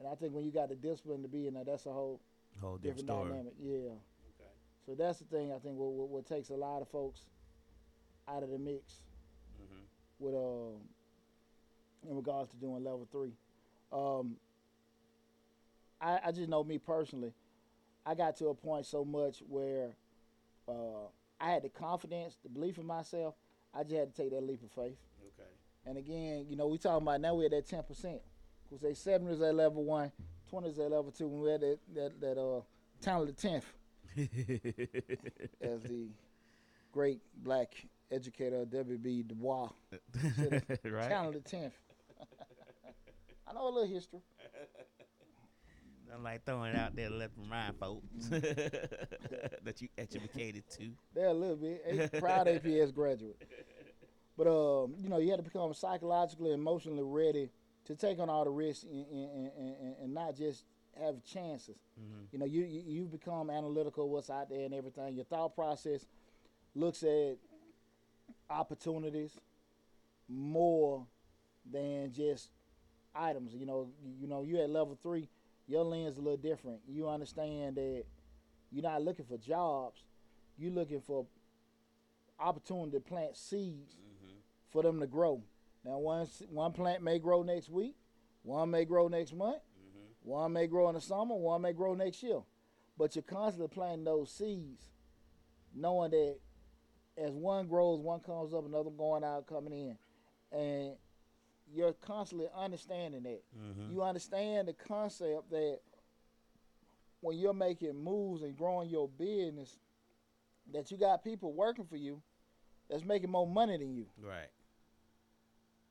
And 0.00 0.08
I 0.08 0.14
think 0.16 0.34
when 0.34 0.44
you 0.44 0.50
got 0.50 0.68
the 0.68 0.74
discipline 0.74 1.22
to 1.22 1.28
be 1.28 1.46
in 1.46 1.54
there, 1.54 1.64
that's 1.64 1.86
a 1.86 1.92
whole 1.92 2.20
Whole 2.60 2.76
different, 2.76 3.06
different 3.06 3.28
dynamic. 3.30 3.52
Yeah. 3.60 3.76
Okay. 3.78 4.50
So 4.86 4.94
that's 4.94 5.18
the 5.18 5.24
thing 5.24 5.52
I 5.52 5.58
think 5.58 5.76
what, 5.76 5.92
what, 5.92 6.08
what 6.08 6.26
takes 6.26 6.50
a 6.50 6.54
lot 6.54 6.82
of 6.82 6.88
folks 6.88 7.20
out 8.28 8.42
of 8.42 8.50
the 8.50 8.58
mix 8.58 9.00
Mm-hmm. 9.62 9.84
with 10.18 10.34
um 10.34 10.80
in 12.10 12.16
regards 12.16 12.50
to 12.50 12.56
doing 12.56 12.84
level 12.84 13.08
three. 13.10 13.32
Um, 13.92 14.36
I, 16.00 16.18
I 16.26 16.32
just 16.32 16.48
know 16.48 16.62
me 16.64 16.76
personally, 16.76 17.32
I 18.06 18.14
got 18.14 18.36
to 18.36 18.48
a 18.48 18.54
point 18.54 18.86
so 18.86 19.04
much 19.04 19.42
where 19.48 19.96
uh, 20.68 21.08
I 21.40 21.50
had 21.50 21.62
the 21.62 21.68
confidence, 21.68 22.38
the 22.42 22.48
belief 22.48 22.78
in 22.78 22.86
myself. 22.86 23.34
I 23.74 23.82
just 23.82 23.94
had 23.94 24.14
to 24.14 24.22
take 24.22 24.30
that 24.30 24.42
leap 24.42 24.62
of 24.62 24.70
faith. 24.70 24.98
Okay. 25.38 25.50
And 25.86 25.98
again, 25.98 26.46
you 26.48 26.56
know, 26.56 26.66
we 26.66 26.78
talking 26.78 27.02
about 27.02 27.20
now 27.20 27.34
we're 27.34 27.46
at 27.46 27.50
that 27.52 27.66
ten 27.66 27.82
percent. 27.82 28.20
Cause 28.70 28.80
they 28.80 28.94
seven 28.94 29.28
is 29.28 29.40
at 29.42 29.54
level 29.54 29.84
one, 29.84 30.10
20 30.50 30.68
is 30.68 30.78
at 30.78 30.90
level 30.90 31.12
two, 31.12 31.28
when 31.28 31.40
we're 31.40 31.54
at 31.54 31.60
that 31.60 31.78
that, 31.94 32.20
that 32.20 32.40
uh 32.40 32.60
talented 33.00 33.36
tenth, 33.36 33.66
as 35.60 35.82
the 35.82 36.08
great 36.92 37.20
black 37.42 37.74
educator 38.10 38.64
W.B. 38.64 39.24
Du 39.24 39.34
Bois 39.34 39.68
right. 40.84 41.08
talented 41.08 41.44
tenth. 41.44 41.74
I 43.46 43.52
know 43.52 43.68
a 43.68 43.70
little 43.70 43.86
history. 43.86 44.20
I'm 46.14 46.22
like 46.22 46.44
throwing 46.44 46.72
it 46.72 46.76
out 46.76 46.94
there 46.94 47.08
to 47.08 47.14
let 47.14 47.34
them 47.34 47.50
rhyme, 47.50 47.74
folks. 47.78 48.04
that 48.30 49.80
you 49.80 49.88
educated 49.98 50.64
to. 50.78 50.90
There 51.14 51.26
a 51.26 51.32
little 51.32 51.56
bit. 51.56 52.10
A- 52.14 52.20
proud 52.20 52.46
APS 52.46 52.94
graduate. 52.94 53.40
But 54.36 54.46
um, 54.46 54.94
you 54.98 55.08
know, 55.08 55.18
you 55.18 55.30
had 55.30 55.38
to 55.38 55.42
become 55.42 55.72
psychologically, 55.74 56.52
emotionally 56.52 57.02
ready 57.02 57.50
to 57.86 57.94
take 57.94 58.18
on 58.18 58.30
all 58.30 58.44
the 58.44 58.50
risks 58.50 58.84
and, 58.84 59.06
and, 59.06 59.50
and, 59.58 59.76
and- 59.80 59.96
and 60.02 60.14
not 60.14 60.36
just 60.36 60.64
have 61.00 61.22
chances. 61.24 61.76
Mm-hmm. 62.00 62.24
You 62.32 62.38
know, 62.38 62.46
you, 62.46 62.62
you 62.64 62.82
you 62.86 63.04
become 63.04 63.50
analytical, 63.50 64.08
what's 64.08 64.30
out 64.30 64.48
there 64.48 64.64
and 64.64 64.74
everything. 64.74 65.14
Your 65.16 65.24
thought 65.24 65.54
process 65.54 66.06
looks 66.74 67.02
at 67.02 67.36
opportunities 68.50 69.32
more 70.28 71.06
than 71.70 72.12
just 72.12 72.50
items. 73.14 73.54
You 73.54 73.66
know, 73.66 73.88
you, 74.02 74.12
you 74.20 74.26
know, 74.28 74.42
you 74.42 74.60
at 74.60 74.70
level 74.70 74.98
three, 75.02 75.28
your 75.66 75.84
lens 75.84 76.16
a 76.16 76.20
little 76.20 76.36
different. 76.36 76.80
You 76.86 77.08
understand 77.08 77.76
that 77.76 78.04
you're 78.70 78.82
not 78.82 79.02
looking 79.02 79.24
for 79.24 79.38
jobs, 79.38 80.02
you're 80.56 80.72
looking 80.72 81.00
for 81.00 81.26
opportunity 82.38 82.92
to 82.92 83.00
plant 83.00 83.36
seeds 83.36 83.96
Mm-hmm. 83.96 84.36
for 84.70 84.82
them 84.82 85.00
to 85.00 85.06
grow. 85.06 85.42
Now, 85.84 85.98
one 85.98 86.26
one 86.50 86.72
plant 86.72 87.02
may 87.02 87.18
grow 87.18 87.42
next 87.42 87.68
week, 87.68 87.96
one 88.42 88.70
may 88.70 88.84
grow 88.84 89.08
next 89.08 89.32
month, 89.34 89.56
Mm-hmm. 89.56 90.28
one 90.30 90.52
may 90.52 90.66
grow 90.66 90.88
in 90.88 90.94
the 90.94 91.00
summer, 91.00 91.34
one 91.34 91.62
may 91.62 91.72
grow 91.72 91.94
next 91.94 92.22
year. 92.22 92.40
But 92.96 93.14
you're 93.16 93.22
constantly 93.22 93.68
planting 93.68 94.04
those 94.04 94.30
seeds, 94.30 94.84
knowing 95.74 96.10
that 96.12 96.36
as 97.16 97.32
one 97.32 97.66
grows, 97.66 98.00
one 98.00 98.20
comes 98.20 98.52
up, 98.54 98.64
another 98.66 98.90
going 98.90 99.24
out, 99.24 99.46
coming 99.46 99.72
in. 99.72 99.98
And 100.58 100.96
you're 101.72 101.92
constantly 101.92 102.46
understanding 102.56 103.22
that. 103.24 103.42
Mm-hmm. 103.58 103.92
You 103.92 104.02
understand 104.02 104.68
the 104.68 104.72
concept 104.72 105.50
that 105.50 105.78
when 107.20 107.38
you're 107.38 107.54
making 107.54 107.96
moves 108.02 108.42
and 108.42 108.56
growing 108.56 108.88
your 108.90 109.08
business, 109.08 109.78
that 110.72 110.90
you 110.90 110.96
got 110.98 111.24
people 111.24 111.52
working 111.52 111.84
for 111.84 111.96
you 111.96 112.20
that's 112.88 113.04
making 113.04 113.30
more 113.30 113.46
money 113.48 113.76
than 113.78 113.94
you. 113.94 114.06
Right. 114.22 114.48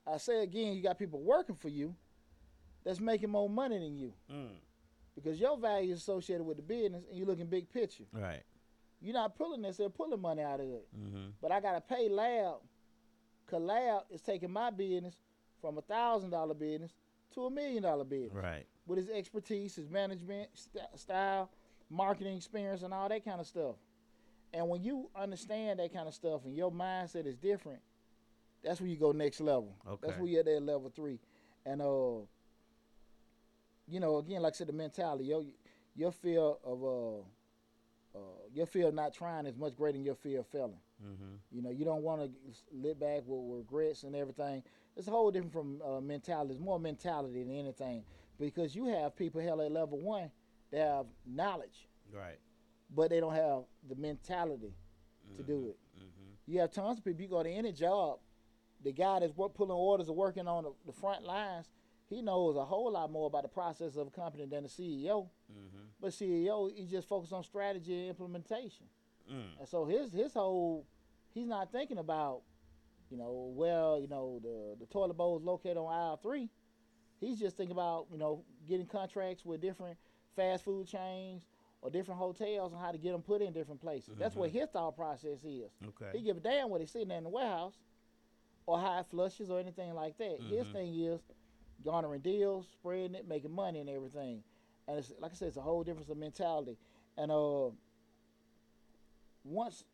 I 0.06 0.18
say 0.18 0.42
again, 0.42 0.74
you 0.74 0.82
got 0.82 0.98
people 0.98 1.20
working 1.20 1.56
for 1.56 1.68
you 1.68 1.94
that's 2.84 3.00
making 3.00 3.30
more 3.30 3.48
money 3.48 3.78
than 3.78 3.96
you 3.98 4.12
Mm. 4.30 4.50
because 5.14 5.40
your 5.40 5.56
value 5.56 5.92
is 5.92 6.00
associated 6.00 6.44
with 6.44 6.56
the 6.58 6.62
business 6.62 7.02
and 7.08 7.16
you're 7.18 7.26
looking 7.26 7.46
big 7.46 7.70
picture. 7.72 8.04
Right. 8.12 8.42
You're 9.00 9.14
not 9.14 9.36
pulling 9.36 9.62
this, 9.62 9.76
they're 9.76 9.88
pulling 9.88 10.20
money 10.20 10.42
out 10.42 10.60
of 10.60 10.66
it. 10.66 10.86
Mm-hmm. 10.96 11.28
But 11.40 11.52
I 11.52 11.60
gotta 11.60 11.80
pay 11.80 12.08
Lab. 12.08 12.56
Cause 13.46 13.60
Lab 13.60 14.02
is 14.10 14.20
taking 14.22 14.50
my 14.50 14.70
business 14.70 15.16
from 15.64 15.78
a 15.78 15.82
thousand 15.82 16.28
dollar 16.28 16.52
business 16.52 16.92
to 17.32 17.46
a 17.46 17.50
million 17.50 17.82
dollar 17.82 18.04
business 18.04 18.34
Right. 18.34 18.66
with 18.86 18.98
his 18.98 19.08
expertise, 19.08 19.74
his 19.74 19.88
management 19.88 20.50
st- 20.52 20.84
style, 20.94 21.48
marketing 21.88 22.36
experience, 22.36 22.82
and 22.82 22.92
all 22.92 23.08
that 23.08 23.24
kind 23.24 23.40
of 23.40 23.46
stuff. 23.46 23.76
And 24.52 24.68
when 24.68 24.84
you 24.84 25.08
understand 25.16 25.78
that 25.80 25.90
kind 25.90 26.06
of 26.06 26.12
stuff 26.12 26.42
and 26.44 26.54
your 26.54 26.70
mindset 26.70 27.26
is 27.26 27.36
different, 27.36 27.80
that's 28.62 28.78
where 28.78 28.90
you 28.90 28.96
go 28.96 29.12
next 29.12 29.40
level. 29.40 29.74
Okay. 29.88 30.06
That's 30.06 30.18
where 30.18 30.28
you're 30.28 30.40
at 30.40 30.46
that 30.46 30.60
level 30.62 30.92
three. 30.94 31.18
And 31.64 31.80
uh, 31.80 32.26
you 33.88 34.00
know, 34.00 34.18
again, 34.18 34.42
like 34.42 34.52
I 34.52 34.56
said, 34.56 34.66
the 34.66 34.74
mentality, 34.74 35.24
your 35.24 35.44
your 35.96 36.12
fear 36.12 36.40
of 36.42 36.84
uh, 36.84 37.18
uh, 38.18 38.20
your 38.52 38.66
fear 38.66 38.88
of 38.88 38.94
not 38.94 39.14
trying 39.14 39.46
is 39.46 39.56
much 39.56 39.74
greater 39.76 39.94
than 39.96 40.04
your 40.04 40.14
fear 40.14 40.40
of 40.40 40.46
failing. 40.46 40.80
Mm-hmm. 41.02 41.34
You 41.50 41.62
know, 41.62 41.70
you 41.70 41.84
don't 41.84 42.02
want 42.02 42.22
to 42.22 42.30
live 42.72 43.00
back 43.00 43.22
with 43.26 43.58
regrets 43.58 44.02
and 44.04 44.14
everything. 44.14 44.62
It's 44.96 45.08
a 45.08 45.10
whole 45.10 45.30
different 45.30 45.52
from 45.52 45.80
uh, 45.82 46.00
mentality. 46.00 46.52
It's 46.54 46.60
more 46.60 46.78
mentality 46.78 47.42
than 47.42 47.52
anything 47.56 48.04
because 48.38 48.74
you 48.74 48.86
have 48.86 49.16
people 49.16 49.40
hell 49.40 49.60
at 49.60 49.72
level 49.72 49.98
one 49.98 50.30
that 50.70 50.80
have 50.80 51.06
knowledge, 51.26 51.88
Right. 52.12 52.38
but 52.94 53.10
they 53.10 53.20
don't 53.20 53.34
have 53.34 53.62
the 53.88 53.96
mentality 53.96 54.72
to 55.36 55.42
do 55.42 55.68
it. 55.68 55.78
Mm-hmm. 55.96 56.52
You 56.52 56.60
have 56.60 56.70
tons 56.70 56.98
of 56.98 57.04
people. 57.04 57.22
You 57.22 57.28
go 57.28 57.42
to 57.42 57.50
any 57.50 57.72
job, 57.72 58.18
the 58.82 58.92
guy 58.92 59.20
that's 59.20 59.32
pulling 59.32 59.70
orders 59.70 60.08
or 60.08 60.14
working 60.14 60.46
on 60.46 60.64
the, 60.64 60.72
the 60.86 60.92
front 60.92 61.24
lines, 61.24 61.68
he 62.06 62.20
knows 62.22 62.56
a 62.56 62.64
whole 62.64 62.92
lot 62.92 63.10
more 63.10 63.26
about 63.26 63.42
the 63.42 63.48
process 63.48 63.96
of 63.96 64.06
a 64.08 64.10
company 64.10 64.44
than 64.46 64.64
the 64.64 64.68
CEO. 64.68 65.28
Mm-hmm. 65.50 65.78
But 66.00 66.10
CEO, 66.10 66.70
he 66.74 66.86
just 66.86 67.08
focused 67.08 67.32
on 67.32 67.42
strategy 67.42 67.98
and 67.98 68.08
implementation. 68.10 68.86
Mm. 69.30 69.58
And 69.58 69.68
so 69.68 69.84
his 69.84 70.12
his 70.12 70.32
whole 70.34 70.86
he's 71.32 71.46
not 71.46 71.72
thinking 71.72 71.98
about, 71.98 72.42
you 73.10 73.16
know, 73.16 73.52
well, 73.56 74.00
you 74.00 74.08
know, 74.08 74.40
the 74.42 74.76
the 74.78 74.86
toilet 74.86 75.14
bowl 75.16 75.36
is 75.38 75.44
located 75.44 75.76
on 75.76 75.92
aisle 75.92 76.18
three. 76.22 76.50
He's 77.20 77.38
just 77.38 77.56
thinking 77.56 77.72
about, 77.76 78.06
you 78.10 78.18
know, 78.18 78.44
getting 78.68 78.86
contracts 78.86 79.44
with 79.44 79.60
different 79.60 79.96
fast 80.36 80.64
food 80.64 80.86
chains 80.86 81.46
or 81.80 81.90
different 81.90 82.18
hotels 82.20 82.72
and 82.72 82.80
how 82.80 82.92
to 82.92 82.98
get 82.98 83.12
them 83.12 83.22
put 83.22 83.40
in 83.40 83.52
different 83.52 83.80
places. 83.80 84.14
That's 84.18 84.34
what 84.36 84.50
his 84.50 84.68
thought 84.68 84.96
process 84.96 85.44
is. 85.44 85.70
Okay. 85.86 86.10
He 86.12 86.22
give 86.22 86.36
a 86.36 86.40
damn 86.40 86.70
what 86.70 86.80
he's 86.80 86.90
sitting 86.90 87.08
there 87.08 87.18
in 87.18 87.24
the 87.24 87.30
warehouse 87.30 87.74
or 88.66 88.78
how 88.78 88.98
it 89.00 89.06
flushes 89.10 89.50
or 89.50 89.60
anything 89.60 89.94
like 89.94 90.16
that. 90.18 90.40
His 90.40 90.66
Mhm. 90.66 90.72
thing 90.72 91.00
is 91.00 91.20
garnering 91.84 92.20
deals, 92.20 92.66
spreading 92.68 93.14
it, 93.14 93.26
making 93.28 93.52
money 93.52 93.80
and 93.80 93.88
everything. 93.90 94.42
And 94.88 94.98
it's 94.98 95.12
like 95.18 95.32
I 95.32 95.34
said, 95.34 95.48
it's 95.48 95.56
a 95.56 95.62
whole 95.62 95.84
difference 95.84 96.08
of 96.08 96.16
mentality. 96.16 96.76
And 97.16 97.30
uh 97.30 97.70
once 99.44 99.84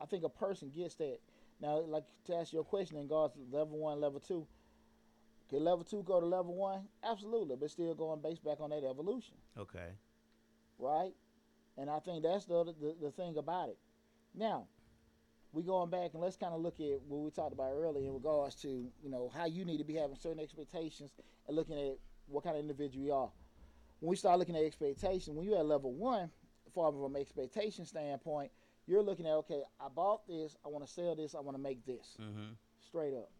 I 0.00 0.06
think 0.06 0.24
a 0.24 0.28
person 0.28 0.70
gets 0.70 0.94
that 0.96 1.18
now 1.60 1.80
like 1.80 2.04
to 2.26 2.36
ask 2.36 2.52
your 2.52 2.64
question 2.64 2.96
in 2.96 3.02
regards 3.04 3.34
to 3.34 3.40
level 3.50 3.78
one, 3.78 4.00
level 4.00 4.20
two, 4.20 4.46
could 5.48 5.62
level 5.62 5.84
two 5.84 6.02
go 6.02 6.20
to 6.20 6.26
level 6.26 6.54
one? 6.54 6.82
Absolutely, 7.04 7.56
but 7.56 7.70
still 7.70 7.94
going 7.94 8.20
based 8.22 8.44
back 8.44 8.60
on 8.60 8.70
that 8.70 8.84
evolution 8.84 9.34
Okay. 9.58 9.88
right? 10.78 11.12
And 11.76 11.90
I 11.90 11.98
think 12.00 12.22
that's 12.22 12.44
the, 12.46 12.64
the 12.64 12.94
the 13.00 13.10
thing 13.10 13.36
about 13.36 13.68
it. 13.70 13.78
Now, 14.34 14.66
we 15.52 15.62
going 15.62 15.90
back 15.90 16.10
and 16.14 16.22
let's 16.22 16.36
kind 16.36 16.54
of 16.54 16.60
look 16.60 16.78
at 16.80 17.00
what 17.08 17.20
we 17.20 17.30
talked 17.30 17.52
about 17.52 17.72
earlier 17.72 18.06
in 18.06 18.14
regards 18.14 18.54
to 18.62 18.68
you 18.68 19.10
know 19.10 19.30
how 19.34 19.46
you 19.46 19.64
need 19.64 19.78
to 19.78 19.84
be 19.84 19.94
having 19.94 20.16
certain 20.16 20.40
expectations 20.40 21.10
and 21.46 21.56
looking 21.56 21.78
at 21.78 21.98
what 22.26 22.44
kind 22.44 22.56
of 22.56 22.60
individual 22.60 23.04
you 23.04 23.12
are. 23.12 23.30
When 24.00 24.10
we 24.10 24.16
start 24.16 24.38
looking 24.38 24.56
at 24.56 24.62
expectations, 24.64 25.36
when 25.36 25.44
you're 25.46 25.58
at 25.58 25.66
level 25.66 25.92
one, 25.92 26.30
far 26.74 26.90
from 26.92 27.14
an 27.14 27.20
expectation 27.20 27.84
standpoint, 27.84 28.50
you're 28.86 29.02
looking 29.02 29.26
at 29.26 29.32
okay, 29.32 29.62
I 29.80 29.88
bought 29.88 30.26
this, 30.26 30.56
I 30.64 30.68
want 30.68 30.86
to 30.86 30.90
sell 30.92 31.14
this, 31.14 31.34
I 31.34 31.40
want 31.40 31.56
to 31.56 31.62
make 31.62 31.84
this 31.86 32.16
Mm-hmm. 32.20 32.52
straight 32.86 33.14
up. 33.14 33.30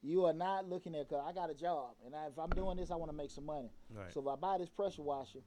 You 0.00 0.26
are 0.26 0.32
not 0.32 0.68
looking 0.68 0.94
at 0.94 1.08
cause 1.08 1.24
I 1.26 1.32
got 1.32 1.50
a 1.50 1.54
job 1.54 1.90
and 2.06 2.14
I, 2.14 2.26
if 2.26 2.38
I'm 2.38 2.50
doing 2.50 2.76
this, 2.76 2.90
I 2.90 2.94
want 2.96 3.10
to 3.10 3.16
make 3.16 3.30
some 3.30 3.46
money. 3.46 3.70
Right. 3.92 4.12
So 4.12 4.20
if 4.20 4.26
I 4.28 4.36
buy 4.36 4.58
this 4.58 4.68
pressure 4.68 5.02
washer, 5.02 5.40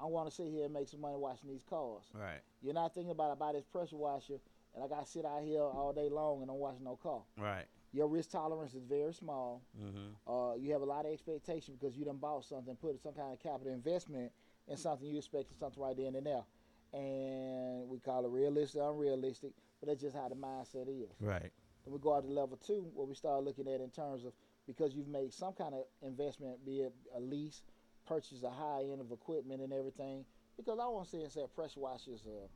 I 0.00 0.06
want 0.06 0.28
to 0.30 0.34
sit 0.34 0.46
here 0.48 0.64
and 0.64 0.72
make 0.72 0.88
some 0.88 1.00
money 1.02 1.16
washing 1.16 1.50
these 1.50 1.62
cars. 1.68 2.04
right. 2.14 2.40
You're 2.62 2.72
not 2.74 2.94
thinking 2.94 3.10
about 3.10 3.30
I 3.30 3.34
buy 3.34 3.52
this 3.52 3.64
pressure 3.66 3.96
washer 3.96 4.38
and 4.74 4.82
I 4.82 4.88
got 4.88 5.04
to 5.04 5.10
sit 5.10 5.26
out 5.26 5.42
here 5.42 5.60
all 5.60 5.92
day 5.94 6.08
long 6.08 6.38
and 6.40 6.48
don't 6.48 6.58
wash 6.58 6.76
no 6.82 6.96
car. 6.96 7.20
Right. 7.38 7.66
Your 7.92 8.08
risk 8.08 8.30
tolerance 8.30 8.72
is 8.74 8.84
very 8.84 9.12
small. 9.12 9.62
Mm-hmm. 9.78 10.32
Uh, 10.32 10.54
you 10.54 10.72
have 10.72 10.80
a 10.80 10.84
lot 10.86 11.04
of 11.04 11.12
expectation 11.12 11.74
because 11.78 11.94
you 11.96 12.04
done 12.06 12.16
bought 12.18 12.44
something, 12.44 12.74
put 12.76 12.98
some 13.02 13.12
kind 13.12 13.32
of 13.32 13.40
capital 13.42 13.72
investment 13.72 14.30
in 14.70 14.76
something 14.76 15.06
you 15.08 15.18
expected 15.18 15.58
something 15.58 15.82
right 15.82 15.96
then 15.96 16.14
and 16.14 16.24
there. 16.26 16.44
And 16.92 17.88
we 17.88 17.98
call 17.98 18.24
it 18.24 18.30
realistic, 18.30 18.80
unrealistic, 18.82 19.50
but 19.80 19.88
that's 19.88 20.00
just 20.00 20.16
how 20.16 20.28
the 20.28 20.34
mindset 20.34 20.88
is. 20.88 21.10
Right. 21.20 21.50
Then 21.84 21.92
we 21.92 21.98
go 21.98 22.14
out 22.14 22.24
to 22.24 22.30
level 22.30 22.58
two, 22.64 22.86
where 22.94 23.06
we 23.06 23.14
start 23.14 23.44
looking 23.44 23.68
at 23.68 23.80
in 23.80 23.90
terms 23.90 24.24
of 24.24 24.32
because 24.66 24.94
you've 24.94 25.08
made 25.08 25.32
some 25.32 25.52
kind 25.52 25.74
of 25.74 25.84
investment, 26.06 26.64
be 26.64 26.80
it 26.80 26.92
a 27.16 27.20
lease, 27.20 27.62
purchase 28.06 28.42
a 28.42 28.50
high 28.50 28.82
end 28.90 29.00
of 29.00 29.10
equipment 29.12 29.60
and 29.60 29.72
everything. 29.72 30.24
Because 30.56 30.78
I 30.78 30.86
won't 30.86 31.06
say 31.08 31.22
and 31.22 31.32
say 31.32 31.42
pressure 31.54 31.80
washers. 31.80 32.26
Uh, 32.26 32.46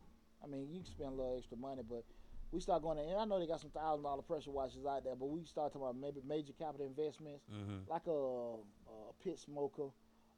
I 0.42 0.46
mean, 0.46 0.68
you 0.70 0.80
can 0.80 0.90
spend 0.90 1.08
a 1.10 1.14
little 1.14 1.36
extra 1.38 1.56
money, 1.56 1.82
but 1.88 2.04
we 2.52 2.60
start 2.60 2.82
going. 2.82 2.98
In, 2.98 3.08
and 3.08 3.18
I 3.20 3.24
know 3.24 3.38
they 3.40 3.46
got 3.46 3.60
some 3.60 3.70
thousand 3.70 4.02
dollar 4.04 4.22
pressure 4.22 4.50
washers 4.50 4.84
out 4.86 5.04
there, 5.04 5.14
but 5.16 5.26
we 5.26 5.44
start 5.44 5.72
talking 5.72 5.82
about 5.86 5.96
maybe 5.96 6.20
major 6.26 6.52
capital 6.58 6.86
investments, 6.86 7.44
Mm-hmm. 7.50 7.90
like 7.90 8.06
a, 8.06 8.10
a 8.10 9.12
pit 9.22 9.38
smoker, 9.38 9.88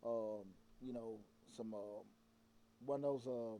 um, 0.04 0.44
you 0.80 0.92
know, 0.92 1.18
some 1.56 1.74
uh, 1.74 1.78
one 2.84 2.96
of 2.96 3.02
those. 3.02 3.26
Um, 3.26 3.32
oh 3.32 3.58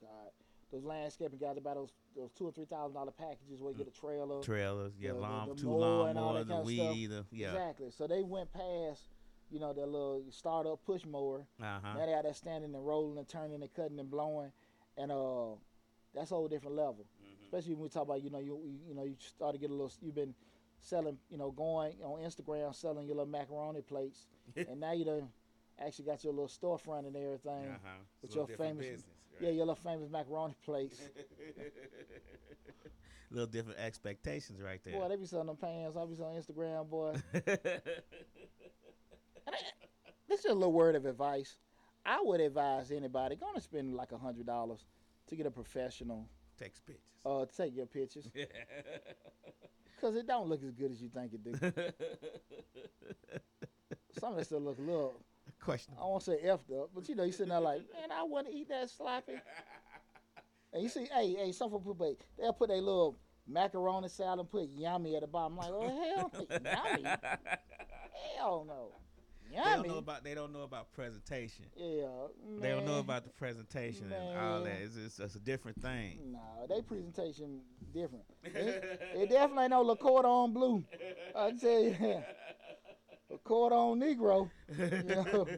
God, 0.00 0.30
those 0.72 0.84
landscaping 0.84 1.38
guys 1.38 1.56
about 1.56 1.74
those 1.76 1.90
those 2.16 2.30
two 2.32 2.46
or 2.46 2.52
three 2.52 2.64
thousand 2.66 2.94
dollar 2.94 3.12
packages 3.12 3.60
where 3.60 3.72
you 3.72 3.78
get 3.78 3.88
a 3.88 3.90
trailer. 4.00 4.42
Trailers. 4.42 4.92
Yeah. 5.00 5.08
the- 5.10 5.14
the- 5.14 5.20
lawn. 5.20 5.48
the 5.48 5.54
two 5.54 5.66
mower 5.68 6.08
and 6.08 6.18
all 6.18 6.34
lawnmowers. 6.34 6.38
that 6.38 6.46
The 6.46 6.52
kind 6.52 6.60
of 6.60 6.66
weed 6.66 6.76
stuff. 6.78 6.96
eater. 6.96 7.24
Yeah. 7.32 7.48
Exactly. 7.52 7.90
So 7.90 8.06
they 8.06 8.22
went 8.22 8.52
past, 8.52 9.02
you 9.50 9.58
know, 9.60 9.72
that 9.72 9.86
little 9.86 10.22
startup 10.30 10.84
push 10.84 11.04
mower. 11.04 11.46
Uh 11.60 11.78
huh. 11.82 11.94
Now 11.98 12.06
they 12.06 12.14
out 12.14 12.24
there 12.24 12.34
standing 12.34 12.74
and 12.74 12.86
rolling 12.86 13.18
and 13.18 13.28
turning 13.28 13.62
and 13.62 13.74
cutting 13.74 13.98
and 13.98 14.10
blowing, 14.10 14.52
and 14.96 15.10
uh, 15.10 15.56
that's 16.14 16.30
a 16.30 16.34
whole 16.34 16.48
different 16.48 16.76
level. 16.76 17.06
Mm-hmm. 17.22 17.44
Especially 17.44 17.74
when 17.74 17.84
we 17.84 17.88
talk 17.88 18.04
about, 18.04 18.22
you 18.22 18.30
know, 18.30 18.38
you 18.40 18.60
you, 18.64 18.78
you 18.88 18.94
know, 18.94 19.04
you 19.04 19.16
start 19.18 19.54
to 19.54 19.58
get 19.60 19.70
a 19.70 19.72
little. 19.72 19.92
You've 20.00 20.14
been 20.14 20.34
selling, 20.80 21.16
you 21.30 21.38
know, 21.38 21.50
going 21.50 21.94
on 22.04 22.20
Instagram 22.20 22.74
selling 22.74 23.06
your 23.06 23.16
little 23.16 23.30
macaroni 23.30 23.80
plates, 23.80 24.26
and 24.56 24.78
now 24.80 24.92
you 24.92 25.04
done 25.04 25.28
actually 25.78 26.04
got 26.06 26.22
your 26.24 26.32
little 26.32 26.48
storefront 26.48 27.06
and 27.06 27.16
everything. 27.16 27.66
Uh 27.68 27.78
huh. 27.82 27.90
with 28.22 28.34
your 28.34 28.46
famous- 28.46 29.02
Yeah, 29.40 29.50
your 29.50 29.66
little 29.66 29.74
famous 29.74 30.08
macaroni 30.10 30.54
plates. 30.64 31.00
little 33.30 33.46
different 33.46 33.78
expectations 33.78 34.60
right 34.60 34.80
there. 34.84 34.94
Boy, 34.94 35.08
they 35.08 35.16
be 35.16 35.26
selling 35.26 35.46
them 35.48 35.56
pants. 35.56 35.96
I 35.96 36.04
be 36.06 36.14
on 36.22 36.34
Instagram, 36.40 36.88
boy. 36.88 37.14
This 40.26 40.40
is 40.40 40.50
a 40.50 40.54
little 40.54 40.72
word 40.72 40.96
of 40.96 41.04
advice. 41.06 41.58
I 42.04 42.20
would 42.20 42.40
advise 42.40 42.90
anybody 42.90 43.36
going 43.36 43.54
to 43.54 43.60
spend 43.60 43.94
like 43.94 44.10
a 44.10 44.18
hundred 44.18 44.46
dollars 44.46 44.84
to 45.28 45.36
get 45.36 45.46
a 45.46 45.50
professional 45.50 46.28
Takes 46.58 46.80
pictures. 46.80 47.04
uh, 47.24 47.44
take 47.56 47.76
your 47.76 47.86
pictures 47.86 48.26
because 49.94 50.16
it 50.16 50.26
don't 50.26 50.48
look 50.48 50.62
as 50.64 50.72
good 50.72 50.90
as 50.90 51.00
you 51.00 51.08
think 51.08 51.34
it 51.34 51.44
do. 51.44 51.52
Some 54.18 54.32
of 54.32 54.38
it 54.40 54.46
still 54.46 54.60
look 54.60 54.78
a 54.78 54.82
little. 54.82 55.14
Question. 55.64 55.94
I 55.98 56.04
won't 56.04 56.22
say 56.22 56.38
effed 56.44 56.70
up, 56.78 56.90
but 56.94 57.08
you 57.08 57.14
know 57.14 57.24
you 57.24 57.32
sitting 57.32 57.48
there 57.48 57.60
like, 57.60 57.78
man, 57.78 58.12
I 58.12 58.22
want 58.24 58.46
to 58.48 58.52
eat 58.54 58.68
that 58.68 58.90
sloppy. 58.90 59.32
And 60.72 60.82
you 60.82 60.88
see, 60.88 61.06
hey, 61.14 61.34
hey, 61.34 61.52
some 61.52 61.70
people 61.70 61.94
put 61.94 62.18
they'll 62.36 62.52
put 62.52 62.68
their 62.68 62.78
little 62.78 63.16
macaroni 63.46 64.08
salad 64.08 64.40
and 64.40 64.50
put 64.50 64.68
yummy 64.70 65.14
at 65.14 65.20
the 65.20 65.28
bottom. 65.28 65.56
I'm 65.60 65.66
like, 65.66 65.70
oh 65.72 65.88
hell, 66.16 66.32
yummy, 66.50 67.04
hell 68.36 68.64
no, 68.66 68.90
Yummy. 69.52 69.64
They 69.64 69.76
don't 69.76 69.86
know 69.88 69.98
about. 69.98 70.24
They 70.24 70.34
don't 70.34 70.52
know 70.52 70.62
about 70.62 70.90
presentation. 70.92 71.66
yeah, 71.76 72.06
They 72.58 72.70
don't 72.70 72.84
know 72.86 72.98
about 72.98 73.22
the 73.22 73.30
presentation 73.30 74.12
and 74.12 74.36
all 74.36 74.64
that. 74.64 74.80
It's, 74.82 74.96
it's, 74.96 75.20
it's 75.20 75.36
a 75.36 75.40
different 75.40 75.80
thing. 75.80 76.18
No, 76.32 76.66
they 76.68 76.82
presentation 76.82 77.60
different. 77.92 78.24
It, 78.44 79.00
it 79.14 79.30
definitely 79.30 79.64
ain't 79.64 79.70
no 79.70 79.82
La 79.82 79.94
Cordon 79.94 80.52
Bleu. 80.52 80.82
I 81.36 81.52
tell 81.52 81.80
you, 81.84 82.22
La 83.34 83.38
Cordon 83.42 84.00
Negro. 84.00 84.48
You 84.78 85.02
know, 85.24 85.48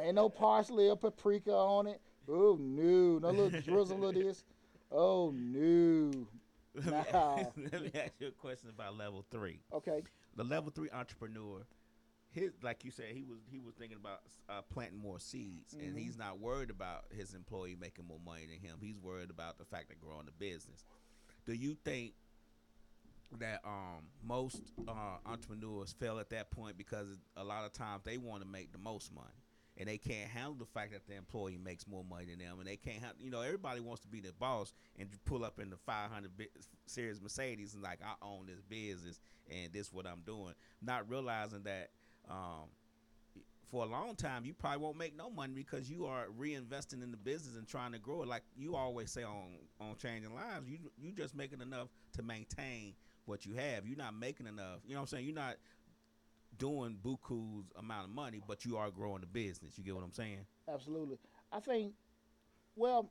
ain't 0.00 0.14
no 0.14 0.28
parsley 0.28 0.88
or 0.88 0.96
paprika 0.96 1.52
on 1.52 1.86
it. 1.86 2.00
Oh 2.28 2.56
no, 2.60 3.18
no 3.18 3.30
little 3.30 3.60
drizzle 3.60 4.04
of 4.06 4.14
this. 4.14 4.44
Oh 4.90 5.32
no. 5.36 6.26
Let 6.74 6.84
me, 6.86 6.92
Nah. 7.12 7.36
let 7.72 7.82
me 7.82 7.90
ask 7.94 8.12
you 8.18 8.28
a 8.28 8.30
question 8.32 8.70
about 8.70 8.96
level 8.96 9.24
three. 9.30 9.60
Okay. 9.72 10.02
The 10.36 10.44
level 10.44 10.70
three 10.70 10.90
entrepreneur, 10.90 11.62
his 12.30 12.52
like 12.62 12.84
you 12.84 12.90
said, 12.90 13.06
he 13.12 13.22
was 13.24 13.38
he 13.50 13.60
was 13.60 13.74
thinking 13.74 13.96
about 13.98 14.20
uh, 14.48 14.62
planting 14.70 14.98
more 14.98 15.18
seeds, 15.18 15.74
and 15.74 15.94
Mhm. 15.94 15.98
he's 15.98 16.16
not 16.18 16.38
worried 16.40 16.70
about 16.70 17.04
his 17.10 17.34
employee 17.34 17.76
making 17.80 18.06
more 18.06 18.20
money 18.24 18.46
than 18.46 18.58
him. 18.58 18.76
He's 18.80 18.98
worried 18.98 19.30
about 19.30 19.58
the 19.58 19.64
fact 19.64 19.90
of 19.92 20.00
growing 20.00 20.26
the 20.26 20.32
business. 20.32 20.84
Do 21.46 21.52
you 21.54 21.76
think 21.84 22.14
that 23.38 23.60
um, 23.64 24.04
most 24.22 24.60
uh, 24.88 25.18
entrepreneurs 25.26 25.94
fail 25.98 26.18
at 26.18 26.30
that 26.30 26.50
point 26.50 26.78
because 26.78 27.08
a 27.36 27.44
lot 27.44 27.64
of 27.64 27.72
times 27.72 28.02
they 28.04 28.18
want 28.18 28.42
to 28.42 28.48
make 28.48 28.72
the 28.72 28.78
most 28.78 29.14
money? 29.14 29.26
And 29.78 29.86
they 29.90 29.98
can't 29.98 30.30
handle 30.30 30.54
the 30.54 30.64
fact 30.64 30.92
that 30.92 31.06
the 31.06 31.16
employee 31.16 31.58
makes 31.62 31.86
more 31.86 32.02
money 32.02 32.24
than 32.24 32.38
them, 32.38 32.60
and 32.60 32.66
they 32.66 32.76
can't. 32.76 33.02
Have, 33.02 33.12
you 33.20 33.30
know, 33.30 33.42
everybody 33.42 33.80
wants 33.80 34.00
to 34.02 34.08
be 34.08 34.20
the 34.20 34.32
boss 34.32 34.72
and 34.98 35.06
pull 35.26 35.44
up 35.44 35.60
in 35.60 35.68
the 35.68 35.76
500 35.76 36.34
bi- 36.34 36.46
series 36.86 37.20
Mercedes 37.20 37.74
and 37.74 37.82
like, 37.82 37.98
I 38.02 38.14
own 38.24 38.46
this 38.46 38.62
business 38.62 39.20
and 39.50 39.72
this 39.72 39.88
is 39.88 39.92
what 39.92 40.06
I'm 40.06 40.20
doing, 40.24 40.54
not 40.82 41.08
realizing 41.08 41.62
that 41.64 41.90
um, 42.30 42.70
for 43.70 43.84
a 43.84 43.88
long 43.88 44.14
time 44.14 44.44
you 44.44 44.54
probably 44.54 44.78
won't 44.78 44.96
make 44.96 45.16
no 45.16 45.30
money 45.30 45.52
because 45.54 45.90
you 45.90 46.06
are 46.06 46.26
reinvesting 46.38 47.02
in 47.02 47.10
the 47.10 47.16
business 47.16 47.56
and 47.56 47.66
trying 47.66 47.92
to 47.92 47.98
grow 47.98 48.22
it. 48.22 48.28
Like 48.28 48.42
you 48.56 48.76
always 48.76 49.10
say 49.10 49.22
on 49.22 49.58
on 49.80 49.96
changing 49.96 50.34
lives, 50.34 50.68
you 50.68 50.78
you 50.98 51.12
just 51.12 51.34
making 51.34 51.60
enough 51.60 51.88
to 52.14 52.22
maintain 52.22 52.94
what 53.26 53.44
you 53.44 53.54
have. 53.54 53.86
You're 53.86 53.98
not 53.98 54.14
making 54.14 54.46
enough. 54.46 54.80
You 54.86 54.94
know 54.94 55.00
what 55.00 55.12
I'm 55.12 55.18
saying? 55.18 55.26
You're 55.26 55.34
not 55.34 55.56
doing 56.58 56.96
buku's 57.02 57.66
amount 57.76 58.08
of 58.08 58.14
money, 58.14 58.40
but 58.46 58.64
you 58.64 58.76
are 58.76 58.90
growing 58.90 59.20
the 59.20 59.26
business. 59.26 59.76
You 59.76 59.84
get 59.84 59.94
what 59.94 60.04
I'm 60.04 60.12
saying? 60.12 60.46
Absolutely. 60.72 61.18
I 61.52 61.60
think, 61.60 61.92
well, 62.74 63.10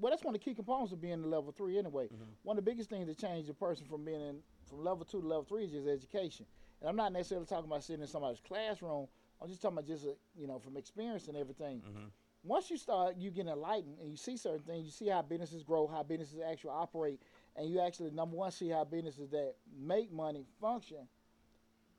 well, 0.00 0.10
that's 0.10 0.22
one 0.22 0.34
of 0.34 0.40
the 0.40 0.44
key 0.44 0.54
components 0.54 0.92
of 0.92 1.00
being 1.00 1.14
in 1.14 1.30
level 1.30 1.52
three 1.52 1.76
anyway. 1.78 2.06
Mhm. 2.08 2.28
One 2.44 2.56
of 2.56 2.64
the 2.64 2.70
biggest 2.70 2.88
things 2.88 3.06
that 3.08 3.18
change 3.18 3.48
a 3.48 3.54
person 3.54 3.86
from 3.86 4.04
being 4.04 4.20
in 4.20 4.42
from 4.66 4.84
level 4.84 5.04
two 5.04 5.20
to 5.20 5.26
level 5.26 5.44
three 5.44 5.64
is 5.64 5.72
just 5.72 5.88
education. 5.88 6.46
And 6.80 6.88
I'm 6.88 6.96
not 6.96 7.12
necessarily 7.12 7.46
talking 7.46 7.66
about 7.66 7.82
sitting 7.82 8.02
in 8.02 8.08
somebody's 8.08 8.40
classroom. 8.40 9.08
I'm 9.40 9.48
just 9.48 9.60
talking 9.60 9.78
about 9.78 9.88
just 9.88 10.06
uh, 10.06 10.10
you 10.36 10.46
know 10.46 10.58
from 10.58 10.76
experience 10.76 11.28
and 11.28 11.36
everything. 11.36 11.80
Mm-hmm. 11.80 12.06
Once 12.44 12.70
you 12.70 12.76
start, 12.76 13.16
you 13.16 13.30
get 13.30 13.46
enlightened 13.46 13.98
and 13.98 14.10
you 14.10 14.16
see 14.16 14.36
certain 14.36 14.60
things. 14.64 14.84
You 14.84 14.92
see 14.92 15.08
how 15.08 15.22
businesses 15.22 15.64
grow, 15.64 15.86
how 15.88 16.04
businesses 16.04 16.38
actually 16.40 16.70
operate, 16.70 17.20
and 17.58 17.68
you 17.68 17.80
actually 17.80 18.10
number 18.12 18.36
one 18.36 18.50
see 18.52 18.68
how 18.70 18.84
businesses 18.84 19.28
that 19.30 19.54
make 19.78 20.10
money 20.12 20.44
function. 20.60 21.08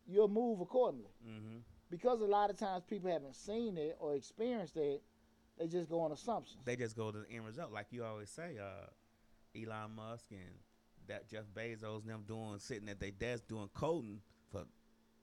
You'll 0.08 0.28
move 0.30 0.62
accordingly 0.62 1.12
Mm-hmm. 1.28 1.58
because 1.92 2.22
a 2.22 2.26
lot 2.26 2.50
of 2.50 2.58
times 2.58 2.84
people 2.90 3.12
haven't 3.12 3.36
seen 3.36 3.78
it 3.78 3.96
or 4.00 4.16
experienced 4.16 4.78
it. 4.78 5.04
They 5.60 5.68
just 5.68 5.90
go 5.90 6.00
on 6.02 6.12
assumptions. 6.12 6.64
They 6.66 6.76
just 6.78 6.96
go 6.96 7.12
to 7.12 7.20
the 7.20 7.30
end 7.36 7.46
result, 7.46 7.72
like 7.72 7.88
you 7.92 8.04
always 8.04 8.30
say. 8.30 8.58
Uh, 8.60 8.88
Elon 9.60 9.92
Musk 9.96 10.26
and 10.32 10.50
that 11.08 11.28
Jeff 11.30 11.44
Bezos 11.56 12.02
and 12.04 12.10
them 12.12 12.24
doing 12.28 12.60
sitting 12.60 12.88
at 12.88 13.00
their 13.00 13.12
desk 13.12 13.48
doing 13.48 13.68
coding 13.74 14.22
for 14.52 14.64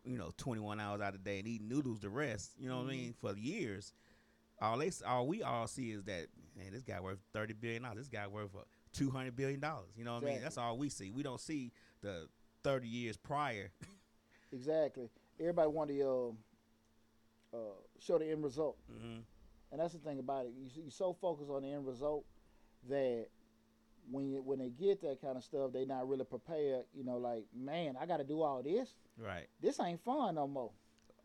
you 0.04 0.18
know, 0.18 0.32
21 0.36 0.78
hours 0.78 1.00
out 1.00 1.14
of 1.14 1.24
the 1.24 1.30
day 1.30 1.38
and 1.40 1.48
eat 1.48 1.62
noodles 1.62 2.00
the 2.00 2.08
rest. 2.08 2.52
You 2.58 2.68
know 2.68 2.76
what 2.78 2.82
I 2.86 2.90
Mhm. 2.90 2.90
mean? 2.90 3.14
For 3.20 3.36
years, 3.36 3.92
all 4.60 4.78
they 4.78 4.90
all 5.04 5.26
we 5.26 5.42
all 5.42 5.66
see 5.66 5.90
is 5.90 6.04
that 6.04 6.26
man, 6.56 6.72
this 6.72 6.82
guy 6.84 7.00
worth 7.00 7.18
30 7.32 7.54
billion 7.54 7.82
dollars. 7.82 7.98
This 7.98 8.08
guy 8.08 8.26
worth 8.28 8.50
uh, 8.96 8.98
200 8.98 9.36
billion 9.36 9.60
dollars. 9.60 9.90
You 9.96 10.04
know 10.04 10.14
what 10.14 10.24
I 10.24 10.26
mean? 10.26 10.40
That's 10.42 10.58
all 10.58 10.76
we 10.76 10.88
see. 10.88 11.10
We 11.10 11.22
don't 11.22 11.40
see 11.40 11.72
the 12.02 12.28
30 12.64 12.88
years 12.88 13.16
prior. 13.16 13.70
Exactly. 14.52 15.10
Everybody 15.40 15.68
want 15.68 15.90
to 15.90 16.08
um, 16.08 16.38
uh, 17.52 17.56
show 18.00 18.16
the 18.16 18.30
end 18.30 18.44
result, 18.44 18.76
hmm 18.88 19.18
and 19.72 19.80
that's 19.80 19.92
the 19.92 19.98
thing 19.98 20.20
about 20.20 20.46
it. 20.46 20.52
You 20.56 20.84
you 20.84 20.90
so 20.90 21.12
focused 21.12 21.50
on 21.50 21.62
the 21.62 21.72
end 21.72 21.84
result 21.84 22.24
that 22.88 23.26
when 24.10 24.30
you, 24.30 24.42
when 24.42 24.60
they 24.60 24.68
get 24.70 25.02
that 25.02 25.20
kind 25.20 25.36
of 25.36 25.42
stuff, 25.42 25.72
they 25.72 25.84
not 25.84 26.08
really 26.08 26.24
prepared. 26.24 26.84
You 26.94 27.04
know, 27.04 27.16
like 27.16 27.44
man, 27.54 27.96
I 28.00 28.06
got 28.06 28.18
to 28.18 28.24
do 28.24 28.42
all 28.42 28.62
this. 28.62 28.94
Right. 29.18 29.46
This 29.60 29.80
ain't 29.80 30.00
fun 30.04 30.36
no 30.36 30.46
more. 30.46 30.70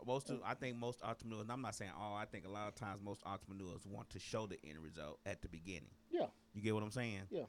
Most 0.04 0.30
of, 0.30 0.40
I 0.44 0.54
think 0.54 0.76
most 0.76 1.00
entrepreneurs, 1.04 1.42
and 1.42 1.52
I'm 1.52 1.62
not 1.62 1.76
saying 1.76 1.92
all, 1.96 2.16
I 2.16 2.24
think 2.24 2.44
a 2.44 2.50
lot 2.50 2.66
of 2.66 2.74
times 2.74 3.00
most 3.04 3.22
entrepreneurs 3.24 3.86
want 3.86 4.10
to 4.10 4.18
show 4.18 4.48
the 4.48 4.58
end 4.68 4.80
result 4.82 5.20
at 5.24 5.42
the 5.42 5.48
beginning. 5.48 5.90
Yeah. 6.10 6.26
You 6.54 6.60
get 6.60 6.74
what 6.74 6.82
I'm 6.82 6.90
saying? 6.90 7.22
Yeah. 7.30 7.44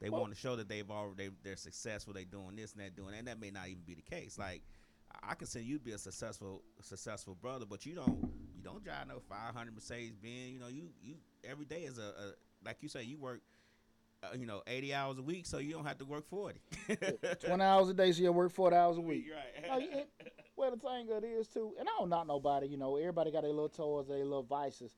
They 0.00 0.10
Well- 0.10 0.20
want 0.22 0.34
to 0.34 0.38
show 0.38 0.56
that 0.56 0.68
they've 0.68 0.90
already 0.90 1.28
they, 1.28 1.34
they're 1.42 1.56
successful. 1.56 2.12
They 2.12 2.24
doing 2.24 2.56
this 2.56 2.72
and 2.72 2.82
that, 2.82 2.94
doing 2.96 3.10
that. 3.12 3.18
And 3.18 3.28
that 3.28 3.40
may 3.40 3.50
not 3.50 3.68
even 3.68 3.82
be 3.86 3.94
the 3.94 4.02
case. 4.02 4.38
Like 4.38 4.62
I 5.22 5.34
consider 5.34 5.64
you 5.64 5.78
to 5.78 5.84
be 5.84 5.92
a 5.92 5.98
successful 5.98 6.62
successful 6.80 7.34
brother, 7.34 7.64
but 7.66 7.84
you 7.86 7.94
don't 7.94 8.18
you 8.56 8.62
don't 8.62 8.82
drive 8.84 9.08
no 9.08 9.20
500 9.28 9.74
Mercedes 9.74 10.14
Benz. 10.16 10.50
You 10.52 10.58
know 10.60 10.68
you 10.68 10.90
you 11.02 11.14
every 11.44 11.64
day 11.64 11.82
is 11.82 11.98
a, 11.98 12.02
a 12.02 12.32
like 12.64 12.76
you 12.80 12.88
say 12.88 13.02
you 13.02 13.18
work. 13.18 13.40
Uh, 14.20 14.34
you 14.36 14.46
know, 14.46 14.62
eighty 14.66 14.92
hours 14.92 15.16
a 15.18 15.22
week, 15.22 15.46
so 15.46 15.58
you 15.58 15.72
don't 15.72 15.86
have 15.86 15.96
to 15.98 16.04
work 16.04 16.26
forty. 16.28 16.58
Twenty 17.40 17.62
hours 17.62 17.88
a 17.88 17.94
day, 17.94 18.10
so 18.10 18.20
you 18.20 18.32
work 18.32 18.50
forty 18.50 18.74
hours 18.74 18.96
a 18.96 19.00
week. 19.00 19.26
Right. 19.32 19.68
No, 19.70 19.78
you- 19.78 20.02
well, 20.56 20.72
the 20.72 20.76
thing 20.76 21.08
of 21.12 21.22
it 21.22 21.26
is 21.28 21.46
too, 21.46 21.72
and 21.78 21.88
I 21.88 21.92
don't 22.00 22.08
knock 22.08 22.26
nobody. 22.26 22.66
You 22.66 22.78
know, 22.78 22.96
everybody 22.96 23.30
got 23.30 23.42
their 23.42 23.52
little 23.52 23.68
toys, 23.68 24.08
their 24.08 24.18
little 24.24 24.42
vices. 24.42 24.96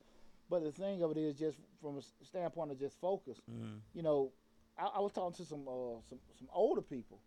But 0.49 0.63
the 0.63 0.71
thing 0.71 1.03
of 1.03 1.11
it 1.11 1.17
is, 1.17 1.35
just 1.35 1.59
from 1.79 1.99
a 1.99 2.25
standpoint 2.25 2.71
of 2.71 2.79
just 2.79 2.99
focus. 2.99 3.39
Mhm. 3.47 3.81
You 3.93 4.01
know, 4.01 4.31
I, 4.77 4.85
I 4.95 4.99
was 4.99 5.11
talking 5.11 5.33
to 5.35 5.45
some 5.45 5.67
uh, 5.67 5.99
some 6.09 6.19
some 6.37 6.47
older 6.53 6.81
people, 6.81 7.19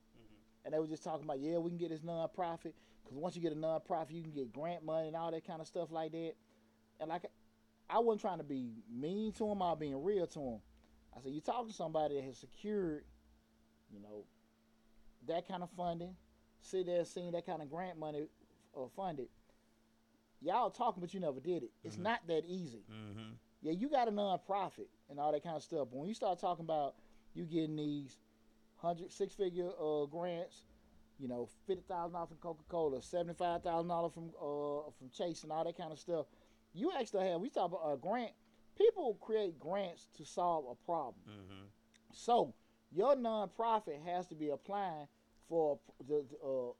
and 0.65 0.75
they 0.75 0.79
were 0.79 0.87
just 0.87 1.05
talking 1.05 1.25
about, 1.25 1.41
yeah, 1.41 1.59
we 1.59 1.71
can 1.71 1.79
get 1.79 1.91
this 1.91 2.01
nonprofit 2.01 2.73
because 3.05 3.17
once 3.19 3.37
you 3.37 3.43
get 3.43 3.53
a 3.53 3.57
nonprofit, 3.57 4.13
you 4.13 4.23
can 4.23 4.33
get 4.33 4.53
grant 4.53 4.85
money 4.85 5.09
and 5.09 5.17
all 5.17 5.31
that 5.31 5.47
kind 5.47 5.61
of 5.61 5.67
stuff 5.67 5.91
like 5.91 6.13
that. 6.13 6.33
And 7.01 7.09
like, 7.11 7.27
I 7.91 7.99
wasn't 7.99 8.23
trying 8.23 8.39
to 8.39 8.45
be 8.45 8.83
mean 8.91 9.33
to 9.33 9.47
them, 9.49 9.63
I 9.63 9.71
was 9.71 9.79
being 9.79 10.03
real 10.03 10.27
to 10.27 10.39
them. 10.39 10.61
I 11.17 11.21
said, 11.21 11.33
you 11.33 11.41
talking 11.41 11.69
to 11.69 11.75
somebody 11.75 12.17
that 12.17 12.25
has 12.25 12.39
secured, 12.39 13.05
you 13.93 14.01
know, 14.01 14.25
that 15.29 15.47
kind 15.47 15.63
of 15.63 15.71
funding, 15.77 16.17
sit 16.61 16.87
there 16.87 17.05
seeing 17.05 17.33
that 17.33 17.47
kind 17.47 17.63
of 17.63 17.71
grant 17.71 17.99
money 17.99 18.27
uh, 18.77 18.87
funded. 18.97 19.29
Y'all 20.41 20.71
talking, 20.71 21.01
but 21.01 21.15
you 21.15 21.21
never 21.21 21.41
did 21.41 21.63
it. 21.63 21.71
It's 21.85 21.97
Mhm. 21.97 22.03
not 22.03 22.27
that 22.27 22.45
easy. 22.47 22.85
Mhm. 22.91 23.37
Yeah, 23.63 23.73
you 23.73 23.89
got 23.89 24.09
a 24.09 24.11
nonprofit 24.11 24.89
and 25.09 25.19
all 25.19 25.33
that 25.33 25.43
kind 25.43 25.57
of 25.57 25.63
stuff. 25.63 25.89
But 25.91 25.97
when 25.99 26.09
you 26.09 26.15
start 26.15 26.39
talking 26.39 26.65
about 26.65 26.97
you 27.35 27.45
getting 27.45 27.77
these 27.77 28.19
hundred 28.77 29.11
six 29.13 29.35
figure 29.35 29.71
uh, 29.81 30.07
grants, 30.07 30.63
you 31.19 31.29
know, 31.29 31.49
fifty 31.67 31.83
thousand 31.89 32.13
dollars 32.13 32.29
from 32.29 32.39
Coca 32.39 32.63
Cola, 32.69 33.03
seventy 33.03 33.35
five 33.35 33.63
thousand 33.63 33.89
dollars 33.89 34.13
from 34.13 34.29
uh, 34.41 34.91
from 34.99 35.11
Chase 35.13 35.43
and 35.43 35.53
all 35.53 35.65
that 35.65 35.77
kind 35.77 35.93
of 35.93 35.99
stuff, 35.99 36.27
you 36.73 36.93
actually 36.99 37.29
have 37.29 37.41
we 37.41 37.51
talk 37.51 37.69
about 37.73 37.93
a 37.93 37.97
grant. 37.97 38.33
People 38.77 39.17
create 39.21 39.59
grants 39.61 40.09
to 40.17 40.25
solve 40.25 40.65
a 40.71 40.75
problem. 40.85 41.23
Mhm. 41.29 41.67
So 42.13 42.55
your 42.93 43.15
nonprofit 43.17 44.03
has 44.05 44.27
to 44.29 44.35
be 44.35 44.49
applying 44.51 45.07
for 45.49 45.79
the 46.09 46.25
uh, 46.45 46.73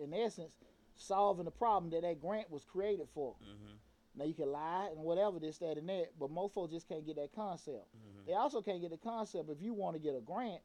in, 0.00 0.12
in 0.12 0.14
essence 0.14 0.52
solving 0.94 1.44
the 1.44 1.50
problem 1.50 1.90
that 1.90 2.02
that 2.02 2.20
grant 2.20 2.50
was 2.50 2.64
created 2.64 3.08
for. 3.14 3.34
Mhm. 3.42 3.76
Now 4.14 4.24
you 4.24 4.34
can 4.34 4.52
lie 4.52 4.88
and 4.90 5.00
whatever 5.02 5.38
this, 5.38 5.58
that, 5.58 5.78
and 5.78 5.88
that, 5.88 6.08
but 6.20 6.30
most 6.30 6.54
folks 6.54 6.72
just 6.72 6.86
can't 6.88 7.04
get 7.06 7.16
that 7.16 7.32
concept. 7.34 7.86
Mhm. 7.96 8.26
They 8.26 8.34
also 8.34 8.60
can't 8.60 8.80
get 8.80 8.90
the 8.90 8.98
concept 8.98 9.48
if 9.50 9.60
you 9.60 9.72
want 9.72 9.94
to 9.96 10.00
get 10.00 10.14
a 10.14 10.20
grant, 10.20 10.60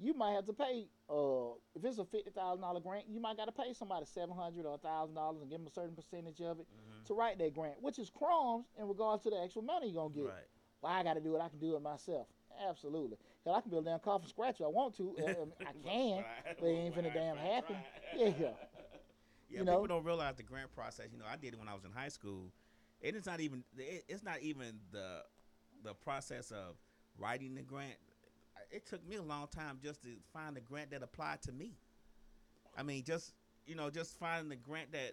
you 0.00 0.12
might 0.12 0.32
have 0.32 0.44
to 0.46 0.52
pay. 0.52 0.88
Uh, 1.08 1.54
if 1.76 1.84
it's 1.84 1.98
a 1.98 2.04
fifty 2.04 2.30
thousand 2.30 2.62
dollar 2.62 2.80
grant, 2.80 3.06
you 3.08 3.20
might 3.20 3.36
got 3.36 3.44
to 3.44 3.52
pay 3.52 3.72
somebody 3.72 4.04
seven 4.06 4.34
hundred 4.34 4.66
or 4.66 4.76
thousand 4.78 5.14
dollars 5.14 5.40
and 5.40 5.48
give 5.50 5.60
them 5.60 5.68
a 5.68 5.70
certain 5.70 5.94
percentage 5.94 6.40
of 6.40 6.58
it 6.58 6.66
Mhm. 6.66 7.04
to 7.06 7.14
write 7.14 7.38
that 7.38 7.54
grant, 7.54 7.80
which 7.80 7.98
is 8.00 8.10
crumbs 8.10 8.66
in 8.76 8.88
regards 8.88 9.22
to 9.22 9.30
the 9.30 9.40
actual 9.40 9.62
money 9.62 9.88
you're 9.88 10.02
gonna 10.02 10.14
get. 10.14 10.24
Right. 10.26 10.48
Well, 10.82 10.92
I 10.92 11.02
got 11.04 11.14
to 11.14 11.20
do 11.20 11.36
it. 11.36 11.40
I 11.40 11.48
can 11.48 11.58
do 11.60 11.76
it 11.76 11.80
myself. 11.80 12.26
Absolutely. 12.68 13.16
Hell, 13.44 13.54
I 13.54 13.60
can 13.60 13.70
build 13.70 13.86
a 13.86 13.90
damn 13.90 14.00
car 14.00 14.18
from 14.18 14.28
scratch 14.28 14.56
if 14.60 14.66
I 14.66 14.68
want 14.68 14.96
to. 14.96 15.16
I 15.18 15.72
can. 15.84 16.24
but 16.58 16.66
it 16.66 16.72
ain't 16.72 16.94
finna 16.94 17.14
damn 17.14 17.36
happen. 17.36 17.76
Yeah. 18.16 18.32
Yeah, 19.50 19.60
You 19.60 19.64
know? 19.66 19.72
people 19.74 19.86
don't 19.98 20.04
realize 20.04 20.34
the 20.36 20.42
grant 20.42 20.72
process. 20.74 21.06
You 21.12 21.18
know, 21.18 21.26
I 21.30 21.36
did 21.36 21.52
it 21.52 21.58
when 21.58 21.68
I 21.68 21.74
was 21.74 21.84
in 21.84 21.92
high 21.92 22.08
school. 22.08 22.50
And 23.04 23.14
it's 23.14 23.26
not 23.26 23.40
even 23.40 23.62
it's 23.76 24.24
not 24.24 24.40
even 24.40 24.80
the 24.90 25.22
the 25.84 25.94
process 25.94 26.50
of 26.50 26.76
writing 27.18 27.54
the 27.54 27.62
grant. 27.62 27.96
It 28.70 28.86
took 28.86 29.06
me 29.06 29.16
a 29.16 29.22
long 29.22 29.48
time 29.54 29.78
just 29.82 30.02
to 30.02 30.08
find 30.32 30.56
the 30.56 30.60
grant 30.60 30.90
that 30.92 31.02
applied 31.02 31.42
to 31.42 31.52
me. 31.52 31.74
I 32.76 32.82
mean, 32.82 33.04
just 33.04 33.34
you 33.66 33.74
know, 33.74 33.90
just 33.90 34.18
finding 34.18 34.48
the 34.48 34.56
grant 34.56 34.92
that 34.92 35.12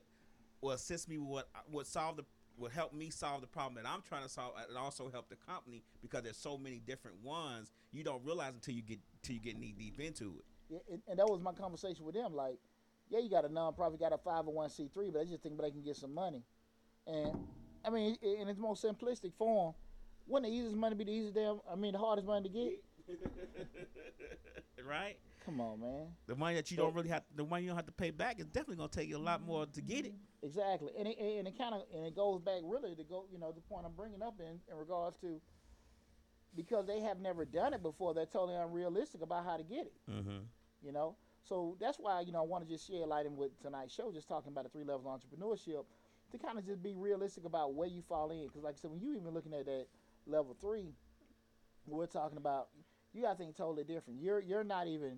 will 0.62 0.72
assist 0.72 1.10
me 1.10 1.18
with 1.18 1.28
what 1.28 1.50
would 1.70 1.88
solve 1.88 2.18
the 2.18 2.26
would 2.58 2.72
help 2.72 2.94
me 2.94 3.10
solve 3.10 3.42
the 3.42 3.48
problem 3.48 3.82
that 3.82 3.90
I'm 3.90 4.02
trying 4.02 4.24
to 4.24 4.30
solve, 4.30 4.54
and 4.68 4.78
also 4.78 5.10
help 5.10 5.30
the 5.30 5.36
company 5.36 5.84
because 6.02 6.24
there's 6.24 6.38
so 6.38 6.58
many 6.58 6.80
different 6.80 7.18
ones 7.24 7.72
you 7.92 8.04
don't 8.04 8.24
realize 8.24 8.54
until 8.54 8.76
you 8.76 8.82
get 8.82 9.00
till 9.22 9.36
you 9.36 9.42
get 9.42 9.58
knee 9.58 9.74
deep 9.78 10.00
into 10.00 10.36
it. 10.38 10.46
Yeah, 10.70 10.80
and, 10.92 11.02
and 11.08 11.20
that 11.20 11.26
was 11.26 11.42
my 11.42 11.54
conversation 11.54 12.06
with 12.06 12.16
them. 12.16 12.34
Like, 12.34 12.58
yeah, 13.10 13.20
you 13.20 13.30
got 13.30 13.46
a 13.46 13.50
nonprofit, 13.50 14.00
got 14.00 14.14
a 14.14 14.18
501c3, 14.18 15.12
but 15.12 15.20
they 15.20 15.26
just 15.26 15.44
think 15.44 15.60
they 15.60 15.72
can 15.72 15.82
get 15.82 15.98
some 15.98 16.14
money. 16.14 16.44
And, 17.08 17.48
I 17.84 17.90
mean, 17.90 18.18
in 18.22 18.48
its 18.48 18.60
most 18.60 18.84
simplistic 18.84 19.34
form, 19.34 19.74
wouldn't 20.28 20.52
the 20.52 20.58
easiest 20.58 20.76
money 20.76 20.96
be 20.96 21.04
the 21.04 21.12
easiest 21.12 21.36
damn, 21.36 21.60
I 21.72 21.76
mean, 21.76 21.94
the 21.94 22.00
hardest 22.00 22.28
money 22.28 22.48
to 22.48 22.54
get? 22.54 22.84
right? 24.88 25.18
Come 25.46 25.60
on, 25.60 25.80
man. 25.80 26.08
The 26.28 26.36
money 26.36 26.56
that 26.56 26.70
you 26.70 26.78
don't 26.78 26.94
really 26.94 27.10
have, 27.10 27.24
the 27.36 27.44
money 27.44 27.64
you 27.64 27.70
don't 27.70 27.78
have 27.78 27.88
to 27.88 27.92
pay 27.92 28.12
back 28.12 28.40
is 28.40 28.46
definitely 28.46 28.76
gonna 28.76 28.90
take 28.90 29.10
you 29.10 29.18
a 29.18 29.20
lot 29.20 29.42
more 29.42 29.66
to 29.66 29.82
get 29.82 30.06
it. 30.06 30.14
Exactly. 30.44 30.92
And 30.98 31.08
it, 31.08 31.18
and 31.20 31.48
it 31.48 31.58
kind 31.58 31.74
of, 31.74 31.84
and 31.96 32.06
it 32.06 32.16
goes 32.16 32.42
back 32.42 32.62
really 32.64 32.96
to 32.96 33.04
go, 33.04 33.26
you 33.32 33.40
know, 33.40 33.52
the 33.52 33.62
point 33.62 33.86
I'm 33.86 33.94
bringing 33.94 34.22
up 34.22 34.36
in, 34.40 34.60
in 34.72 34.78
regards 34.78 35.18
to, 35.18 35.42
because 36.56 36.86
they 36.86 37.00
have 37.02 37.20
never 37.20 37.46
done 37.46 37.74
it 37.74 37.82
before, 37.82 38.14
they're 38.14 38.26
totally 38.26 38.56
unrealistic 38.56 39.22
about 39.22 39.46
how 39.46 39.58
to 39.58 39.64
get 39.64 39.88
it. 39.88 39.94
Mm-hmm. 40.10 40.40
you 40.84 40.92
know. 40.92 41.16
So 41.44 41.76
that's 41.80 41.98
why 41.98 42.22
you 42.22 42.32
know 42.32 42.40
I 42.40 42.46
want 42.46 42.64
to 42.68 42.70
just 42.70 42.88
share 42.88 43.06
light 43.06 43.26
in 43.26 43.36
with 43.36 43.60
tonight's 43.62 43.94
show, 43.94 44.12
just 44.12 44.28
talking 44.28 44.52
about 44.52 44.66
the 44.66 44.70
three 44.70 44.84
levels 44.84 45.06
of 45.06 45.12
entrepreneurship, 45.12 45.86
to 46.32 46.38
kind 46.38 46.58
of 46.58 46.66
just 46.66 46.82
be 46.82 46.96
realistic 46.96 47.46
about 47.46 47.74
where 47.74 47.88
you 47.88 48.02
fall 48.08 48.32
in. 48.32 48.48
Because 48.48 48.64
like 48.64 48.76
I 48.76 48.82
said, 48.82 48.92
when 48.92 49.02
you 49.02 49.16
even 49.16 49.34
looking 49.34 49.54
at 49.54 49.66
that 49.66 49.88
level 50.26 50.56
three, 50.60 50.94
we're 51.88 52.06
talking 52.06 52.38
about 52.38 52.70
you 53.14 53.24
got 53.24 53.34
to 53.34 53.38
think 53.38 53.56
totally 53.56 53.84
different. 53.84 54.22
You're 54.22 54.40
you're 54.40 54.64
not 54.64 54.88
even 54.88 55.18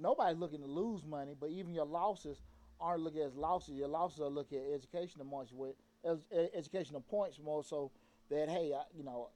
nobody's 0.00 0.38
looking 0.38 0.60
to 0.60 0.66
lose 0.66 1.04
money, 1.04 1.34
but 1.38 1.50
even 1.50 1.74
your 1.74 1.86
losses 1.86 2.42
aren't 2.80 3.02
looking 3.02 3.22
as 3.22 3.34
losses. 3.34 3.74
Your 3.74 3.88
losses 3.88 4.20
are 4.20 4.28
looking 4.28 4.58
at 4.58 4.74
educational 4.74 5.26
points 5.26 5.52
with 5.52 5.74
educational 6.54 7.00
points 7.00 7.38
more 7.42 7.64
so 7.64 7.90
that 8.30 8.48
hey, 8.48 8.72
I, 8.74 8.82
you 8.96 9.04
know, 9.04 9.30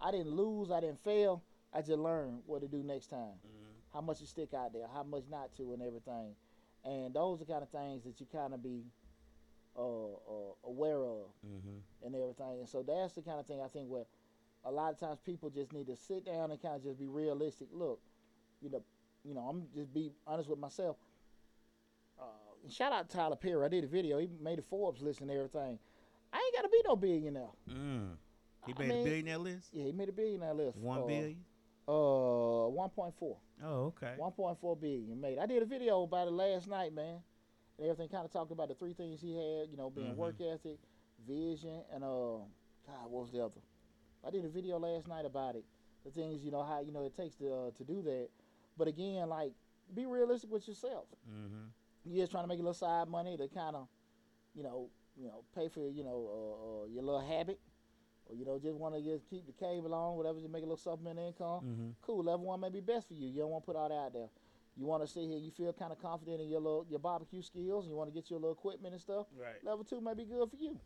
I 0.00 0.10
didn't 0.10 0.30
lose, 0.30 0.70
I 0.70 0.80
didn't 0.80 1.02
fail. 1.02 1.42
I 1.72 1.80
just 1.80 1.98
learned 1.98 2.40
what 2.46 2.62
to 2.62 2.68
do 2.68 2.82
next 2.82 3.08
time 3.08 3.18
mm-hmm. 3.18 3.72
how 3.92 4.00
much 4.00 4.20
to 4.20 4.26
stick 4.26 4.54
out 4.54 4.72
there, 4.72 4.86
how 4.92 5.02
much 5.02 5.24
not 5.30 5.54
to, 5.56 5.74
and 5.74 5.82
everything. 5.82 6.34
And 6.84 7.12
those 7.12 7.42
are 7.42 7.44
kind 7.44 7.62
of 7.62 7.68
things 7.68 8.04
that 8.04 8.18
you 8.18 8.26
kind 8.32 8.54
of 8.54 8.62
be 8.62 8.84
uh, 9.78 9.82
uh, 9.82 10.52
aware 10.64 11.04
of 11.04 11.30
Mm-hmm. 11.46 12.06
and 12.06 12.14
everything. 12.14 12.58
And 12.60 12.68
so 12.68 12.82
that's 12.86 13.14
the 13.14 13.22
kind 13.22 13.38
of 13.40 13.46
thing 13.46 13.60
I 13.64 13.68
think 13.68 13.88
where 13.88 14.04
a 14.64 14.70
lot 14.70 14.92
of 14.92 14.98
times 14.98 15.18
people 15.24 15.50
just 15.50 15.72
need 15.72 15.86
to 15.86 15.96
sit 15.96 16.24
down 16.26 16.50
and 16.50 16.60
kind 16.60 16.74
of 16.76 16.82
just 16.82 16.98
be 16.98 17.06
realistic. 17.06 17.68
Look, 17.72 18.00
you 18.60 18.70
know, 18.70 18.82
you 19.24 19.34
know, 19.34 19.40
I'm 19.42 19.62
just 19.74 19.92
be 19.94 20.12
honest 20.26 20.48
with 20.50 20.58
myself. 20.58 20.96
Uh, 22.20 22.24
shout 22.68 22.92
out 22.92 23.08
to 23.08 23.16
Tyler 23.16 23.36
Perry. 23.36 23.64
I 23.64 23.68
did 23.68 23.84
a 23.84 23.86
video. 23.86 24.18
He 24.18 24.28
made 24.40 24.58
a 24.58 24.62
Forbes 24.62 25.00
list 25.02 25.20
and 25.20 25.30
everything. 25.30 25.78
I 26.32 26.36
ain't 26.38 26.54
got 26.56 26.62
to 26.62 26.68
be 26.68 26.82
no 26.86 26.96
billionaire. 26.96 27.48
Mm. 27.70 28.10
He 28.66 28.74
I 28.76 28.78
made 28.80 28.88
mean, 28.88 29.00
a 29.00 29.04
billionaire 29.04 29.38
list. 29.38 29.68
Yeah, 29.72 29.84
he 29.84 29.92
made 29.92 30.08
a 30.08 30.12
billionaire 30.12 30.54
list. 30.54 30.76
One 30.78 30.98
uh, 31.02 31.06
billion. 31.06 31.44
Uh, 31.86 32.68
one 32.68 32.90
point 32.90 33.14
four. 33.18 33.38
Oh, 33.64 33.86
okay. 33.96 34.14
1.4 34.20 34.80
billion 34.80 35.20
made. 35.20 35.38
I 35.38 35.46
did 35.46 35.62
a 35.62 35.66
video 35.66 36.02
about 36.02 36.28
it 36.28 36.32
last 36.32 36.68
night, 36.68 36.94
man. 36.94 37.20
And 37.78 37.86
everything 37.88 38.08
kind 38.08 38.24
of 38.24 38.32
talked 38.32 38.50
about 38.50 38.68
the 38.68 38.74
three 38.74 38.92
things 38.94 39.20
he 39.20 39.34
had, 39.36 39.68
you 39.70 39.76
know, 39.76 39.90
being 39.90 40.12
Mhm. 40.14 40.16
work 40.16 40.40
ethic, 40.40 40.78
vision, 41.26 41.82
and 41.92 42.02
uh, 42.04 42.38
God, 42.86 43.04
what 43.10 43.22
was 43.22 43.30
the 43.30 43.44
other? 43.44 43.60
I 44.24 44.30
did 44.30 44.44
a 44.44 44.48
video 44.48 44.78
last 44.78 45.06
night 45.06 45.24
about 45.24 45.54
it. 45.56 45.64
The 46.04 46.10
things, 46.10 46.42
you 46.44 46.50
know, 46.50 46.62
how 46.62 46.80
you 46.80 46.90
know 46.92 47.02
it 47.04 47.14
takes 47.14 47.36
to 47.36 47.52
uh, 47.52 47.70
to 47.72 47.84
do 47.84 48.02
that. 48.02 48.28
But 48.76 48.88
again, 48.88 49.28
like, 49.28 49.52
be 49.94 50.06
realistic 50.06 50.50
with 50.50 50.66
yourself. 50.66 51.06
Mm-hmm. 51.28 51.66
You're 52.04 52.22
just 52.22 52.32
trying 52.32 52.44
to 52.44 52.48
make 52.48 52.58
a 52.58 52.62
little 52.62 52.74
side 52.74 53.08
money 53.08 53.36
to 53.36 53.48
kind 53.48 53.76
of, 53.76 53.88
you 54.54 54.62
know, 54.62 54.90
you 55.16 55.26
know, 55.28 55.44
pay 55.54 55.68
for 55.68 55.88
you 55.88 56.02
know 56.04 56.28
uh, 56.28 56.82
uh, 56.82 56.86
your 56.86 57.02
little 57.02 57.20
habit, 57.20 57.60
or 58.26 58.34
you 58.34 58.44
know, 58.44 58.58
just 58.58 58.76
want 58.76 58.94
to 58.94 59.00
just 59.02 59.28
keep 59.28 59.46
the 59.46 59.52
cable 59.52 59.94
on, 59.94 60.16
whatever, 60.16 60.38
just 60.40 60.50
make 60.50 60.62
a 60.62 60.66
little 60.66 60.76
supplemental 60.76 61.26
income 61.26 61.64
Mm-hmm. 61.64 61.90
cool. 62.02 62.22
Level 62.24 62.46
one 62.46 62.60
may 62.60 62.70
be 62.70 62.80
best 62.80 63.06
for 63.08 63.14
you. 63.14 63.28
You 63.28 63.40
don't 63.42 63.50
want 63.50 63.62
to 63.64 63.66
put 63.66 63.76
all 63.76 63.88
that 63.88 63.94
out 63.94 64.12
there. 64.12 64.28
You 64.78 64.86
want 64.86 65.02
to 65.02 65.08
sit 65.08 65.24
here, 65.24 65.38
you 65.38 65.50
feel 65.50 65.72
kind 65.72 65.90
of 65.90 66.00
confident 66.00 66.40
in 66.40 66.48
your 66.48 66.60
little 66.60 66.86
your 66.88 67.00
barbecue 67.00 67.42
skills, 67.42 67.84
and 67.84 67.90
you 67.90 67.96
want 67.96 68.08
to 68.08 68.14
get 68.14 68.30
your 68.30 68.38
little 68.38 68.54
equipment 68.54 68.94
and 68.94 69.02
stuff. 69.02 69.26
Right. 69.36 69.62
Level 69.64 69.84
two 69.84 70.00
may 70.00 70.14
be 70.14 70.24
good 70.24 70.48
for 70.48 70.56
you. 70.56 70.78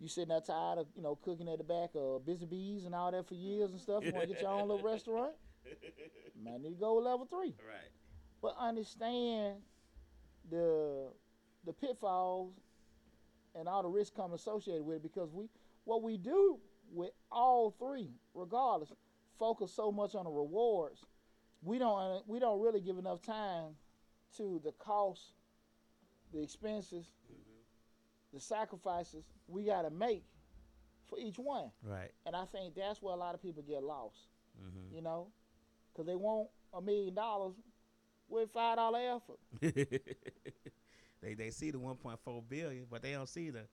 You 0.00 0.08
sitting 0.08 0.30
there 0.30 0.40
tired 0.40 0.78
of 0.78 0.86
you 0.96 1.02
know 1.02 1.16
cooking 1.16 1.48
at 1.48 1.58
the 1.58 1.64
back 1.64 1.90
of 1.94 2.24
Busy 2.24 2.46
Bees 2.46 2.84
and 2.86 2.94
all 2.94 3.10
that 3.12 3.28
for 3.28 3.34
years 3.34 3.70
and 3.70 3.80
stuff. 3.80 4.04
You 4.04 4.12
want 4.12 4.28
to 4.28 4.32
get 4.34 4.42
your 4.42 4.50
own 4.50 4.68
little 4.68 4.82
restaurant. 4.82 5.32
Might 6.42 6.62
need 6.62 6.70
to 6.70 6.80
go 6.80 6.96
with 6.96 7.04
level 7.04 7.26
three. 7.26 7.54
Right. 7.66 7.92
But 8.40 8.54
understand 8.58 9.56
the 10.50 11.10
the 11.66 11.72
pitfalls 11.74 12.54
and 13.54 13.68
all 13.68 13.82
the 13.82 13.88
risks 13.88 14.14
come 14.16 14.32
associated 14.32 14.84
with 14.84 14.96
it 14.96 15.02
because 15.02 15.30
we 15.32 15.48
what 15.84 16.02
we 16.02 16.16
do 16.16 16.58
with 16.92 17.10
all 17.30 17.74
three, 17.78 18.10
regardless, 18.34 18.92
focus 19.38 19.72
so 19.74 19.92
much 19.92 20.14
on 20.14 20.24
the 20.24 20.30
rewards. 20.30 21.04
We 21.62 21.78
don't 21.78 22.22
we 22.28 22.38
don't 22.38 22.60
really 22.60 22.80
give 22.80 22.98
enough 22.98 23.20
time 23.20 23.74
to 24.36 24.60
the 24.64 24.72
costs, 24.72 25.32
the 26.32 26.42
expenses, 26.42 27.06
the 28.32 28.40
sacrifices 28.40 29.24
we 29.48 29.64
got 29.64 29.82
to 29.82 29.90
make 29.90 30.24
for 31.08 31.18
each 31.18 31.38
one. 31.38 31.70
Right. 31.82 32.10
And 32.26 32.36
I 32.36 32.44
think 32.44 32.74
that's 32.74 33.02
where 33.02 33.14
a 33.14 33.18
lot 33.18 33.34
of 33.34 33.42
people 33.42 33.62
get 33.62 33.82
lost. 33.82 34.28
Mm-hmm. 34.60 34.96
You 34.96 35.02
know, 35.02 35.28
because 35.92 36.06
they 36.06 36.16
want 36.16 36.48
a 36.74 36.80
million 36.80 37.14
dollars 37.14 37.54
with 38.28 38.50
five 38.50 38.76
dollar 38.76 38.98
effort. 39.16 39.38
they 41.22 41.34
they 41.34 41.50
see 41.50 41.70
the 41.70 41.78
1.4 41.78 42.42
billion, 42.48 42.86
but 42.90 43.02
they 43.02 43.12
don't 43.12 43.28
see 43.28 43.50
the 43.50 43.66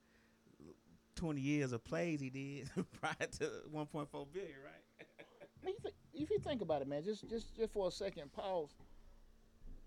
20 1.16 1.40
years 1.40 1.72
of 1.72 1.84
plays 1.84 2.20
he 2.20 2.30
did 2.30 2.70
prior 3.00 3.28
to 3.40 3.50
1.4 3.74 4.28
billion, 4.34 4.52
right? 4.64 5.76
I 6.16 6.18
mean, 6.18 6.22
you 6.22 6.28
thi- 6.28 6.36
if 6.36 6.40
you 6.40 6.40
think 6.40 6.62
about 6.62 6.82
it, 6.82 6.88
man, 6.88 7.04
just 7.04 7.28
just 7.30 7.56
just 7.56 7.74
for 7.74 7.88
a 7.88 7.92
second, 7.92 8.32
pause. 8.34 8.70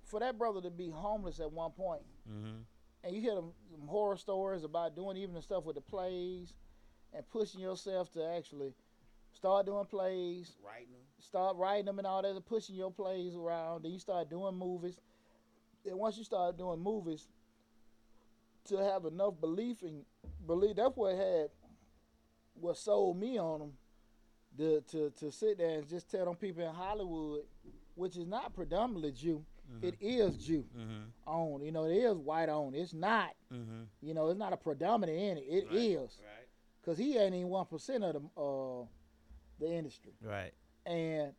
For 0.05 0.21
that 0.21 0.39
brother 0.39 0.61
to 0.63 0.71
be 0.71 0.89
homeless 0.89 1.41
at 1.41 1.53
one 1.53 1.71
point, 1.73 2.03
Mm-hmm. 2.31 2.59
and 3.05 3.15
you 3.15 3.21
hear 3.21 3.35
them, 3.35 3.53
them 3.71 3.87
horror 3.87 4.17
stories 4.17 4.65
about 4.65 4.97
doing 4.97 5.17
even 5.19 5.35
the 5.35 5.43
stuff 5.43 5.65
with 5.65 5.75
the 5.77 5.81
plays, 5.83 6.55
and 7.15 7.29
pushing 7.31 7.61
yourself 7.61 8.11
to 8.13 8.25
actually 8.25 8.73
start 9.33 9.67
doing 9.67 9.85
plays, 9.87 10.57
Writing 10.65 10.93
them. 10.93 11.01
start 11.21 11.57
writing 11.57 11.85
them 11.87 11.99
and 11.99 12.07
all 12.07 12.23
that, 12.23 12.31
and 12.31 12.45
pushing 12.47 12.75
your 12.75 12.91
plays 12.91 13.35
around. 13.37 13.83
Then 13.85 13.93
you 13.93 13.99
start 13.99 14.31
doing 14.31 14.55
movies. 14.55 14.99
Then 15.85 15.97
once 15.99 16.17
you 16.19 16.25
start 16.25 16.57
doing 16.59 16.81
movies, 16.81 17.29
to 18.67 18.77
have 18.77 19.05
enough 19.07 19.35
belief 19.41 19.83
in 19.83 20.05
believe 20.47 20.77
that's 20.77 20.97
what 20.97 21.15
had 21.17 21.51
what 22.55 22.77
sold 22.77 23.19
me 23.19 23.39
on 23.39 23.61
them. 23.61 23.73
The, 24.59 24.83
to 24.91 25.11
to 25.21 25.31
sit 25.33 25.57
there 25.59 25.79
and 25.79 25.89
just 25.89 26.11
tell 26.11 26.25
them 26.27 26.35
people 26.35 26.63
in 26.67 26.75
Hollywood, 26.75 27.43
which 27.95 28.17
is 28.17 28.27
not 28.27 28.53
predominantly 28.55 29.13
Jew, 29.13 29.45
it 29.83 29.95
is 30.01 30.37
Jew 30.37 30.65
Mm-hmm. 30.77 31.05
owned. 31.27 31.65
You 31.65 31.71
know, 31.73 31.85
it 31.85 31.95
is 31.95 32.17
white 32.19 32.49
owned. 32.49 32.75
It's 32.75 32.93
not. 32.93 33.31
Mm-hmm. 33.55 33.83
You 34.03 34.15
know, 34.15 34.29
it's 34.29 34.39
not 34.39 34.53
a 34.53 34.57
predominant 34.57 35.17
in 35.19 35.39
it. 35.39 35.45
It 35.49 35.67
Right. 35.69 35.77
is 35.79 36.19
Right. 36.21 36.49
because 36.81 36.99
he 36.99 37.17
ain't 37.17 37.35
even 37.37 37.49
one 37.49 37.67
percent 37.67 38.03
of 38.03 38.15
the 38.15 38.41
uh, 38.41 38.85
the 39.61 39.73
industry. 39.73 40.13
Right. 40.23 40.53
And 40.85 41.33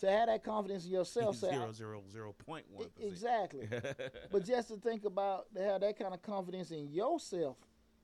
to 0.00 0.10
have 0.10 0.26
that 0.28 0.44
confidence 0.44 0.84
in 0.84 0.90
yourself, 0.92 1.36
say, 1.40 1.48
Zero 1.50 1.72
zero 1.72 2.02
zero 2.12 2.32
point 2.44 2.66
one 2.70 2.88
Exactly. 3.00 3.66
but 4.30 4.44
just 4.44 4.68
to 4.68 4.76
think 4.76 5.06
about 5.06 5.46
to 5.54 5.62
have 5.62 5.80
that 5.80 5.98
kind 5.98 6.12
of 6.12 6.20
confidence 6.20 6.70
in 6.72 6.90
yourself 6.92 7.56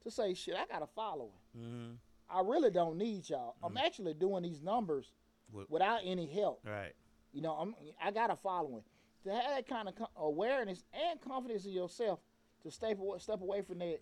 to 0.03 0.11
say, 0.11 0.33
shit, 0.33 0.55
I 0.57 0.65
got 0.67 0.83
a 0.83 0.87
following. 0.87 1.99
I 2.33 2.41
really 2.41 2.71
don't 2.71 2.97
need 2.97 3.29
y'all. 3.29 3.57
I'm 3.63 3.77
actually 3.77 4.15
doing 4.15 4.43
these 4.43 4.63
numbers 4.63 5.13
Wi- 5.51 5.67
without 5.69 6.01
any 6.05 6.27
help. 6.27 6.61
Right. 6.67 6.93
You 7.33 7.43
know, 7.43 7.53
I'm 7.53 7.75
I 8.03 8.11
got 8.11 8.31
a 8.31 8.37
following. 8.37 8.83
To 9.25 9.31
have 9.33 9.45
that 9.55 9.69
kind 9.69 9.89
of 9.89 9.95
awareness 10.17 10.83
and 10.93 11.21
confidence 11.21 11.65
in 11.65 11.73
yourself 11.73 12.19
to 12.63 12.71
step 12.71 12.99
away, 12.99 13.19
step 13.19 13.41
away 13.41 13.63
from 13.63 13.79
that 13.79 14.01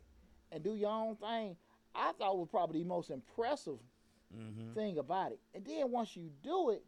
and 0.53 0.62
do 0.64 0.74
your 0.74 0.91
own 0.91 1.16
thing, 1.16 1.57
I 1.95 2.12
thought 2.12 2.39
was 2.39 2.49
probably 2.51 2.83
the 2.83 2.89
most 2.89 3.11
impressive 3.11 3.78
Mm-hmm. 4.33 4.74
thing 4.74 4.97
about 4.99 5.33
it. 5.33 5.41
And 5.57 5.64
then 5.66 5.91
once 5.91 6.14
you 6.14 6.31
do 6.45 6.70
it, 6.70 6.85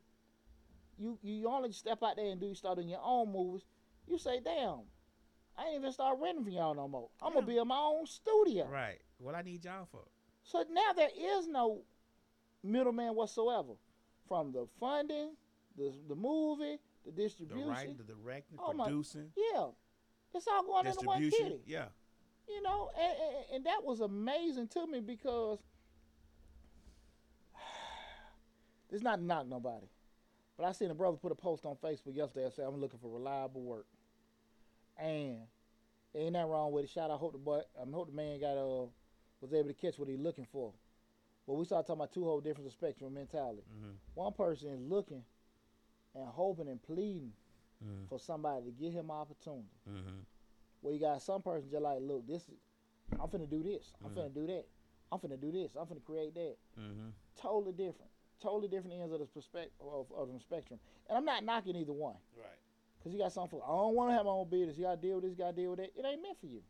you 0.96 1.18
you 1.22 1.48
only 1.48 1.72
step 1.72 2.00
out 2.04 2.14
there 2.14 2.30
and 2.30 2.40
do 2.40 2.54
start 2.54 2.76
doing 2.76 2.88
your 2.88 3.00
own 3.02 3.32
movies. 3.32 3.64
You 4.06 4.16
say, 4.16 4.38
damn, 4.44 4.82
I 5.58 5.66
ain't 5.66 5.80
even 5.80 5.90
start 5.90 6.18
renting 6.22 6.44
for 6.44 6.50
y'all 6.50 6.72
no 6.74 6.86
more. 6.86 7.08
I'm 7.20 7.34
gonna 7.34 7.44
be 7.44 7.58
in 7.58 7.66
my 7.66 7.78
own 7.78 8.06
studio. 8.06 8.68
Right. 8.68 9.00
What 9.18 9.34
I 9.34 9.42
need 9.42 9.64
y'all 9.64 9.88
for? 9.90 10.04
So 10.44 10.64
now 10.70 10.92
there 10.94 11.10
is 11.16 11.46
no 11.48 11.82
middleman 12.62 13.14
whatsoever, 13.14 13.72
from 14.28 14.52
the 14.52 14.66
funding, 14.78 15.36
the 15.76 15.92
the 16.08 16.14
movie, 16.14 16.78
the 17.04 17.12
distribution, 17.12 17.66
The 17.66 17.70
writing, 17.70 17.96
the 17.96 18.04
directing, 18.04 18.58
Oh, 18.60 18.72
my- 18.72 18.84
producing, 18.84 19.30
Yeah, 19.36 19.68
it's 20.34 20.46
all 20.48 20.62
going 20.64 20.86
into 20.86 21.06
one 21.06 21.30
kitty. 21.30 21.60
Yeah. 21.66 21.86
You 22.48 22.60
know, 22.62 22.90
and, 22.98 23.12
and, 23.12 23.44
and 23.54 23.66
that 23.66 23.84
was 23.84 24.00
amazing 24.00 24.68
to 24.68 24.86
me 24.86 25.00
because 25.00 25.60
it's 28.90 29.02
not 29.02 29.22
knock 29.22 29.46
nobody. 29.46 29.86
But 30.56 30.66
I 30.66 30.72
seen 30.72 30.90
a 30.90 30.94
brother 30.94 31.16
put 31.16 31.32
a 31.32 31.36
post 31.36 31.64
on 31.64 31.76
Facebook 31.76 32.14
yesterday 32.14 32.44
and 32.44 32.52
said, 32.52 32.66
I'm 32.66 32.80
looking 32.80 32.98
for 32.98 33.10
reliable 33.10 33.62
work. 33.62 33.86
And 34.98 35.38
ain't 36.14 36.32
nothing 36.32 36.50
wrong 36.50 36.72
with 36.72 36.84
it. 36.84 36.90
Shout 36.90 37.10
out, 37.10 37.18
hope 37.18 37.32
the 37.32 37.38
boy, 37.38 37.60
I 37.80 37.90
hope 37.90 38.08
the 38.08 38.12
man 38.16 38.38
got 38.40 38.56
uh 38.58 38.86
was 39.42 39.52
able 39.52 39.68
to 39.68 39.74
catch 39.74 39.98
what 39.98 40.08
he 40.08 40.16
looking 40.16 40.46
for. 40.50 40.72
But 41.46 41.54
we 41.54 41.64
started 41.66 41.86
talking 41.86 42.00
about 42.00 42.12
two 42.14 42.24
whole 42.24 42.40
different 42.40 42.70
spectrum 42.72 43.12
mentality. 43.12 43.62
Mm-hmm. 43.76 43.90
One 44.14 44.32
person 44.32 44.68
is 44.70 44.80
looking 44.80 45.22
and 46.14 46.28
hoping 46.28 46.68
and 46.68 46.82
pleading 46.82 47.32
Mm-hmm. 47.84 48.06
for 48.08 48.20
somebody 48.20 48.66
to 48.66 48.70
give 48.70 48.92
him 48.92 49.10
opportunity. 49.10 49.66
Mm-hmm. 49.90 50.20
Well, 50.82 50.94
you 50.94 51.00
got 51.00 51.20
some 51.20 51.42
person 51.42 51.68
just 51.68 51.82
like, 51.82 51.98
look, 52.00 52.24
this 52.28 52.42
is, 52.42 52.54
I'm 53.18 53.26
finna 53.26 53.50
do 53.50 53.60
this. 53.64 53.92
I'm 54.04 54.12
Mhm. 54.12 54.14
finna 54.30 54.34
do 54.34 54.46
that. 54.46 54.66
I'm 55.10 55.18
finna 55.18 55.40
do 55.40 55.50
this. 55.50 55.72
I'm 55.74 55.86
finna 55.86 56.04
create 56.04 56.32
that. 56.36 56.54
Mm-hmm. 56.78 57.08
Totally 57.40 57.72
different. 57.72 58.08
Totally 58.40 58.68
different 58.68 59.00
ends 59.00 59.12
of 59.12 59.18
the 59.18 59.26
perspective 59.26 59.72
of, 59.80 60.06
of 60.16 60.32
the 60.32 60.38
spectrum. 60.38 60.78
And 61.08 61.18
I'm 61.18 61.24
not 61.24 61.42
knocking 61.42 61.74
either 61.74 61.92
one. 61.92 62.14
Right. 62.36 62.46
Cause 63.02 63.12
you 63.12 63.18
got 63.18 63.32
some 63.32 63.48
folks, 63.48 63.64
I 63.66 63.72
don't 63.72 63.96
want 63.96 64.10
to 64.10 64.14
have 64.14 64.26
my 64.26 64.30
own 64.30 64.48
business. 64.48 64.78
You 64.78 64.84
gotta 64.84 65.00
deal 65.02 65.16
with 65.16 65.24
this. 65.24 65.30
You 65.32 65.38
gotta 65.38 65.56
deal 65.56 65.70
with 65.70 65.80
that. 65.80 65.90
It 65.98 66.06
ain't 66.06 66.22
meant 66.22 66.38
for 66.38 66.46
you. 66.46 66.62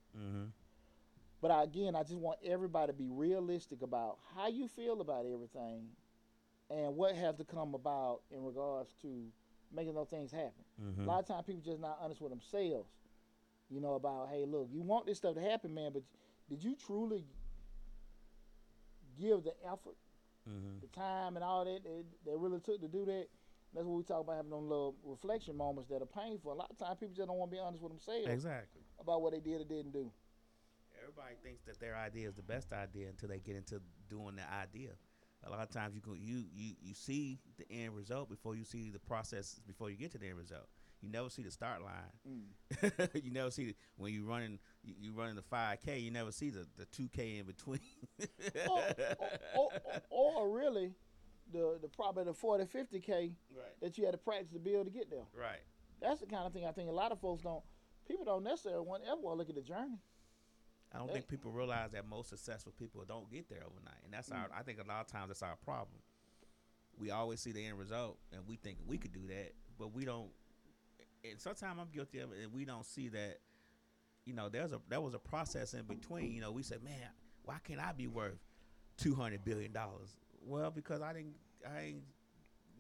But 1.43 1.51
I, 1.51 1.65
again, 1.65 1.95
I 1.97 2.03
just 2.05 2.15
want 2.15 2.39
everybody 2.45 2.93
to 2.93 2.97
be 2.97 3.09
realistic 3.11 3.83
about 3.83 4.19
how 4.35 4.47
you 4.47 4.69
feel 4.69 5.01
about 5.01 5.27
everything, 5.27 5.89
and 6.71 6.97
what 6.97 7.15
has 7.17 7.35
to 7.37 7.45
come 7.45 7.75
about 7.75 8.21
in 8.31 8.43
regards 8.45 8.89
to 9.03 9.27
making 9.75 9.95
those 9.95 10.09
things 10.09 10.31
happen. 10.31 10.65
Mm-hmm. 10.83 11.03
A 11.03 11.07
lot 11.07 11.19
of 11.19 11.27
times 11.27 11.45
people 11.47 11.63
just 11.65 11.81
not 11.81 11.99
honest 12.01 12.21
with 12.21 12.31
themselves. 12.31 12.89
You 13.69 13.81
know 13.81 13.95
about, 13.95 14.29
hey, 14.31 14.45
look, 14.47 14.69
you 14.71 14.83
want 14.83 15.05
this 15.07 15.19
stuff 15.19 15.35
to 15.35 15.41
happen, 15.41 15.75
man, 15.75 15.91
but 15.93 16.03
did 16.49 16.63
you 16.63 16.77
truly 16.77 17.25
give 19.21 19.45
the 19.45 19.55
effort, 19.67 19.97
Mm-hmm. 20.49 20.81
the 20.81 20.89
time, 20.89 21.37
and 21.37 21.45
all 21.45 21.65
that 21.65 21.85
that, 21.85 22.05
that 22.27 22.37
really 22.37 22.59
took 22.59 22.81
to 22.81 22.89
do 22.89 23.05
that? 23.05 23.27
That's 23.73 23.87
what 23.87 23.97
we 23.97 24.03
talk 24.03 24.23
about 24.23 24.35
having 24.37 24.51
those 24.51 24.63
little 24.65 24.97
reflection 25.05 25.57
moments 25.57 25.89
that 25.89 26.03
are 26.03 26.07
painful. 26.07 26.53
A 26.53 26.55
lot 26.55 26.69
of 26.69 26.77
times 26.79 26.99
people 26.99 27.15
just 27.15 27.29
don't 27.29 27.39
want 27.39 27.51
to 27.53 27.57
be 27.57 27.61
honest 27.61 27.81
with 27.81 27.93
themselves 27.93 28.27
Exactly. 28.27 28.83
about 29.01 29.23
what 29.23 29.33
they 29.33 29.39
did 29.41 29.61
or 29.61 29.65
didn't 29.65 29.93
do. 29.93 30.11
Everybody 31.03 31.35
thinks 31.43 31.65
that 31.65 31.81
their 31.81 31.97
idea 31.97 32.29
is 32.29 32.35
the 32.35 32.43
best 32.43 32.73
idea 32.73 33.09
until 33.09 33.29
they 33.29 33.39
get 33.39 33.57
into 33.57 33.81
doing 34.09 34.37
the 34.37 34.43
idea. 34.55 34.91
A 35.45 35.51
lot 35.51 35.61
of 35.61 35.71
times 35.71 35.95
you 35.95 36.01
go, 36.01 36.15
you 36.15 36.45
you 36.55 36.75
you 36.81 36.95
see 36.95 37.41
the 37.59 37.65
end 37.69 37.97
result 37.97 38.31
before 38.31 38.55
you 38.55 38.65
see 38.65 38.91
the 38.91 39.01
process 39.01 39.61
before 39.67 39.91
you 39.91 39.97
get 39.97 40.13
to 40.13 40.19
the 40.19 40.29
end 40.29 40.39
result. 40.39 40.69
You 41.01 41.09
never 41.09 41.29
see 41.31 41.43
the 41.43 41.51
start 41.51 41.83
line. 41.83 42.93
Mm. 42.95 43.25
you 43.25 43.33
never 43.33 43.51
see 43.51 43.67
the, 43.67 43.75
when 43.97 44.13
you 44.13 44.25
running 44.25 44.61
you, 44.85 44.95
you 45.01 45.13
running 45.13 45.35
the 45.35 45.43
five 45.43 45.81
k. 45.85 45.99
You 45.99 46.13
never 46.13 46.31
see 46.31 46.51
the 46.51 46.67
the 46.79 46.85
two 46.87 47.09
k 47.09 47.39
in 47.39 47.47
between. 47.47 47.81
or, 48.71 48.83
or, 49.57 49.69
or, 50.11 50.33
or 50.37 50.57
really, 50.57 50.93
the 51.53 51.79
the 51.83 51.89
probably 51.89 52.25
the 52.25 52.35
40, 52.35 52.67
50 52.67 53.01
k 53.01 53.33
right. 53.53 53.81
that 53.81 53.99
you 53.99 54.05
had 54.05 54.13
to 54.13 54.19
practice 54.19 54.53
to 54.53 54.61
be 54.61 54.75
able 54.75 54.85
to 54.85 54.91
get 54.91 55.11
there. 55.11 55.27
Right. 55.37 55.61
That's 56.01 56.21
the 56.21 56.27
kind 56.27 56.47
of 56.47 56.53
thing 56.53 56.67
I 56.67 56.73
think 56.73 56.89
a 56.89 56.93
lot 56.93 57.11
of 57.11 57.21
folks 57.21 57.43
don't. 57.43 57.63
People 58.07 58.25
don't 58.25 58.45
necessarily 58.45 58.85
want 58.87 59.03
ever 59.11 59.21
want 59.21 59.35
to 59.35 59.39
look 59.39 59.49
at 59.49 59.57
the 59.57 59.63
journey. 59.63 59.99
I 60.95 60.99
don't 60.99 61.11
think 61.11 61.27
people 61.29 61.51
realize 61.51 61.93
that 61.93 62.07
most 62.07 62.29
successful 62.29 62.73
people 62.79 63.03
don't 63.07 63.31
get 63.31 63.49
there 63.49 63.61
overnight, 63.61 64.01
and 64.05 64.13
that's 64.13 64.29
mm. 64.29 64.37
our. 64.37 64.49
I 64.57 64.63
think 64.63 64.79
a 64.79 64.87
lot 64.87 65.01
of 65.01 65.07
times 65.07 65.29
that's 65.29 65.43
our 65.43 65.57
problem. 65.65 65.99
We 66.99 67.11
always 67.11 67.41
see 67.41 67.53
the 67.53 67.65
end 67.65 67.79
result, 67.79 68.19
and 68.33 68.43
we 68.47 68.57
think 68.57 68.79
we 68.87 68.99
could 68.99 69.13
do 69.13 69.27
that, 69.29 69.53
but 69.79 69.95
we 69.95 70.05
don't. 70.05 70.31
And 71.25 71.41
sometimes 71.41 71.79
I'm 71.81 71.89
guilty 71.93 72.19
of 72.19 72.33
it, 72.33 72.39
and 72.43 72.53
we 72.53 72.65
don't 72.65 72.85
see 72.85 73.09
that. 73.09 73.39
You 74.25 74.35
know, 74.35 74.49
there's 74.49 74.73
a 74.73 74.81
there 74.89 75.01
was 75.01 75.15
a 75.15 75.19
process 75.19 75.75
in 75.75 75.85
between. 75.85 76.33
You 76.33 76.43
know, 76.43 76.53
we 76.53 76.63
said, 76.63 76.83
man, 76.85 77.09
why 77.45 77.57
can't 77.65 77.81
I 77.81 77.93
be 77.93 78.07
worth 78.07 78.39
two 78.99 79.15
hundred 79.15 79.45
billion 79.45 79.73
dollars? 79.73 80.17
Well, 80.45 80.71
because 80.71 81.01
I 81.01 81.13
didn't, 81.13 81.35
I 81.67 81.81
ain't, 81.81 82.03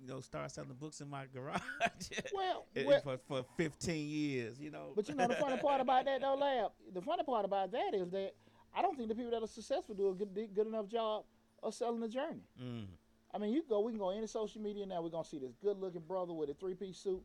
you 0.02 0.08
know, 0.08 0.20
start 0.20 0.50
selling 0.50 0.74
books 0.78 1.00
in 1.00 1.08
my 1.08 1.24
garage 1.32 1.60
Well, 2.34 2.66
well 2.84 3.00
for 3.00 3.18
for 3.28 3.44
fifteen 3.56 4.08
years. 4.08 4.60
You 4.60 4.70
know, 4.70 4.92
but 4.96 5.08
you 5.08 5.14
know 5.14 5.28
the 5.28 5.34
funny 5.34 5.58
part 5.58 5.80
about 5.86 6.04
that 6.06 6.20
though, 6.20 6.34
lab. 6.34 6.72
The 6.92 7.00
funny 7.00 7.22
part 7.22 7.44
about 7.44 7.70
that 7.72 7.94
is 7.94 8.10
that 8.10 8.32
I 8.74 8.82
don't 8.82 8.96
think 8.96 9.08
the 9.08 9.14
people 9.14 9.30
that 9.30 9.42
are 9.42 9.46
successful 9.46 9.94
do 9.94 10.08
a 10.10 10.14
good 10.14 10.34
good 10.54 10.66
enough 10.66 10.88
job 10.88 11.24
of 11.62 11.74
selling 11.74 12.00
the 12.00 12.08
journey. 12.08 12.42
mm, 12.60 12.86
I 13.32 13.38
mean, 13.38 13.52
you 13.52 13.62
go, 13.68 13.80
we 13.80 13.92
can 13.92 13.98
go 13.98 14.10
any 14.10 14.26
social 14.26 14.60
media 14.60 14.84
now. 14.86 15.00
We're 15.02 15.10
gonna 15.10 15.24
see 15.24 15.38
this 15.38 15.54
good 15.62 15.78
looking 15.78 16.02
brother 16.02 16.32
with 16.32 16.50
a 16.50 16.54
three 16.54 16.74
piece 16.74 16.98
suit, 16.98 17.22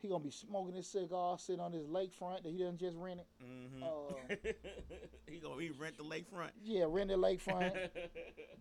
He 0.00 0.08
gonna 0.08 0.24
be 0.24 0.30
smoking 0.30 0.74
his 0.74 0.86
cigar, 0.88 1.38
sitting 1.38 1.60
on 1.60 1.72
his 1.72 1.86
lakefront 1.86 2.42
that 2.44 2.52
he 2.52 2.58
done 2.62 2.78
just 2.78 2.96
rented. 2.96 3.26
Mm-hmm. 3.44 3.82
Uh, 3.82 4.34
he 5.26 5.38
gonna 5.38 5.60
he 5.60 5.70
rent 5.70 5.98
the 5.98 6.04
lakefront. 6.04 6.50
Yeah, 6.64 6.86
rent 6.88 7.10
the 7.10 7.16
lakefront. 7.16 7.72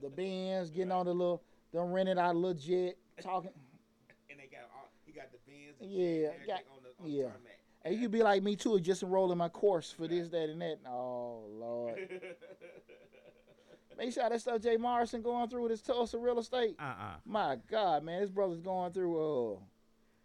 the 0.02 0.10
Benz, 0.10 0.70
getting 0.70 0.92
on 0.92 1.06
the 1.06 1.14
little, 1.14 1.42
done 1.76 1.92
rented 1.92 2.18
out 2.18 2.36
a 2.36 2.38
little 2.38 2.54
jet, 2.60 2.96
talking. 3.22 3.52
and 4.30 4.40
they 4.40 4.46
got 4.48 4.62
all, 4.76 4.90
he 5.06 5.12
got 5.12 5.32
the 5.32 5.38
bins. 5.46 5.76
And 5.82 5.92
Yeah, 5.92 6.30
got- 6.48 6.64
on 6.76 6.84
the, 6.84 7.04
on 7.04 7.10
yeah. 7.10 7.24
the. 7.26 7.40
And 7.84 7.94
you 7.94 8.02
could 8.02 8.12
be 8.12 8.24
like 8.24 8.42
me 8.42 8.56
too, 8.56 8.80
just 8.80 9.04
enrolling 9.04 9.38
my 9.38 9.48
course 9.50 9.92
for 9.92 10.08
this, 10.08 10.28
that, 10.30 10.50
and 10.50 10.60
that. 10.62 10.80
Oh 10.88 11.44
Lord. 11.50 12.10
Make 13.98 14.12
sure 14.12 14.28
that 14.30 14.42
stuff 14.42 14.62
Jay 14.62 14.76
Morrison 14.76 15.22
going 15.22 15.48
through 15.48 15.62
with 15.64 15.72
his 15.72 15.82
Tulsa 15.82 16.18
real 16.18 16.38
estate. 16.40 16.76
uh-uh. 16.80 17.16
My 17.26 17.58
God, 17.72 18.04
man, 18.04 18.20
his 18.20 18.30
brother's 18.30 18.60
going 18.60 18.92
through. 18.92 19.54
Uh, 19.54 19.60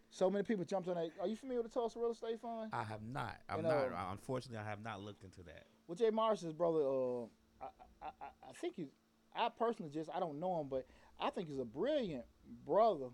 so 0.09 0.29
many 0.29 0.43
people 0.43 0.65
jumped 0.65 0.89
on 0.89 0.95
that. 0.95 1.09
Are 1.21 1.27
you 1.27 1.37
familiar 1.37 1.61
with 1.61 1.71
the 1.71 1.79
Tulsa 1.79 1.97
Real 1.97 2.11
Estate 2.11 2.41
Fund? 2.41 2.69
I 2.73 2.83
have 2.83 2.99
not. 3.01 3.37
I'm 3.47 3.57
You 3.59 3.63
not. 3.63 3.71
uh, 3.93 4.11
Unfortunately, 4.11 4.57
I 4.57 4.69
have 4.69 4.83
not 4.83 4.99
looked 5.01 5.23
into 5.23 5.41
that. 5.43 5.67
Well, 5.87 5.95
Jay 5.95 6.09
Morrison's 6.09 6.51
brother, 6.53 6.79
uh, 6.81 7.21
I, 7.61 7.67
I, 8.01 8.07
I, 8.21 8.25
I 8.49 8.53
think 8.59 8.75
he's. 8.75 8.89
I 9.33 9.47
personally 9.57 9.89
just 9.89 10.09
I 10.13 10.19
don't 10.19 10.37
know 10.41 10.59
him, 10.59 10.67
but 10.69 10.85
I 11.21 11.29
think 11.29 11.47
he's 11.47 11.59
a 11.59 11.65
brilliant 11.65 12.25
brother 12.65 13.09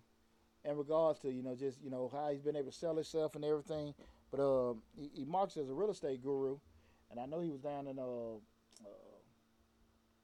in 0.64 0.78
regards 0.78 1.20
to 1.20 1.32
you 1.32 1.44
know 1.44 1.56
just 1.56 1.82
you 1.84 1.90
know 1.90 2.10
how 2.12 2.30
he's 2.32 2.42
been 2.42 2.56
able 2.56 2.72
to 2.72 2.78
sell 2.78 2.96
himself 2.96 3.36
and 3.36 3.44
everything. 3.44 3.94
But 4.32 4.40
uh, 4.42 4.74
he, 4.98 5.10
he 5.14 5.26
marks 5.26 5.58
as 5.58 5.70
a 5.70 5.74
real 5.74 5.92
estate 5.92 6.24
guru, 6.24 6.58
and 7.12 7.20
I 7.20 7.26
know 7.26 7.42
he 7.42 7.50
was 7.50 7.62
down 7.62 7.88
in 7.88 8.00
uh, 8.00 8.36
uh 8.36 8.90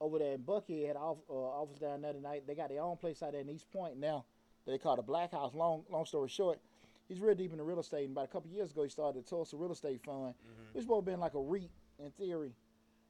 over 0.02 0.20
there 0.20 0.34
in 0.34 0.42
Buckhead, 0.42 0.88
had 0.88 0.96
an 0.98 1.02
off, 1.02 1.18
uh, 1.30 1.34
office 1.34 1.78
down 1.78 2.02
there 2.02 2.14
tonight. 2.14 2.44
They 2.46 2.56
got 2.56 2.70
their 2.70 2.82
own 2.82 2.98
place 2.98 3.24
out 3.24 3.32
there 3.32 3.42
in 3.42 3.50
East 3.50 3.72
Point 3.72 3.98
now. 3.98 4.26
They 4.66 4.78
call 4.78 4.96
the 4.96 5.02
Black 5.02 5.32
House. 5.32 5.54
Long 5.54 5.84
long 5.90 6.06
story 6.06 6.30
short, 6.30 6.60
he's 7.08 7.20
real 7.20 7.36
deep 7.36 7.52
in 7.52 7.58
the 7.58 7.64
real 7.64 7.80
estate. 7.80 8.06
And 8.06 8.12
about 8.12 8.26
a 8.26 8.28
couple 8.30 8.50
years 8.50 8.72
ago, 8.72 8.84
he 8.84 8.90
started 8.90 9.24
the 9.24 9.30
Tulsa 9.30 9.58
Real 9.58 9.72
Estate 9.72 10.02
Fund, 10.06 10.34
which 10.74 10.84
supposed 10.84 11.06
to 11.06 11.12
been 11.12 11.20
like 11.20 11.34
a 11.34 11.40
REIT 11.40 11.70
in 12.00 12.12
theory. 12.12 12.54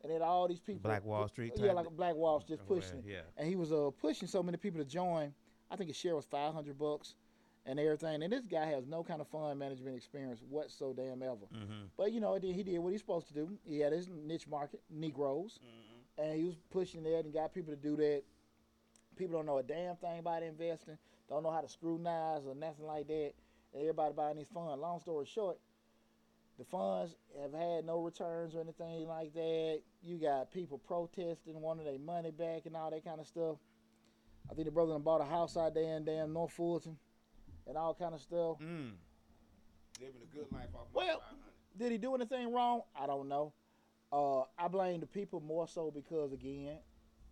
And 0.04 0.12
then 0.12 0.22
all 0.22 0.48
these 0.48 0.60
people, 0.60 0.82
Black 0.84 1.06
Wall 1.06 1.28
Street 1.30 1.54
yeah, 1.56 1.72
like 1.72 1.88
a 1.88 1.90
Black 1.92 2.16
Wall 2.16 2.40
Street, 2.42 2.58
just 2.58 2.68
pushing 2.68 3.00
it. 3.00 3.06
yeah. 3.08 3.22
And 3.38 3.48
he 3.48 3.56
was 3.56 3.72
uh 3.72 3.90
pushing 4.02 4.28
so 4.28 4.44
many 4.44 4.58
people 4.58 4.80
to 4.80 4.86
join. 4.86 5.34
I 5.72 5.76
think 5.78 5.90
his 5.90 5.98
share 5.98 6.16
was 6.16 6.26
five 6.26 6.54
hundred 6.54 6.78
bucks 6.78 7.16
and 7.66 7.80
everything. 7.80 8.22
And 8.22 8.34
this 8.34 8.46
guy 8.46 8.66
has 8.66 8.86
no 8.86 9.04
kind 9.04 9.22
of 9.22 9.28
fund 9.30 9.58
management 9.58 9.96
experience 9.96 10.42
whatsoever. 10.50 10.98
Mm-hmm. 11.56 11.86
But 11.98 12.12
you 12.12 12.20
know, 12.20 12.38
he 12.42 12.64
did 12.64 12.78
what 12.80 12.92
he's 12.92 13.00
supposed 13.02 13.28
to 13.30 13.34
do. 13.34 13.50
He 13.66 13.80
had 13.80 13.94
his 13.94 14.10
niche 14.10 14.48
market, 14.48 14.82
Negroes, 14.90 15.60
Mm-hmm. 15.64 16.22
and 16.30 16.38
he 16.40 16.44
was 16.46 16.56
pushing 16.70 17.04
that 17.04 17.20
and 17.24 17.34
got 17.34 17.54
people 17.54 17.74
to 17.74 17.80
do 17.80 17.96
that. 17.96 18.24
People 19.16 19.38
don't 19.38 19.46
know 19.46 19.60
a 19.60 19.64
damn 19.64 19.96
thing 19.96 20.20
about 20.20 20.44
investing, 20.44 20.98
don't 21.30 21.44
know 21.44 21.52
how 21.52 21.62
to 21.62 21.70
scrutinize 21.70 22.42
or 22.46 22.56
nothing 22.56 22.86
like 22.86 23.08
that. 23.08 23.32
And 23.74 23.82
everybody 23.82 24.14
buying 24.14 24.38
these 24.38 24.48
funds. 24.54 24.82
Long 24.82 25.00
story 25.00 25.26
short, 25.26 25.58
the 26.58 26.66
funds 26.66 27.16
have 27.42 27.54
had 27.54 27.86
no 27.86 28.00
returns 28.00 28.56
or 28.56 28.62
anything 28.62 29.08
like 29.08 29.34
that. 29.34 29.82
You 30.04 30.18
got 30.18 30.52
people 30.52 30.78
protesting, 30.78 31.60
wanting 31.60 31.86
their 31.86 32.00
money 32.00 32.32
back 32.32 32.66
and 32.66 32.76
all 32.76 32.92
that 32.92 33.04
kind 33.04 33.20
of 33.20 33.28
stuff. 33.28 33.58
I 34.50 34.54
think 34.54 34.66
the 34.66 34.72
brother 34.72 34.98
bought 35.00 35.22
a 35.22 35.26
house 35.26 35.58
out 35.58 35.74
there 35.74 35.96
in 35.96 36.06
damn 36.06 36.34
North 36.34 36.52
Fulton 36.52 36.98
and 37.68 37.78
all 37.78 37.94
kind 37.94 38.14
of 38.14 38.22
stuff. 38.22 38.58
Mm. 38.62 38.92
Living 40.00 40.22
a 40.22 40.36
good 40.36 40.52
life 40.52 40.70
off 40.76 40.88
Well, 40.94 41.22
Did 41.78 41.92
he 41.92 41.98
do 41.98 42.14
anything 42.14 42.52
wrong? 42.52 42.82
I 43.00 43.08
don't 43.08 43.28
know. 43.28 43.54
Uh, 44.12 44.42
I 44.60 44.68
blame 44.68 45.00
the 45.00 45.08
people 45.08 45.40
more 45.40 45.68
so 45.68 45.92
because 45.92 46.34
again, 46.34 46.78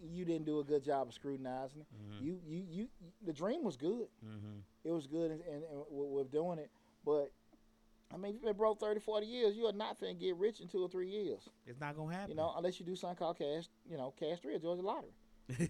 you 0.04 0.26
didn't 0.26 0.46
do 0.46 0.60
a 0.60 0.64
good 0.64 0.84
job 0.84 1.10
of 1.10 1.14
scrutinizing 1.14 1.82
it. 1.82 1.88
Mm-hmm. 1.94 2.26
You, 2.26 2.40
you, 2.48 2.64
you, 2.70 2.88
the 3.24 3.34
dream 3.34 3.64
was 3.64 3.78
good. 3.78 4.08
Mm-hmm. 4.26 4.60
It 4.84 4.92
was 4.92 5.06
good 5.06 5.30
and, 5.30 5.42
and, 5.42 5.64
and 5.64 5.84
with, 5.90 6.10
with 6.10 6.32
doing 6.32 6.58
it. 6.58 6.72
But 7.06 7.32
I 8.14 8.18
mean, 8.18 8.34
you've 8.34 8.44
been 8.44 8.56
broke 8.56 8.80
30, 8.80 9.00
40 9.00 9.26
years. 9.26 9.56
You 9.56 9.66
are 9.68 9.74
not 9.74 10.00
finna 10.00 10.20
get 10.20 10.36
rich 10.36 10.60
in 10.62 10.68
two 10.68 10.84
or 10.84 10.90
three 10.90 11.10
years. 11.10 11.48
It's 11.66 11.80
not 11.80 11.96
gonna 11.96 12.14
happen. 12.14 12.30
You 12.32 12.36
know, 12.36 12.54
unless 12.58 12.80
you 12.80 12.86
do 12.86 12.96
something 12.96 13.18
called 13.18 13.38
cash, 13.38 13.66
you 13.90 13.98
know, 13.98 14.14
cash 14.20 14.40
three 14.42 14.56
or 14.56 14.60
Georgia 14.60 14.82
lottery. 14.82 15.12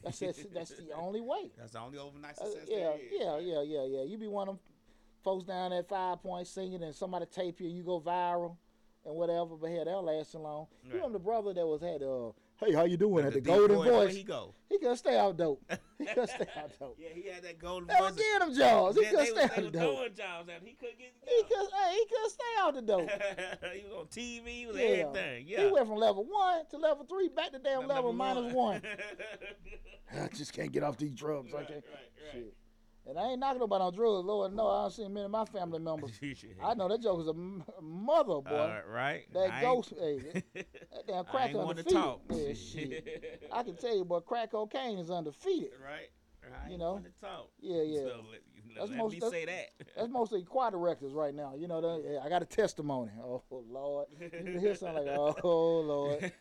That's 0.03 0.19
that's, 0.19 0.43
that's 0.53 0.69
the 0.71 0.91
only 0.95 1.21
way. 1.21 1.51
That's 1.57 1.71
the 1.73 1.79
only 1.79 1.97
overnight 1.97 2.37
Uh, 2.39 2.45
success 2.45 2.67
yeah, 2.69 2.77
there 2.77 2.95
is. 2.95 3.01
yeah, 3.11 3.37
yeah, 3.39 3.61
yeah, 3.61 3.85
yeah. 3.85 4.03
You 4.03 4.17
be 4.17 4.27
one 4.27 4.47
of 4.49 4.55
them 4.55 4.63
folks 5.23 5.45
down 5.45 5.71
at 5.73 5.87
Five 5.87 6.21
Points 6.21 6.49
singing, 6.49 6.83
and 6.83 6.93
somebody 6.95 7.25
tape 7.27 7.59
you, 7.59 7.67
and 7.67 7.75
you 7.75 7.83
go 7.83 7.99
viral, 7.99 8.57
and 9.05 9.15
whatever. 9.15 9.55
But 9.55 9.69
hell, 9.71 9.85
that'll 9.85 10.03
last 10.03 10.31
so 10.31 10.39
long. 10.41 10.67
You 10.83 10.89
Right. 10.91 10.95
remember 10.97 11.17
the 11.19 11.23
brother 11.23 11.53
that 11.53 11.65
was 11.67 11.81
had 11.81 12.01
uh, 12.03 12.31
hey, 12.63 12.73
how 12.73 12.85
you 12.85 12.97
doing? 12.97 13.23
Had 13.23 13.33
the, 13.33 13.41
deep 13.41 13.45
golden 13.47 13.77
voice, 13.77 13.85
where 13.87 14.05
voice. 14.07 14.15
he 14.15 14.23
go? 14.23 14.53
He 14.69 14.77
could 14.79 14.97
stay 14.97 15.17
out 15.17 15.35
dope. 15.37 15.61
He 16.01 16.05
could 16.07 16.29
stay 16.29 16.47
out 16.57 16.71
dope. 16.79 16.97
Yeah, 16.99 17.09
he 17.13 17.29
had 17.29 17.43
that 17.43 17.59
golden 17.59 17.87
They 17.87 17.93
voice. 17.93 18.01
was 18.01 18.15
getting 18.15 18.47
him 18.47 18.55
jobs. 18.57 18.97
He 18.97 19.03
they 19.03 19.09
stay 19.25 19.43
out 19.43 19.49
they 19.55 19.55
the 19.55 19.61
was 19.61 19.71
dope. 19.71 19.97
doing 19.97 20.13
jobs 20.15 20.49
and 20.55 20.67
he 20.67 20.73
couldn't 20.73 20.97
get 20.97 21.13
He 21.27 21.43
could, 21.43 21.67
hey, 21.73 21.93
he 21.93 22.05
could 22.05 22.31
stay 22.31 22.53
out 22.59 22.73
the 22.73 22.81
dope. 22.81 23.09
he 23.75 23.83
was 23.83 23.93
on 23.99 24.05
TV, 24.07 24.47
he 24.47 24.65
was 24.65 24.77
Yeah. 24.77 24.83
everything. 24.83 25.45
Yeah. 25.47 25.65
He 25.65 25.71
went 25.71 25.87
from 25.87 25.97
level 25.97 26.23
one 26.25 26.65
to 26.71 26.77
level 26.77 27.05
three, 27.07 27.27
back 27.29 27.51
to 27.51 27.59
damn 27.59 27.81
Number 27.81 27.93
level 27.93 28.13
minus 28.13 28.51
one. 28.53 28.81
right, 30.11 30.23
I 30.31 30.35
just 30.35 30.53
can't 30.53 30.71
get 30.71 30.81
off 30.83 30.97
these 30.97 31.11
drugs. 31.11 31.53
I 31.53 31.63
can't. 31.63 31.69
right. 31.69 32.31
Shit. 32.33 32.53
And 33.07 33.17
I 33.17 33.29
ain't 33.31 33.39
knocking 33.39 33.59
nobody 33.59 33.83
on 33.83 33.93
drugs. 33.95 34.25
Lord, 34.25 34.53
no, 34.53 34.67
I 34.69 34.81
don't 34.83 34.91
see 34.91 35.07
many 35.07 35.25
of 35.25 35.31
my 35.31 35.43
family 35.45 35.79
members. 35.79 36.11
I 36.63 36.73
know 36.75 36.87
that 36.87 37.01
joke 37.01 37.21
is 37.21 37.27
a 37.27 37.31
m- 37.31 37.63
mother, 37.81 38.41
boy. 38.41 38.49
Uh, 38.49 38.81
right. 38.87 39.23
that 39.33 39.51
I 39.51 39.61
ghost, 39.61 39.93
hey, 39.99 40.43
that 40.53 41.07
damn 41.07 41.19
I 41.27 41.31
crack 41.31 41.51
to 41.51 41.59
undefeated. 41.59 41.91
talk. 41.93 42.21
Yeah, 42.29 42.53
shit. 42.53 43.49
I 43.51 43.63
can 43.63 43.75
tell 43.75 43.95
you, 43.97 44.05
boy, 44.05 44.19
crack 44.19 44.51
cocaine 44.51 44.99
is 44.99 45.09
undefeated. 45.09 45.71
right. 45.83 46.09
I 46.65 46.69
You 46.71 46.77
know? 46.77 46.93
want 46.93 47.05
to 47.05 47.11
talk. 47.21 47.49
Yeah, 47.59 47.81
yeah. 47.83 47.99
So 48.01 48.05
let, 48.05 48.15
let 48.25 48.75
That's 48.77 48.89
me 48.91 48.97
most- 48.97 49.13
that's- 49.13 49.31
say 49.31 49.45
that. 49.45 49.69
That's 49.95 50.09
mostly 50.09 50.43
choir 50.43 50.71
directors 50.71 51.13
right 51.13 51.33
now. 51.35 51.53
You 51.57 51.67
know, 51.67 52.01
yeah, 52.07 52.19
I 52.23 52.29
got 52.29 52.41
a 52.41 52.45
testimony. 52.45 53.11
Oh 53.23 53.43
Lord, 53.51 54.07
you 54.19 54.59
hear 54.59 54.73
something 54.75 55.05
like, 55.05 55.17
oh 55.43 55.79
Lord. 55.81 56.33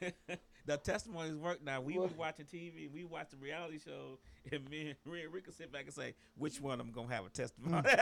The 0.70 0.76
testimonies 0.76 1.36
work 1.36 1.62
now. 1.64 1.80
We 1.80 1.98
was 1.98 2.12
watching 2.16 2.46
TV, 2.46 2.90
we 2.92 3.04
watched 3.04 3.32
the 3.32 3.36
reality 3.36 3.78
shows, 3.78 4.18
and 4.52 4.68
me 4.70 4.90
and 4.90 4.96
Ray 5.12 5.26
Rick 5.26 5.44
could 5.46 5.54
sit 5.54 5.72
back 5.72 5.84
and 5.84 5.94
say, 5.94 6.14
which 6.36 6.60
one 6.60 6.74
of 6.74 6.78
them 6.86 6.92
gonna 6.92 7.14
have 7.14 7.26
a 7.26 7.28
testimony? 7.28 7.82
Hmm. 7.88 7.96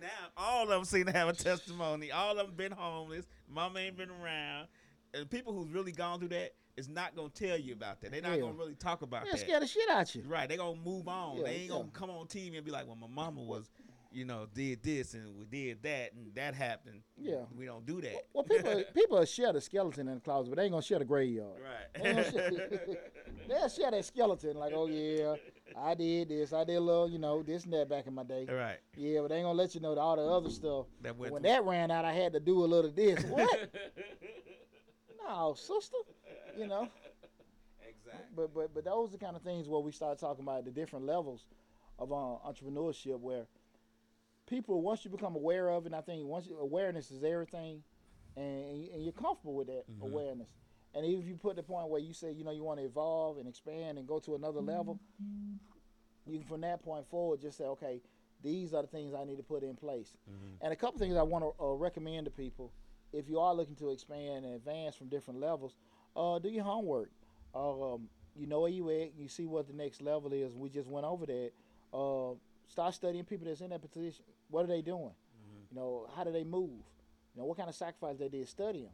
now 0.00 0.08
all 0.36 0.64
of 0.64 0.68
them 0.68 0.84
seem 0.84 1.06
to 1.06 1.12
have 1.12 1.28
a 1.28 1.32
testimony. 1.32 2.12
All 2.12 2.38
of 2.38 2.46
them 2.46 2.56
been 2.56 2.72
homeless. 2.72 3.26
Mama 3.48 3.80
ain't 3.80 3.96
been 3.96 4.10
around. 4.10 4.68
And 5.14 5.28
people 5.30 5.54
who's 5.54 5.70
really 5.70 5.92
gone 5.92 6.18
through 6.18 6.28
that 6.28 6.52
is 6.76 6.88
not 6.88 7.16
gonna 7.16 7.30
tell 7.30 7.58
you 7.58 7.72
about 7.72 8.00
that. 8.02 8.10
They're 8.10 8.20
not 8.20 8.32
Yeah. 8.34 8.40
gonna 8.40 8.52
really 8.52 8.74
talk 8.74 9.00
about 9.02 9.24
Yeah, 9.24 9.32
that. 9.32 9.40
scare 9.40 9.60
the 9.60 9.66
shit 9.66 9.88
out 9.88 10.14
you. 10.14 10.22
Right, 10.26 10.46
they 10.48 10.58
gonna 10.58 10.78
move 10.78 11.08
on. 11.08 11.38
Yeah, 11.38 11.44
they 11.44 11.50
ain't 11.54 11.62
yeah. 11.62 11.68
gonna 11.78 11.88
come 11.92 12.10
on 12.10 12.26
TV 12.26 12.56
and 12.56 12.64
be 12.66 12.70
like, 12.70 12.86
"Well, 12.86 12.96
my 12.96 13.06
mama 13.06 13.42
was, 13.42 13.70
you 14.16 14.24
know, 14.24 14.46
did 14.54 14.82
this 14.82 15.12
and 15.12 15.36
we 15.36 15.44
did 15.44 15.82
that 15.82 16.14
and 16.14 16.34
that 16.34 16.54
happened." 16.54 17.02
Yeah. 17.18 17.42
we 17.56 17.66
don't 17.66 17.84
do 17.84 18.00
that. 18.00 18.26
Well, 18.32 18.44
people 18.44 18.82
people 18.94 19.24
share 19.26 19.52
the 19.52 19.60
skeleton 19.60 20.08
in 20.08 20.14
the 20.14 20.20
closet, 20.20 20.50
but 20.50 20.56
they 20.56 20.64
ain't 20.64 20.72
gonna 20.72 20.82
share 20.82 20.98
the 20.98 21.04
graveyard. 21.04 21.60
Right. 21.62 22.02
gonna 22.02 22.30
share, 22.30 22.50
they'll 23.48 23.68
share 23.68 23.90
that 23.90 24.04
skeleton, 24.06 24.56
like, 24.56 24.72
oh 24.74 24.86
yeah, 24.86 25.34
I 25.76 25.94
did 25.94 26.30
this, 26.30 26.54
I 26.54 26.64
did 26.64 26.76
a 26.76 26.80
little, 26.80 27.10
you 27.10 27.18
know, 27.18 27.42
this 27.42 27.64
and 27.64 27.72
that 27.74 27.90
back 27.90 28.06
in 28.06 28.14
my 28.14 28.24
day. 28.24 28.46
right. 28.50 28.78
Yeah, 28.96 29.20
but 29.20 29.28
they 29.28 29.36
ain't 29.36 29.44
gonna 29.44 29.58
let 29.58 29.74
you 29.74 29.80
know 29.82 29.94
that 29.94 30.00
all 30.00 30.16
the 30.16 30.22
other 30.22 30.50
stuff. 30.50 30.86
That 31.02 31.16
went 31.16 31.32
when 31.32 31.42
that 31.42 31.64
ran 31.64 31.90
out, 31.90 32.06
I 32.06 32.14
had 32.14 32.32
to 32.32 32.40
do 32.40 32.64
a 32.64 32.66
little 32.66 32.90
this. 32.90 33.22
What? 33.28 33.70
no, 35.28 35.54
sister. 35.54 35.96
You 36.56 36.68
know. 36.68 36.88
exactly. 37.86 38.24
But 38.34 38.54
but 38.54 38.74
but 38.74 38.84
those 38.84 39.10
are 39.10 39.12
the 39.12 39.18
kind 39.18 39.36
of 39.36 39.42
things 39.42 39.68
where 39.68 39.80
we 39.80 39.92
start 39.92 40.18
talking 40.18 40.42
about 40.42 40.64
the 40.64 40.70
different 40.70 41.04
levels 41.04 41.44
of 41.98 42.12
uh, 42.12 42.38
entrepreneurship 42.46 43.18
where 43.20 43.46
people 44.46 44.80
once 44.80 45.04
you 45.04 45.10
become 45.10 45.34
aware 45.34 45.68
of 45.68 45.84
it, 45.84 45.86
and 45.86 45.94
I 45.96 46.00
think 46.00 46.24
once 46.26 46.46
you, 46.46 46.56
awareness 46.58 47.10
is 47.10 47.22
everything, 47.24 47.82
and, 48.36 48.88
and 48.92 49.02
you're 49.02 49.12
comfortable 49.12 49.54
with 49.54 49.66
that 49.68 49.84
Mhm. 49.88 50.02
awareness. 50.02 50.48
And 50.94 51.04
even 51.04 51.22
if 51.22 51.28
you 51.28 51.36
put 51.36 51.56
the 51.56 51.62
point 51.62 51.88
where 51.88 52.00
you 52.00 52.12
say 52.12 52.32
you 52.32 52.44
know 52.44 52.50
you 52.52 52.62
want 52.64 52.80
to 52.80 52.86
evolve 52.86 53.38
and 53.38 53.48
expand 53.48 53.98
and 53.98 54.06
go 54.06 54.18
to 54.20 54.34
another 54.34 54.60
level, 54.60 54.98
you 56.26 56.38
can 56.38 56.44
from 56.48 56.60
that 56.62 56.82
point 56.82 57.06
forward 57.06 57.40
just 57.40 57.58
say 57.58 57.64
okay, 57.64 58.00
these 58.42 58.72
are 58.74 58.82
the 58.82 58.88
things 58.88 59.14
I 59.14 59.24
need 59.24 59.36
to 59.36 59.42
put 59.42 59.62
in 59.62 59.76
place. 59.76 60.16
Mhm. 60.28 60.56
And 60.60 60.72
a 60.72 60.76
couple 60.76 60.98
things 60.98 61.16
I 61.16 61.22
want 61.22 61.44
to 61.44 61.62
uh, 61.62 61.72
recommend 61.74 62.24
to 62.26 62.30
people 62.30 62.72
if 63.12 63.28
you 63.28 63.38
are 63.40 63.54
looking 63.54 63.76
to 63.76 63.90
expand 63.90 64.44
and 64.44 64.54
advance 64.54 64.96
from 64.96 65.08
different 65.08 65.40
levels, 65.40 65.76
uh, 66.16 66.38
do 66.38 66.48
your 66.48 66.64
homework. 66.64 67.10
Um, 67.54 68.08
you 68.34 68.46
know 68.46 68.60
where 68.60 68.70
you 68.70 68.90
at. 68.90 69.14
You 69.14 69.28
see 69.28 69.46
what 69.46 69.66
the 69.66 69.72
next 69.72 70.02
level 70.02 70.32
is. 70.32 70.54
We 70.54 70.68
just 70.68 70.88
went 70.88 71.06
over 71.06 71.24
that. 71.26 71.52
Start 72.66 72.94
studying 72.94 73.24
people 73.24 73.46
that's 73.46 73.60
in 73.60 73.70
that 73.70 73.80
position. 73.80 74.24
What 74.48 74.64
are 74.64 74.68
they 74.68 74.82
doing? 74.82 75.12
Mhm. 75.14 75.70
You 75.70 75.76
know, 75.76 76.08
how 76.16 76.24
do 76.24 76.32
they 76.32 76.44
move? 76.44 76.70
You 77.34 77.40
know, 77.42 77.44
what 77.44 77.56
kind 77.56 77.68
of 77.68 77.74
sacrifice 77.74 78.16
they 78.18 78.28
did. 78.28 78.48
Study 78.48 78.82
them 78.82 78.92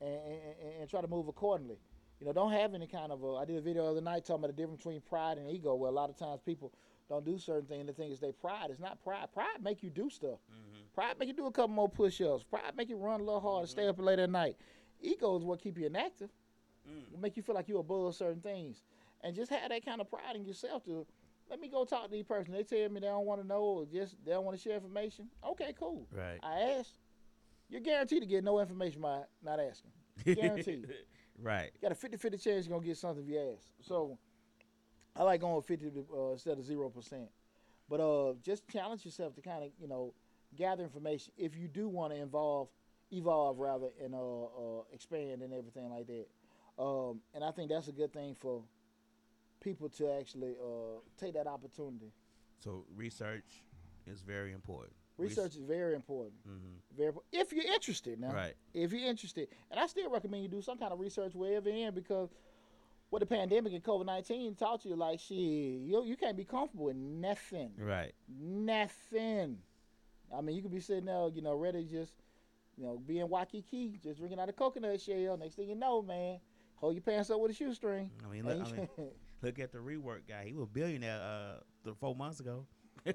and, 0.00 0.14
and, 0.14 0.80
and- 0.80 0.90
try 0.90 1.00
to 1.00 1.08
move 1.08 1.28
accordingly. 1.28 1.78
You 2.20 2.26
know, 2.26 2.32
don't 2.32 2.52
have 2.52 2.74
any 2.74 2.86
kind 2.86 3.12
of. 3.12 3.22
A, 3.22 3.34
I 3.36 3.44
did 3.44 3.56
a 3.56 3.60
video 3.60 3.84
the 3.84 3.90
other 3.90 4.00
night 4.00 4.24
talking 4.24 4.44
about 4.44 4.56
the 4.56 4.62
difference 4.62 4.78
between 4.78 5.00
pride 5.02 5.36
and 5.38 5.48
ego. 5.50 5.74
Where 5.74 5.90
a 5.90 5.94
lot 5.94 6.10
of 6.10 6.16
times 6.16 6.40
people 6.44 6.72
don't 7.08 7.24
do 7.24 7.38
certain 7.38 7.66
things. 7.66 7.86
The 7.86 7.92
thing 7.92 8.10
is, 8.10 8.20
they 8.20 8.32
pride. 8.32 8.70
It's 8.70 8.80
not 8.80 9.02
pride. 9.02 9.28
Pride 9.32 9.62
make 9.62 9.82
you 9.82 9.90
do 9.90 10.08
stuff. 10.10 10.38
Mhm. 10.50 10.92
Pride 10.94 11.18
make 11.18 11.28
you 11.28 11.34
do 11.34 11.46
a 11.46 11.50
couple 11.52 11.74
more 11.74 11.88
push-ups. 11.88 12.44
Pride 12.44 12.74
make 12.76 12.88
you 12.88 12.96
run 12.96 13.20
a 13.20 13.24
little 13.24 13.40
harder, 13.40 13.66
stay 13.66 13.88
up 13.88 13.98
late 13.98 14.18
at 14.20 14.30
night. 14.30 14.56
Ego 15.00 15.36
is 15.36 15.44
what 15.44 15.60
keep 15.60 15.76
you 15.76 15.86
inactive. 15.86 16.30
Mm. 16.88 17.10
Will 17.12 17.18
make 17.18 17.36
you 17.36 17.42
feel 17.42 17.54
like 17.56 17.68
you're 17.68 17.80
above 17.80 18.14
certain 18.14 18.40
things, 18.40 18.82
and 19.22 19.34
just 19.34 19.50
have 19.50 19.68
that 19.70 19.84
kind 19.84 20.00
of 20.00 20.08
pride 20.08 20.36
in 20.36 20.44
yourself 20.44 20.84
to 20.84 21.06
Let 21.50 21.60
me 21.60 21.68
go 21.68 21.84
talk 21.84 22.04
to 22.06 22.10
these 22.10 22.24
person. 22.24 22.54
They 22.54 22.62
tell 22.62 22.88
me 22.88 23.00
they 23.00 23.06
don't 23.06 23.26
want 23.26 23.40
to 23.40 23.46
know 23.46 23.62
or 23.62 23.86
just 23.86 24.16
they 24.24 24.32
don't 24.32 24.44
want 24.44 24.56
to 24.56 24.62
share 24.62 24.74
information. 24.74 25.28
Okay, 25.46 25.74
cool. 25.78 26.06
Right. 26.12 26.38
I 26.42 26.78
ask. 26.78 26.90
You're 27.68 27.80
guaranteed 27.80 28.22
to 28.22 28.26
get 28.26 28.44
no 28.44 28.60
information 28.60 29.00
by 29.00 29.22
not 29.42 29.58
asking. 29.58 29.90
Guaranteed. 30.24 30.86
right. 31.42 31.70
You 31.74 31.80
got 31.80 31.92
a 31.92 31.94
50 31.94 32.18
50 32.18 32.38
chance 32.38 32.66
you're 32.66 32.70
going 32.70 32.82
to 32.82 32.86
get 32.86 32.96
something 32.96 33.24
if 33.24 33.30
you 33.30 33.54
ask. 33.54 33.66
So 33.80 34.18
I 35.16 35.22
like 35.22 35.40
going 35.40 35.60
50 35.62 35.86
uh, 35.86 36.32
instead 36.32 36.58
of 36.58 36.64
0%. 36.64 37.28
But 37.88 38.00
uh, 38.00 38.34
just 38.42 38.68
challenge 38.68 39.04
yourself 39.04 39.34
to 39.34 39.42
kind 39.42 39.64
of, 39.64 39.70
you 39.78 39.88
know, 39.88 40.14
gather 40.56 40.82
information 40.82 41.32
if 41.36 41.56
you 41.56 41.68
do 41.68 41.88
want 41.88 42.12
to 42.12 42.20
involve, 42.20 42.68
evolve 43.12 43.58
rather, 43.58 43.88
and 44.02 44.14
uh, 44.14 44.44
uh, 44.44 44.82
expand 44.92 45.42
and 45.42 45.52
everything 45.52 45.90
like 45.90 46.06
that. 46.06 46.26
Um, 46.78 47.20
and 47.34 47.44
I 47.44 47.50
think 47.50 47.70
that's 47.70 47.88
a 47.88 47.92
good 47.92 48.12
thing 48.12 48.34
for 48.38 48.62
people 49.64 49.88
to 49.88 50.10
actually 50.20 50.54
uh, 50.62 51.00
take 51.18 51.34
that 51.34 51.46
opportunity. 51.46 52.12
So 52.60 52.84
research 52.94 53.64
is 54.06 54.20
very 54.20 54.52
important. 54.52 54.92
Research 55.16 55.54
is 55.56 55.62
very 55.62 55.94
important. 55.94 56.34
Mm-hmm. 56.46 56.96
Very 56.96 57.12
if 57.32 57.52
you're 57.52 57.72
interested 57.72 58.20
now. 58.20 58.32
Right. 58.32 58.54
If 58.74 58.92
you're 58.92 59.08
interested, 59.08 59.48
and 59.70 59.80
I 59.80 59.86
still 59.86 60.10
recommend 60.10 60.42
you 60.42 60.48
do 60.48 60.60
some 60.60 60.76
kind 60.76 60.92
of 60.92 61.00
research 61.00 61.34
wherever 61.34 61.70
you're 61.70 61.88
in 61.88 61.94
because 61.94 62.30
what 63.10 63.20
the 63.20 63.26
pandemic 63.26 63.72
and 63.72 63.82
COVID 63.82 64.06
nineteen 64.06 64.54
taught 64.56 64.84
you, 64.84 64.96
like 64.96 65.20
shit, 65.20 65.38
you 65.38 66.02
you 66.04 66.16
can't 66.16 66.36
be 66.36 66.44
comfortable 66.44 66.86
with 66.86 66.96
nothing, 66.96 67.70
Right. 67.78 68.12
nothing. 68.28 69.58
I 70.36 70.40
mean, 70.40 70.56
you 70.56 70.62
could 70.62 70.72
be 70.72 70.80
sitting 70.80 71.04
there, 71.04 71.28
you 71.28 71.42
know, 71.42 71.54
ready 71.54 71.84
just, 71.84 72.12
you 72.76 72.84
know, 72.84 73.00
being 73.06 73.20
in 73.20 73.28
Waikiki, 73.28 74.00
just 74.02 74.18
drinking 74.18 74.40
out 74.40 74.48
a 74.48 74.52
coconut 74.52 75.00
shell. 75.00 75.36
Next 75.36 75.54
thing 75.54 75.68
you 75.68 75.76
know, 75.76 76.02
man, 76.02 76.40
hold 76.74 76.94
your 76.94 77.02
pants 77.02 77.30
up 77.30 77.38
with 77.38 77.52
a 77.52 77.54
shoestring. 77.54 78.10
I 78.24 78.32
mean, 78.32 78.44
look, 78.44 78.66
I 78.66 78.72
mean, 78.72 78.88
look 79.44 79.58
at 79.58 79.72
the 79.72 79.78
WeWork 79.78 80.20
guy. 80.28 80.44
He 80.46 80.52
was 80.54 80.64
a 80.64 80.66
billionaire 80.66 81.20
uh, 81.20 81.60
th- 81.84 81.96
four 82.00 82.14
months 82.16 82.40
ago. 82.40 82.66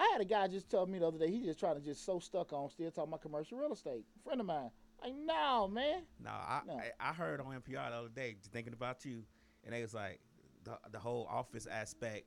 I 0.00 0.08
had 0.12 0.20
a 0.20 0.24
guy 0.24 0.46
just 0.46 0.70
tell 0.70 0.86
me 0.86 0.98
the 1.00 1.08
other 1.08 1.18
day, 1.18 1.30
he 1.30 1.42
just 1.42 1.58
trying 1.58 1.74
to 1.76 1.80
just 1.80 2.04
so 2.04 2.20
stuck 2.20 2.52
on 2.52 2.70
still 2.70 2.90
talking 2.90 3.08
about 3.10 3.22
commercial 3.22 3.58
real 3.58 3.72
estate. 3.72 4.04
friend 4.22 4.40
of 4.40 4.46
mine, 4.46 4.70
like, 5.02 5.12
no, 5.16 5.66
man. 5.68 6.02
No, 6.22 6.30
I, 6.30 6.60
No. 6.66 6.74
I 6.74 6.92
I 7.10 7.12
heard 7.12 7.40
on 7.40 7.46
NPR 7.46 7.90
the 7.90 7.96
other 7.96 8.08
day 8.08 8.36
thinking 8.52 8.72
about 8.72 9.04
you, 9.04 9.24
and 9.64 9.72
they 9.74 9.82
was 9.82 9.94
like 9.94 10.20
the 10.64 10.78
the 10.92 10.98
whole 11.00 11.26
office 11.28 11.66
aspect, 11.66 12.26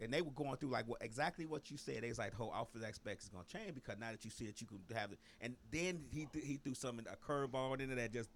and 0.00 0.10
they 0.12 0.22
were 0.22 0.30
going 0.30 0.56
through 0.56 0.70
like 0.70 0.88
what 0.88 1.02
exactly 1.02 1.44
what 1.44 1.70
you 1.70 1.76
said. 1.76 2.02
They 2.02 2.08
was 2.08 2.18
like 2.18 2.30
the 2.30 2.36
whole 2.38 2.50
office 2.52 2.82
aspect 2.82 3.22
is 3.22 3.28
gonna 3.28 3.44
change 3.44 3.74
because 3.74 3.98
now 3.98 4.12
that 4.12 4.24
you 4.24 4.30
see 4.30 4.46
that 4.46 4.60
you 4.62 4.66
can 4.66 4.78
have 4.96 5.12
it, 5.12 5.18
and 5.42 5.56
then 5.70 6.04
he 6.10 6.26
th- 6.32 6.44
he 6.44 6.56
threw 6.56 6.72
something 6.74 7.04
a 7.12 7.16
curveball 7.16 7.78
in 7.80 7.88
there 7.88 7.96
that 7.96 8.12
just 8.14 8.30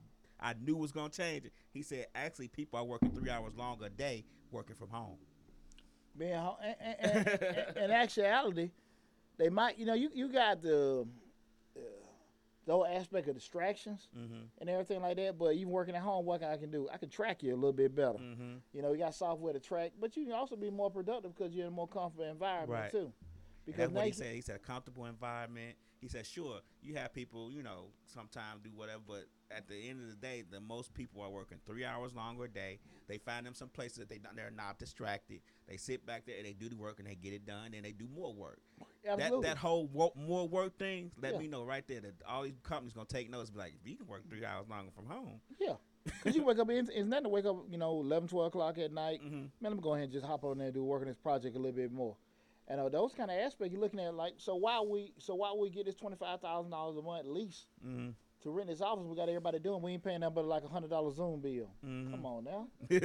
I 0.45 0.55
knew 0.63 0.77
was 0.77 0.93
gonna 0.93 1.09
change 1.09 1.47
it. 1.47 1.53
He 1.73 1.83
said 1.83 2.07
actually 2.15 2.49
people 2.49 2.79
are 2.79 2.85
working 2.85 3.11
three 3.15 3.31
hours 3.31 3.55
longer 3.57 3.87
a 3.87 3.91
day 3.91 4.25
working 4.53 4.77
from 4.77 4.91
home. 4.91 5.17
and, 6.21 6.77
and, 6.81 6.97
and, 7.01 7.29
and 7.29 7.77
in 7.77 7.91
actuality, 7.91 8.71
they 9.39 9.49
might 9.49 9.79
you 9.79 9.87
know 9.87 9.95
you 9.95 10.11
you 10.15 10.29
got 10.31 10.63
the 10.63 11.07
uh, 11.77 11.81
the 12.67 12.73
whole 12.73 12.87
aspect 12.87 13.29
of 13.29 13.35
distractions 13.35 14.09
Mm-hmm. 14.17 14.45
and 14.61 14.71
everything 14.71 15.01
like 15.03 15.17
that. 15.17 15.39
But 15.39 15.55
even 15.55 15.71
working 15.71 15.95
at 15.95 16.03
home, 16.03 16.25
what 16.25 16.43
I 16.43 16.57
can 16.57 16.71
do, 16.71 16.89
I 16.93 16.99
can 16.99 17.09
track 17.11 17.43
you 17.43 17.53
a 17.53 17.57
little 17.57 17.73
bit 17.73 17.95
better. 17.95 18.19
Mm-hmm. 18.19 18.55
You 18.73 18.83
know, 18.83 18.93
you 18.93 18.99
got 18.99 19.15
software 19.15 19.53
to 19.53 19.61
track, 19.61 19.93
but 20.01 20.17
you 20.17 20.25
can 20.25 20.33
also 20.35 20.57
be 20.57 20.71
more 20.71 20.91
productive 20.91 21.35
because 21.35 21.53
you're 21.55 21.67
in 21.67 21.73
a 21.73 21.75
more 21.75 21.89
comfortable 21.89 22.25
environment 22.31 22.71
Right. 22.71 22.91
too. 22.91 23.13
Because 23.67 23.79
That's 23.79 23.93
what 23.93 24.07
he 24.07 24.13
said. 24.13 24.35
He 24.35 24.41
said 24.41 24.57
a 24.57 24.59
comfortable 24.59 25.07
environment. 25.07 25.77
He 26.01 26.09
said, 26.09 26.27
sure, 26.27 26.61
you 26.83 26.97
have 26.97 27.15
people, 27.15 27.51
you 27.51 27.63
know, 27.63 27.87
sometimes 28.07 28.61
do 28.63 28.69
whatever, 28.75 29.01
but 29.07 29.25
at 29.51 29.69
the 29.69 29.89
end 29.89 30.03
of 30.03 30.11
the 30.11 30.17
day, 30.17 30.43
the 30.51 30.61
most 30.61 30.93
people 30.93 31.23
are 31.23 31.31
working 31.31 31.57
three 31.67 31.83
hours 31.83 32.15
longer 32.15 32.45
a 32.45 32.49
day. 32.49 32.79
They 33.09 33.17
find 33.17 33.47
them 33.47 33.55
some 33.55 33.69
places 33.71 33.99
that 33.99 34.11
they 34.11 34.21
they're 34.37 34.51
not 34.55 34.79
distracted. 34.79 35.41
They 35.67 35.79
sit 35.79 36.05
back 36.05 36.27
there 36.27 36.37
and 36.37 36.45
they 36.45 36.53
do 36.53 36.69
the 36.69 36.77
work 36.77 36.99
and 36.99 37.09
they 37.09 37.15
get 37.15 37.33
it 37.33 37.47
done 37.47 37.73
and 37.75 37.83
they 37.87 37.93
do 37.93 38.07
more 38.15 38.35
work. 38.35 38.61
That 39.05 39.19
absolutely. 39.19 39.49
that 39.49 39.57
whole 39.57 39.87
wo- 39.87 40.13
more 40.15 40.47
work 40.47 40.79
thing, 40.79 41.11
let 41.23 41.35
Yeah. 41.35 41.39
me 41.39 41.49
know 41.49 41.65
right 41.65 41.87
there 41.89 42.01
that 42.01 42.15
all 42.29 42.43
these 42.43 42.59
companies 42.63 42.93
gonna 42.93 43.07
take 43.07 43.31
notes. 43.31 43.49
Be 43.49 43.59
like, 43.59 43.75
if 43.83 43.89
you 43.91 43.97
can 43.97 44.07
work 44.07 44.29
three 44.29 44.45
hours 44.45 44.69
longer 44.69 44.91
from 44.95 45.07
home, 45.07 45.41
yeah. 45.59 45.75
Because 46.05 46.37
you 46.37 46.45
wake 46.45 46.59
up, 46.59 46.69
it's 46.69 46.91
it's 46.91 47.07
nothing 47.07 47.25
to 47.25 47.29
wake 47.31 47.47
up, 47.47 47.65
you 47.71 47.79
know, 47.79 48.01
11, 48.01 48.29
12 48.29 48.49
o'clock 48.49 48.77
at 48.77 48.93
night. 48.93 49.23
mm-hmm. 49.25 49.37
man, 49.37 49.51
let 49.63 49.73
me 49.73 49.81
go 49.81 49.95
ahead 49.95 50.05
and 50.05 50.13
just 50.13 50.27
hop 50.27 50.45
on 50.45 50.59
there 50.59 50.67
and 50.67 50.75
do 50.75 50.85
work 50.85 51.01
on 51.01 51.09
this 51.09 51.17
project 51.17 51.57
a 51.57 51.59
little 51.59 51.73
bit 51.77 51.91
more. 51.93 52.15
And 52.69 52.81
uh, 52.81 52.89
those 52.89 53.13
kind 53.13 53.31
of 53.31 53.37
aspects 53.39 53.73
you're 53.73 53.81
looking 53.83 54.01
at, 54.01 54.15
like, 54.15 54.35
so 54.39 54.55
why 54.57 54.81
we, 54.81 55.13
so 55.19 55.35
why 55.35 55.53
we 55.59 55.71
get 55.71 55.85
this 55.87 55.95
twenty 55.95 56.17
five 56.17 56.41
thousand 56.41 56.71
dollars 56.71 56.97
a 56.97 57.03
month 57.03 57.27
lease 57.27 57.67
Mm-hmm. 57.87 58.11
to 58.43 58.51
rent 58.51 58.69
this 58.71 58.81
office? 58.81 59.05
We 59.07 59.17
got 59.17 59.29
everybody 59.29 59.59
doing. 59.59 59.83
We 59.83 59.93
ain't 59.93 60.03
paying 60.03 60.21
nothing 60.21 60.35
but 60.37 60.47
like 60.47 60.65
a 60.65 60.69
hundred 60.69 60.91
dollar 60.91 61.13
Zoom 61.13 61.41
bill. 61.41 61.69
Mm-hmm. 61.85 62.11
Come 62.11 62.27
on 62.27 62.45
now. 62.45 62.67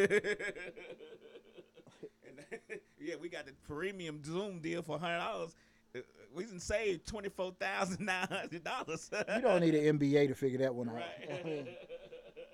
yeah, 2.99 3.15
we 3.21 3.29
got 3.29 3.45
the 3.45 3.53
premium 3.67 4.21
Zoom 4.23 4.59
deal 4.59 4.81
for 4.81 4.97
hundred 4.99 5.17
dollars. 5.19 5.55
Uh, 5.95 5.99
We 6.35 6.43
can 6.45 6.59
save 6.59 7.05
twenty 7.05 7.29
four 7.29 7.51
thousand 7.59 8.05
nine 8.05 8.27
hundred 8.29 8.63
dollars. 8.63 9.09
You 9.35 9.41
don't 9.41 9.61
need 9.61 9.75
an 9.75 9.99
MBA 9.99 10.27
to 10.29 10.35
figure 10.35 10.59
that 10.59 10.73
one 10.73 10.89
out. 10.89 10.95
Right. 10.95 11.67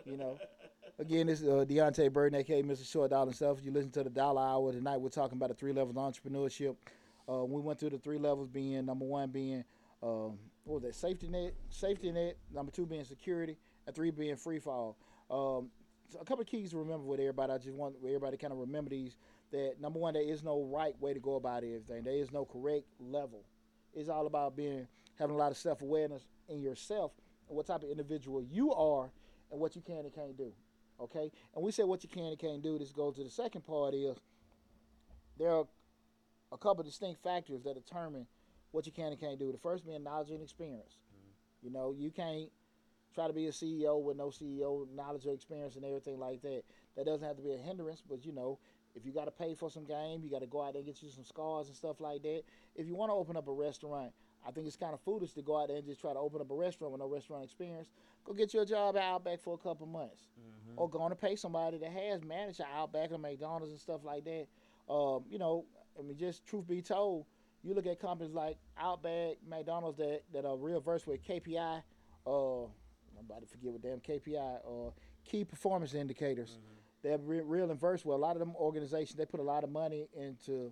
you 0.06 0.18
know. 0.18 0.38
Again, 0.98 1.28
this 1.28 1.42
is 1.42 1.50
uh, 1.50 1.66
Deontay 1.68 2.14
Burden, 2.14 2.40
aka 2.40 2.64
Mr. 2.64 2.90
Short 2.90 3.10
Dollar 3.10 3.34
Self. 3.34 3.60
You 3.62 3.70
listen 3.70 3.92
to 3.92 4.04
the 4.04 4.10
Dollar 4.10 4.42
Hour 4.42 4.72
tonight. 4.72 4.96
We're 4.96 5.10
talking 5.10 5.38
about 5.38 5.50
the 5.50 5.56
three 5.56 5.74
levels 5.74 5.94
of 5.98 6.02
entrepreneurship. 6.02 6.78
Uh, 7.30 7.44
we 7.44 7.60
went 7.60 7.82
through 7.82 7.90
the 7.90 7.98
three 7.98 8.18
levels, 8.18 8.48
being 8.48 8.86
number 8.86 9.04
one 9.04 9.30
being 9.30 9.66
um, 10.02 10.40
what 10.64 10.76
was 10.76 10.84
that 10.84 10.96
safety 10.96 11.28
net, 11.28 11.54
safety 11.70 12.14
net. 12.14 12.38
Number 12.54 12.72
two 12.72 12.86
being 12.86 13.04
security, 13.04 13.58
and 13.86 13.94
three 13.94 14.10
being 14.10 14.38
free 14.38 14.58
fall. 14.58 14.96
Um, 15.30 15.70
so 16.08 16.20
a 16.22 16.24
couple 16.24 16.44
of 16.44 16.48
keys 16.48 16.72
to 16.72 16.78
remember 16.78 17.04
with 17.04 17.20
everybody. 17.20 17.52
I 17.52 17.58
just 17.58 17.76
want 17.76 17.96
everybody 18.02 18.38
kind 18.38 18.54
of 18.54 18.60
remember 18.60 18.92
these. 18.92 19.18
That 19.52 19.82
number 19.82 20.00
one, 20.00 20.14
there 20.14 20.24
is 20.24 20.44
no 20.44 20.64
right 20.64 20.98
way 21.02 21.14
to 21.14 21.20
go 21.20 21.36
about 21.36 21.66
everything. 21.66 22.04
There 22.04 22.14
is 22.16 22.32
no 22.32 22.46
correct 22.46 22.86
level. 23.02 23.44
It's 23.94 24.08
all 24.08 24.28
about 24.28 24.56
being 24.56 24.88
having 25.20 25.36
a 25.36 25.38
lot 25.38 25.52
of 25.52 25.58
self 25.58 25.82
awareness 25.82 26.24
in 26.48 26.62
yourself 26.62 27.12
and 27.50 27.58
what 27.58 27.68
type 27.68 27.84
of 27.84 27.90
individual 27.90 28.42
you 28.42 28.72
are 28.72 29.10
and 29.52 29.60
what 29.60 29.76
you 29.76 29.82
can 29.82 29.98
and 29.98 30.16
can't 30.16 30.38
do. 30.38 30.54
Okay, 31.00 31.32
and 31.54 31.64
we 31.64 31.72
say 31.72 31.84
what 31.84 32.04
you 32.04 32.10
can 32.10 32.26
and 32.26 32.40
can't 32.40 32.62
do. 32.62 32.78
This 32.78 32.92
goes 32.92 33.16
to 33.16 33.24
the 33.24 33.30
second 33.30 33.66
part 33.66 33.94
is 33.94 34.18
there 35.38 35.52
are 35.52 35.66
a 36.52 36.58
couple 36.58 36.82
of 36.82 36.86
distinct 36.86 37.22
factors 37.22 37.64
that 37.64 37.74
determine 37.74 38.28
what 38.72 38.86
you 38.86 38.92
can 38.92 39.08
and 39.08 39.20
can't 39.20 39.40
do. 39.40 39.52
The 39.52 39.58
first 39.58 39.86
being 39.86 40.04
knowledge 40.04 40.30
and 40.30 40.42
experience. 40.42 40.98
Mm-hmm. 41.14 41.68
You 41.68 41.74
know, 41.74 41.94
you 41.98 42.12
can't 42.12 42.50
try 43.14 43.28
to 43.28 43.34
be 43.34 43.48
a 43.48 43.52
CEO 43.52 44.02
with 44.02 44.18
no 44.18 44.28
CEO 44.28 44.88
knowledge 44.94 45.26
or 45.26 45.34
experience 45.34 45.76
and 45.76 45.86
everything 45.86 46.20
like 46.20 46.42
that. 46.42 46.64
That 46.96 47.06
doesn't 47.06 47.26
have 47.26 47.38
to 47.38 47.44
be 47.44 47.54
a 47.54 47.58
hindrance, 47.58 48.04
but 48.08 48.26
you 48.26 48.34
know, 48.34 48.60
if 48.94 49.06
you 49.06 49.12
got 49.12 49.26
to 49.26 49.32
pay 49.32 49.56
for 49.56 49.70
some 49.70 49.86
game, 49.86 50.22
you 50.24 50.30
got 50.30 50.42
to 50.42 50.48
go 50.48 50.62
out 50.62 50.74
there 50.74 50.80
and 50.82 50.86
get 50.86 51.02
you 51.02 51.10
some 51.10 51.26
scars 51.26 51.68
and 51.68 51.76
stuff 51.76 52.00
like 52.00 52.22
that. 52.24 52.44
If 52.76 52.88
you 52.88 52.96
want 52.96 53.10
to 53.10 53.16
open 53.16 53.36
up 53.36 53.48
a 53.48 53.54
restaurant, 53.54 54.12
I 54.48 54.52
think 54.52 54.68
it's 54.68 54.76
kind 54.76 54.94
of 54.94 55.02
foolish 55.02 55.34
to 55.34 55.42
go 55.42 55.60
out 55.60 55.70
there 55.70 55.78
and 55.78 55.86
just 55.86 56.02
try 56.02 56.14
to 56.14 56.20
open 56.20 56.40
up 56.42 56.52
a 56.52 56.54
restaurant 56.56 56.92
with 56.92 57.00
no 57.00 57.08
restaurant 57.08 57.44
experience. 57.44 57.90
Go 58.24 58.34
get 58.34 58.54
you 58.54 58.62
a 58.62 58.66
job 58.66 58.96
at 58.96 59.04
Outback 59.04 59.40
for 59.40 59.54
a 59.56 59.58
couple 59.58 59.88
months, 59.88 60.28
or 60.76 60.90
go 60.90 61.00
on 61.00 61.10
to 61.10 61.16
pay 61.16 61.36
somebody 61.36 61.78
that 61.78 61.92
has 61.92 62.24
managed 62.24 62.62
Outback 62.76 63.12
or 63.12 63.18
McDonald's 63.18 63.72
and 63.72 63.80
stuff 63.80 64.02
like 64.04 64.24
that. 64.26 64.48
Um, 64.92 65.24
you 65.30 65.40
know, 65.40 65.66
I 65.98 66.04
mean, 66.04 66.18
just 66.18 66.46
truth 66.46 66.68
be 66.68 66.82
told, 66.82 67.26
you 67.64 67.74
look 67.74 67.88
at 67.88 68.00
companies 68.00 68.34
like 68.34 68.58
Outback, 68.78 69.38
McDonald's 69.48 69.98
that, 69.98 70.22
that 70.34 70.46
are 70.46 70.56
real 70.58 70.80
versed 70.80 71.08
with 71.08 71.24
KPI, 71.24 71.82
uh, 72.28 72.30
to 72.30 73.48
forget 73.50 73.72
what 73.72 73.82
damn 73.82 74.00
KPI, 74.00 74.58
uh, 74.66 74.92
key 75.24 75.44
performance 75.44 75.94
indicators. 75.94 76.60
They're 77.02 77.18
re- 77.18 77.42
real 77.42 77.72
and 77.72 77.80
versed 77.80 78.06
with 78.06 78.16
a 78.16 78.20
lot 78.20 78.36
of 78.36 78.40
them 78.40 78.56
organizations. 78.56 79.16
They 79.18 79.26
put 79.26 79.40
a 79.40 79.44
lot 79.44 79.64
of 79.64 79.72
money 79.72 80.08
into 80.16 80.72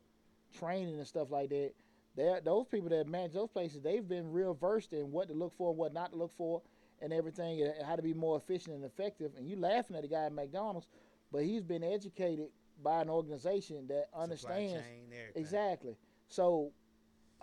training 0.58 0.98
and 0.98 1.08
stuff 1.08 1.32
like 1.32 1.50
that. 1.50 1.72
They're, 2.16 2.42
those 2.42 2.68
people 2.68 2.90
that 2.90 3.08
manage 3.08 3.34
those 3.34 3.50
places, 3.50 3.82
they've 3.82 4.08
been 4.08 4.32
real 4.32 4.54
versed 4.54 4.94
in 4.94 5.12
what 5.12 5.28
to 5.30 5.34
look 5.34 5.54
for, 5.58 5.70
and 5.70 5.78
what 5.78 5.94
not 5.94 6.12
to 6.12 6.18
look 6.18 6.32
for, 6.38 6.62
and 7.02 7.12
everything, 7.12 7.62
and 7.62 7.86
how 7.86 7.96
to 7.96 8.02
be 8.02 8.14
more 8.14 8.38
efficient 8.38 8.76
and 8.76 8.86
effective. 8.86 9.32
And 9.38 9.48
you 9.48 9.58
laughing 9.58 9.96
at 9.96 10.04
the 10.04 10.08
guy 10.08 10.26
at 10.26 10.34
McDonald's, 10.34 10.88
but 11.32 11.44
he's 11.44 11.64
been 11.64 11.84
educated 11.84 12.50
by 12.84 13.02
an 13.02 13.10
organization 13.10 13.88
that 13.88 14.06
Supply 14.10 14.24
understands 14.24 14.74
chain. 14.74 15.10
Exactly. 15.36 15.96
So, 16.28 16.72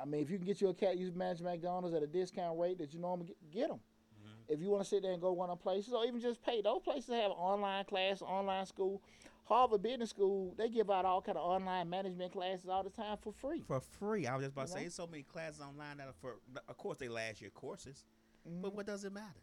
I 0.01 0.05
mean, 0.05 0.23
if 0.23 0.31
you 0.31 0.39
can 0.39 0.47
get 0.47 0.61
you 0.61 0.69
a 0.69 0.75
cat, 0.75 0.97
you 0.97 1.13
manage 1.15 1.41
McDonald's 1.41 1.95
at 1.95 2.03
a 2.03 2.07
discount 2.07 2.59
rate 2.59 2.79
that 2.79 2.95
you 2.95 3.01
normally 3.01 3.27
get, 3.27 3.51
get 3.51 3.69
them. 3.69 3.79
Mm-hmm. 3.79 4.53
If 4.55 4.61
you 4.61 4.71
want 4.71 4.83
to 4.85 4.89
sit 4.89 5.03
there 5.03 5.13
and 5.13 5.21
go 5.21 5.33
one 5.33 5.51
of 5.51 5.61
places, 5.61 5.93
or 5.93 6.05
even 6.05 6.21
just 6.21 6.43
pay, 6.43 6.63
those 6.63 6.81
places 6.81 7.11
have 7.11 7.33
online 7.33 7.85
class, 7.85 8.23
online 8.23 8.67
school. 8.67 9.03
Harvard 9.51 9.83
Business 9.83 10.11
School, 10.11 10.55
they 10.57 10.69
give 10.69 10.91
out 10.91 11.05
all 11.05 11.21
kind 11.21 11.37
of 11.37 11.45
online 11.45 11.91
management 11.91 12.33
classes 12.33 12.69
all 12.69 12.83
the 12.85 12.91
time 12.91 13.17
for 13.21 13.33
free. 13.33 13.63
for 13.67 13.81
free. 13.81 14.27
I 14.27 14.35
was 14.37 14.45
just 14.45 14.53
about 14.55 14.67
to 14.69 14.73
say, 14.73 14.81
there's 14.83 14.95
so 14.95 15.07
many 15.07 15.25
classes 15.25 15.61
online 15.61 15.97
that 15.99 16.07
are 16.09 16.15
for. 16.21 16.37
Of 16.69 16.77
course, 16.77 16.99
they 16.99 17.09
last 17.09 17.41
year 17.41 17.51
courses, 17.51 18.05
Mm-hmm. 18.49 18.63
but 18.63 18.75
what 18.75 18.87
does 18.87 19.05
it 19.05 19.13
matter? 19.13 19.43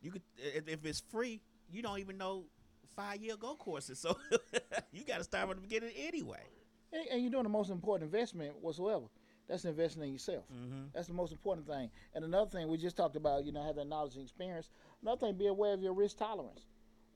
You 0.00 0.10
could 0.10 0.22
if, 0.38 0.68
if 0.68 0.86
it's 0.86 1.00
free, 1.10 1.42
you 1.70 1.82
don't 1.82 1.98
even 1.98 2.16
know 2.16 2.44
five 2.94 3.20
year 3.22 3.36
go 3.36 3.56
courses, 3.56 3.98
so 3.98 4.16
you 4.92 5.04
got 5.04 5.18
to 5.18 5.24
start 5.24 5.48
from 5.48 5.56
the 5.56 5.60
beginning 5.62 5.90
anyway. 5.98 6.40
And, 6.92 7.02
and 7.12 7.20
you're 7.20 7.30
doing 7.30 7.42
the 7.42 7.50
most 7.50 7.70
important 7.70 8.10
investment 8.12 8.54
whatsoever. 8.62 9.04
That's 9.48 9.64
investing 9.64 10.02
in 10.02 10.12
yourself. 10.12 10.44
Mm-hmm. 10.52 10.84
That's 10.94 11.08
the 11.08 11.12
most 11.14 11.30
important 11.32 11.66
thing. 11.68 11.90
And 12.14 12.24
another 12.24 12.50
thing 12.50 12.68
we 12.68 12.78
just 12.78 12.96
talked 12.96 13.16
about, 13.16 13.44
you 13.44 13.52
know, 13.52 13.62
having 13.62 13.88
knowledge 13.88 14.14
and 14.14 14.22
experience. 14.24 14.70
Another 15.02 15.20
thing, 15.26 15.34
be 15.36 15.46
aware 15.46 15.72
of 15.74 15.82
your 15.82 15.92
risk 15.92 16.16
tolerance. 16.16 16.66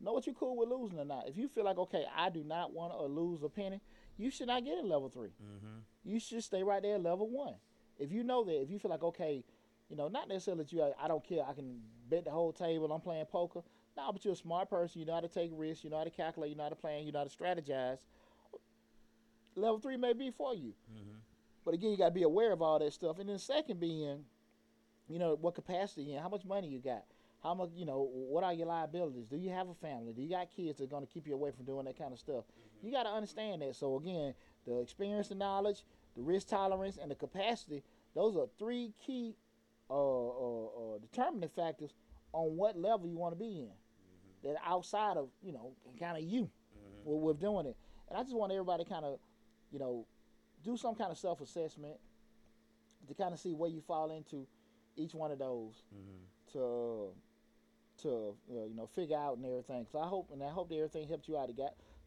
Know 0.00 0.12
what 0.12 0.26
you're 0.26 0.34
cool 0.34 0.56
with 0.56 0.68
losing 0.68 0.98
or 0.98 1.04
not. 1.04 1.28
If 1.28 1.36
you 1.36 1.48
feel 1.48 1.64
like 1.64 1.78
okay, 1.78 2.04
I 2.16 2.30
do 2.30 2.44
not 2.44 2.72
want 2.72 2.92
to 2.92 3.04
lose 3.04 3.42
a 3.42 3.48
penny, 3.48 3.80
you 4.16 4.30
should 4.30 4.48
not 4.48 4.64
get 4.64 4.78
in 4.78 4.88
level 4.88 5.08
3 5.08 5.28
Mm-hmm. 5.28 5.78
You 6.04 6.18
should 6.20 6.42
stay 6.42 6.62
right 6.62 6.82
there 6.82 6.94
at 6.94 7.02
level 7.02 7.28
one. 7.28 7.54
If 7.98 8.10
you 8.12 8.24
know 8.24 8.44
that, 8.44 8.62
if 8.62 8.70
you 8.70 8.78
feel 8.78 8.90
like 8.90 9.02
okay, 9.02 9.44
you 9.88 9.96
know, 9.96 10.08
not 10.08 10.28
necessarily 10.28 10.64
that 10.64 10.72
you, 10.72 10.92
I 11.00 11.08
don't 11.08 11.26
care, 11.26 11.44
I 11.46 11.52
can 11.52 11.80
bet 12.08 12.24
the 12.24 12.30
whole 12.30 12.52
table, 12.52 12.90
I'm 12.92 13.00
playing 13.00 13.26
poker. 13.26 13.62
No, 13.96 14.12
but 14.12 14.24
you're 14.24 14.34
a 14.34 14.36
smart 14.36 14.70
person. 14.70 15.00
You 15.00 15.06
know 15.06 15.14
how 15.14 15.20
to 15.20 15.28
take 15.28 15.50
risks. 15.52 15.84
You 15.84 15.90
know 15.90 15.98
how 15.98 16.04
to 16.04 16.10
calculate. 16.10 16.50
You 16.50 16.56
know 16.56 16.62
how 16.62 16.68
to 16.68 16.76
plan. 16.76 17.04
You 17.04 17.12
know 17.12 17.18
how 17.18 17.24
to 17.24 17.30
strategize. 17.36 17.98
Level 19.56 19.80
three 19.80 19.96
may 19.96 20.12
be 20.12 20.30
for 20.30 20.54
you. 20.54 20.74
Mm-hmm. 20.90 21.18
But 21.64 21.74
again, 21.74 21.90
you 21.90 21.98
got 21.98 22.06
to 22.06 22.14
be 22.14 22.22
aware 22.22 22.52
of 22.52 22.62
all 22.62 22.78
that 22.78 22.92
stuff. 22.92 23.18
And 23.18 23.28
then 23.28 23.38
second 23.38 23.80
being, 23.80 24.24
you 25.08 25.18
know, 25.18 25.36
what 25.40 25.54
capacity 25.54 26.12
and 26.12 26.22
how 26.22 26.28
much 26.28 26.44
money 26.44 26.68
you 26.68 26.78
got. 26.78 27.04
How 27.42 27.54
much, 27.54 27.70
you 27.74 27.86
know, 27.86 28.08
what 28.12 28.44
are 28.44 28.52
your 28.52 28.66
liabilities? 28.66 29.26
Do 29.26 29.36
you 29.36 29.48
have 29.50 29.68
a 29.68 29.74
family? 29.74 30.12
Do 30.12 30.20
you 30.22 30.28
got 30.28 30.50
kids 30.54 30.78
that 30.78 30.84
are 30.84 30.88
going 30.88 31.06
to 31.06 31.12
keep 31.12 31.26
you 31.26 31.34
away 31.34 31.50
from 31.52 31.64
doing 31.64 31.86
that 31.86 31.96
kind 31.98 32.12
of 32.12 32.18
stuff? 32.18 32.44
You 32.82 32.92
got 32.92 33.04
to 33.04 33.08
understand 33.10 33.62
that. 33.62 33.74
So 33.76 33.96
again, 33.96 34.34
the 34.66 34.78
experience, 34.80 35.28
the 35.28 35.34
knowledge, 35.36 35.84
the 36.16 36.22
risk 36.22 36.48
tolerance, 36.48 36.98
and 37.00 37.10
the 37.10 37.14
capacity. 37.14 37.82
Those 38.14 38.36
are 38.36 38.46
three 38.58 38.92
key 39.06 39.36
uh, 39.88 39.94
uh, 39.94 40.64
uh, 40.66 40.98
determining 41.00 41.48
factors 41.48 41.94
on 42.32 42.56
what 42.56 42.76
level 42.78 43.08
you 43.08 43.16
want 43.16 43.32
to 43.34 43.38
be 43.38 43.60
in. 43.60 43.70
That 44.42 44.56
outside 44.66 45.16
of 45.16 45.28
you 45.42 45.52
know 45.52 45.72
kind 45.98 46.16
of 46.16 46.24
you 46.24 46.50
Mm-hmm. 46.72 47.10
with, 47.10 47.22
with 47.22 47.40
doing 47.40 47.66
it. 47.66 47.76
And 48.08 48.18
I 48.18 48.22
just 48.22 48.34
want 48.34 48.52
everybody 48.52 48.84
kind 48.84 49.04
of, 49.04 49.18
you 49.72 49.78
know, 49.78 50.06
do 50.64 50.76
some 50.76 50.94
kind 50.94 51.10
of 51.10 51.18
self 51.18 51.40
assessment 51.40 51.96
to 53.08 53.14
kind 53.14 53.32
of 53.34 53.40
see 53.40 53.52
where 53.54 53.68
you 53.70 53.80
fall 53.80 54.10
into 54.10 54.46
each 54.96 55.14
one 55.14 55.30
of 55.30 55.38
those 55.38 55.82
Mm-hmm. 55.94 56.52
to 56.58 57.08
to 58.02 58.34
uh, 58.50 58.64
you 58.66 58.74
know 58.74 58.86
figure 58.86 59.16
out 59.16 59.36
and 59.36 59.46
everything. 59.46 59.86
So 59.90 59.98
I 59.98 60.06
hope 60.06 60.30
and 60.32 60.42
I 60.42 60.50
hope 60.50 60.68
that 60.68 60.76
everything 60.76 61.08
helped 61.08 61.28
you 61.28 61.36
out. 61.36 61.50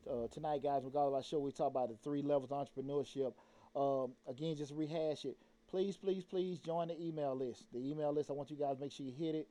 Uh, 0.09 0.27
tonight, 0.31 0.61
guys. 0.61 0.81
Regardless 0.83 1.11
of 1.11 1.15
our 1.15 1.23
show, 1.23 1.39
we 1.39 1.51
talk 1.51 1.71
about 1.71 1.89
the 1.89 1.95
three 2.03 2.21
levels 2.21 2.51
of 2.51 2.67
entrepreneurship. 2.67 3.33
Um, 3.75 4.11
again, 4.27 4.55
just 4.55 4.73
rehash 4.73 5.25
it. 5.25 5.37
Please, 5.69 5.97
please, 5.97 6.23
please 6.23 6.59
join 6.59 6.89
the 6.89 7.01
email 7.01 7.35
list. 7.35 7.65
The 7.73 7.79
email 7.79 8.13
list. 8.13 8.29
I 8.29 8.33
want 8.33 8.51
you 8.51 8.57
guys 8.57 8.75
to 8.75 8.81
make 8.81 8.91
sure 8.91 9.05
you 9.05 9.13
hit 9.17 9.33
it. 9.33 9.47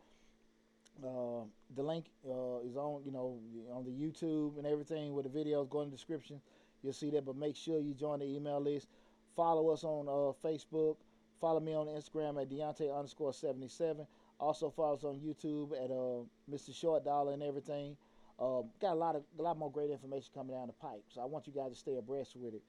Uh, 1.03 1.45
the 1.75 1.83
link 1.83 2.05
uh, 2.29 2.61
is 2.61 2.77
on, 2.77 3.03
you 3.05 3.11
know, 3.11 3.39
on 3.73 3.85
the 3.85 3.91
YouTube 3.91 4.59
and 4.59 4.67
everything 4.67 5.15
with 5.15 5.33
the 5.33 5.37
videos. 5.37 5.69
Go 5.69 5.81
in 5.81 5.91
the 5.91 5.97
description. 5.97 6.41
You'll 6.83 6.93
see 6.93 7.11
that. 7.11 7.25
But 7.25 7.37
make 7.37 7.57
sure 7.57 7.81
you 7.81 7.95
join 7.95 8.21
the 8.21 8.27
email 8.27 8.61
list. 8.61 8.89
Follow 9.35 9.71
us 9.71 9.85
on 9.85 10.07
uh, 10.07 10.33
Facebook. 10.47 10.97
Follow 11.41 11.59
me 11.59 11.75
on 11.75 11.87
Instagram 11.89 12.41
at 12.41 12.49
Deontay 12.49 12.97
underscore 12.97 13.33
77. 13.33 14.07
Also 14.43 14.71
follow 14.71 14.95
us 14.95 15.05
on 15.05 15.21
YouTube 15.21 15.71
at 15.73 15.89
uh, 15.89 16.25
Mr. 16.51 16.75
Short 16.75 17.05
Dollar 17.05 17.33
and 17.33 17.45
everything. 17.45 17.97
Um, 18.41 18.65
got 18.81 18.95
a 18.95 18.99
lot 18.99 19.15
of 19.15 19.23
a 19.39 19.43
lot 19.43 19.57
more 19.57 19.71
great 19.71 19.91
information 19.91 20.31
coming 20.35 20.57
down 20.57 20.67
the 20.67 20.73
pipe. 20.73 21.05
So 21.15 21.21
I 21.21 21.27
want 21.27 21.47
you 21.47 21.53
guys 21.53 21.71
to 21.71 21.77
stay 21.77 21.97
abreast 21.97 22.35
with 22.35 22.55
it. 22.55 22.63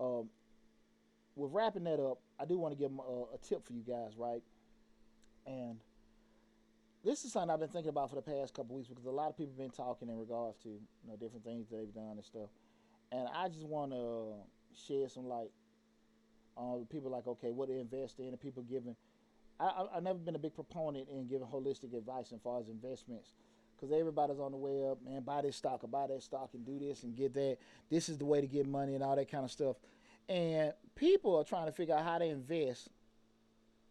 Um, 0.00 0.28
with 1.36 1.52
wrapping 1.52 1.84
that 1.84 2.00
up, 2.00 2.18
I 2.40 2.46
do 2.46 2.58
want 2.58 2.76
to 2.76 2.78
give 2.78 2.90
a, 2.90 3.34
a 3.34 3.38
tip 3.46 3.64
for 3.64 3.72
you 3.72 3.82
guys, 3.86 4.16
right? 4.18 4.42
And 5.46 5.78
this 7.04 7.24
is 7.24 7.32
something 7.32 7.48
I've 7.48 7.60
been 7.60 7.68
thinking 7.68 7.90
about 7.90 8.10
for 8.10 8.16
the 8.16 8.22
past 8.22 8.52
couple 8.52 8.74
weeks 8.74 8.88
because 8.88 9.04
a 9.04 9.10
lot 9.10 9.28
of 9.28 9.36
people 9.36 9.52
have 9.56 9.58
been 9.58 9.70
talking 9.70 10.08
in 10.08 10.18
regards 10.18 10.58
to 10.64 10.68
you 10.68 11.08
know 11.08 11.14
different 11.14 11.44
things 11.44 11.68
that 11.68 11.76
they've 11.76 11.94
done 11.94 12.16
and 12.16 12.24
stuff. 12.24 12.50
And 13.12 13.28
I 13.32 13.46
just 13.48 13.66
want 13.68 13.92
to 13.92 14.34
shed 14.74 15.12
some 15.12 15.28
light 15.28 15.52
on 16.56 16.86
people 16.90 17.12
like 17.12 17.28
okay, 17.28 17.52
what 17.52 17.68
they 17.68 17.78
invest 17.78 18.18
in, 18.18 18.26
and 18.26 18.40
people 18.40 18.64
giving. 18.64 18.96
I, 19.60 19.86
I've 19.96 20.02
never 20.02 20.18
been 20.18 20.34
a 20.34 20.38
big 20.38 20.54
proponent 20.54 21.08
in 21.08 21.26
giving 21.26 21.46
holistic 21.46 21.96
advice 21.96 22.32
as 22.32 22.40
far 22.42 22.60
as 22.60 22.68
investments 22.68 23.34
because 23.76 23.94
everybody's 23.98 24.38
on 24.38 24.52
the 24.52 24.58
web, 24.58 24.98
man, 25.04 25.22
buy 25.22 25.42
this 25.42 25.56
stock 25.56 25.84
or 25.84 25.88
buy 25.88 26.06
that 26.06 26.22
stock 26.22 26.50
and 26.54 26.64
do 26.64 26.78
this 26.78 27.02
and 27.02 27.16
get 27.16 27.34
that. 27.34 27.58
This 27.90 28.08
is 28.08 28.18
the 28.18 28.24
way 28.24 28.40
to 28.40 28.46
get 28.46 28.66
money 28.66 28.94
and 28.94 29.04
all 29.04 29.16
that 29.16 29.30
kind 29.30 29.44
of 29.44 29.50
stuff. 29.50 29.76
And 30.28 30.72
people 30.94 31.36
are 31.36 31.44
trying 31.44 31.66
to 31.66 31.72
figure 31.72 31.94
out 31.94 32.04
how 32.04 32.18
to 32.18 32.24
invest 32.24 32.88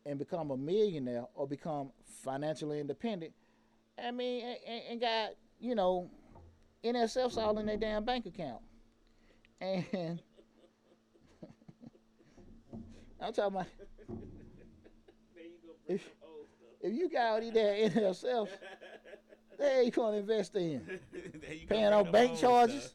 and 0.05 0.17
become 0.17 0.51
a 0.51 0.57
millionaire 0.57 1.25
or 1.33 1.47
become 1.47 1.91
financially 2.23 2.79
independent. 2.79 3.33
I 4.01 4.11
mean, 4.11 4.45
and, 4.67 4.81
and 4.91 5.01
got, 5.01 5.31
you 5.59 5.75
know, 5.75 6.09
NSFs 6.83 7.37
all 7.37 7.57
in 7.59 7.65
their 7.65 7.77
damn 7.77 8.05
bank 8.05 8.25
account. 8.25 8.61
And 9.59 9.85
I'm 13.21 13.33
talking 13.33 13.55
about 13.55 13.67
if, 15.89 16.07
if 16.81 16.93
you 16.93 17.09
got 17.09 17.33
all 17.33 17.41
these 17.41 17.51
damn 17.51 17.89
NSFs, 17.89 18.49
they 19.57 19.81
ain't 19.81 19.93
gonna 19.93 20.17
invest 20.17 20.55
in. 20.55 20.81
You 21.49 21.67
Paying 21.69 21.93
off 21.93 22.11
bank 22.11 22.37
charges? 22.39 22.93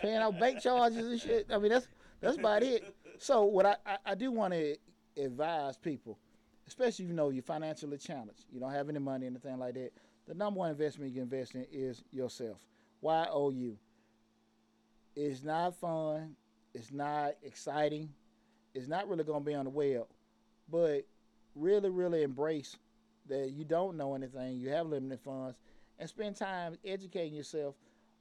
paying 0.00 0.16
out 0.16 0.38
bank 0.38 0.60
charges 0.60 1.06
and 1.06 1.20
shit. 1.20 1.46
I 1.52 1.58
mean, 1.58 1.70
that's 1.70 1.88
that's 2.20 2.38
about 2.38 2.62
it. 2.62 2.94
So 3.18 3.44
what 3.44 3.66
I, 3.66 3.76
I, 3.84 3.96
I 4.06 4.14
do 4.14 4.30
want 4.30 4.54
to 4.54 4.76
advise 5.16 5.76
people, 5.76 6.18
especially 6.66 7.04
if 7.04 7.10
you 7.10 7.16
know 7.16 7.28
you're 7.30 7.42
financially 7.42 7.98
challenged, 7.98 8.44
you 8.50 8.60
don't 8.60 8.72
have 8.72 8.88
any 8.88 9.00
money, 9.00 9.26
anything 9.26 9.58
like 9.58 9.74
that. 9.74 9.92
The 10.26 10.34
number 10.34 10.58
one 10.58 10.70
investment 10.70 11.10
you 11.10 11.16
can 11.16 11.24
invest 11.24 11.54
in 11.54 11.66
is 11.70 12.04
yourself. 12.12 12.58
Y 13.00 13.26
O 13.30 13.50
U. 13.50 13.76
It's 15.14 15.42
not 15.42 15.74
fun. 15.74 16.36
It's 16.72 16.92
not 16.92 17.34
exciting. 17.42 18.08
It's 18.74 18.88
not 18.88 19.08
really 19.08 19.24
gonna 19.24 19.40
be 19.44 19.54
on 19.54 19.64
the 19.64 19.70
web, 19.70 20.06
but 20.70 21.04
really, 21.54 21.90
really 21.90 22.22
embrace 22.22 22.76
that 23.28 23.50
you 23.50 23.64
don't 23.64 23.96
know 23.96 24.14
anything. 24.14 24.56
You 24.56 24.70
have 24.70 24.86
limited 24.86 25.20
funds, 25.20 25.56
and 25.98 26.08
spend 26.08 26.36
time 26.36 26.76
educating 26.84 27.34
yourself 27.34 27.74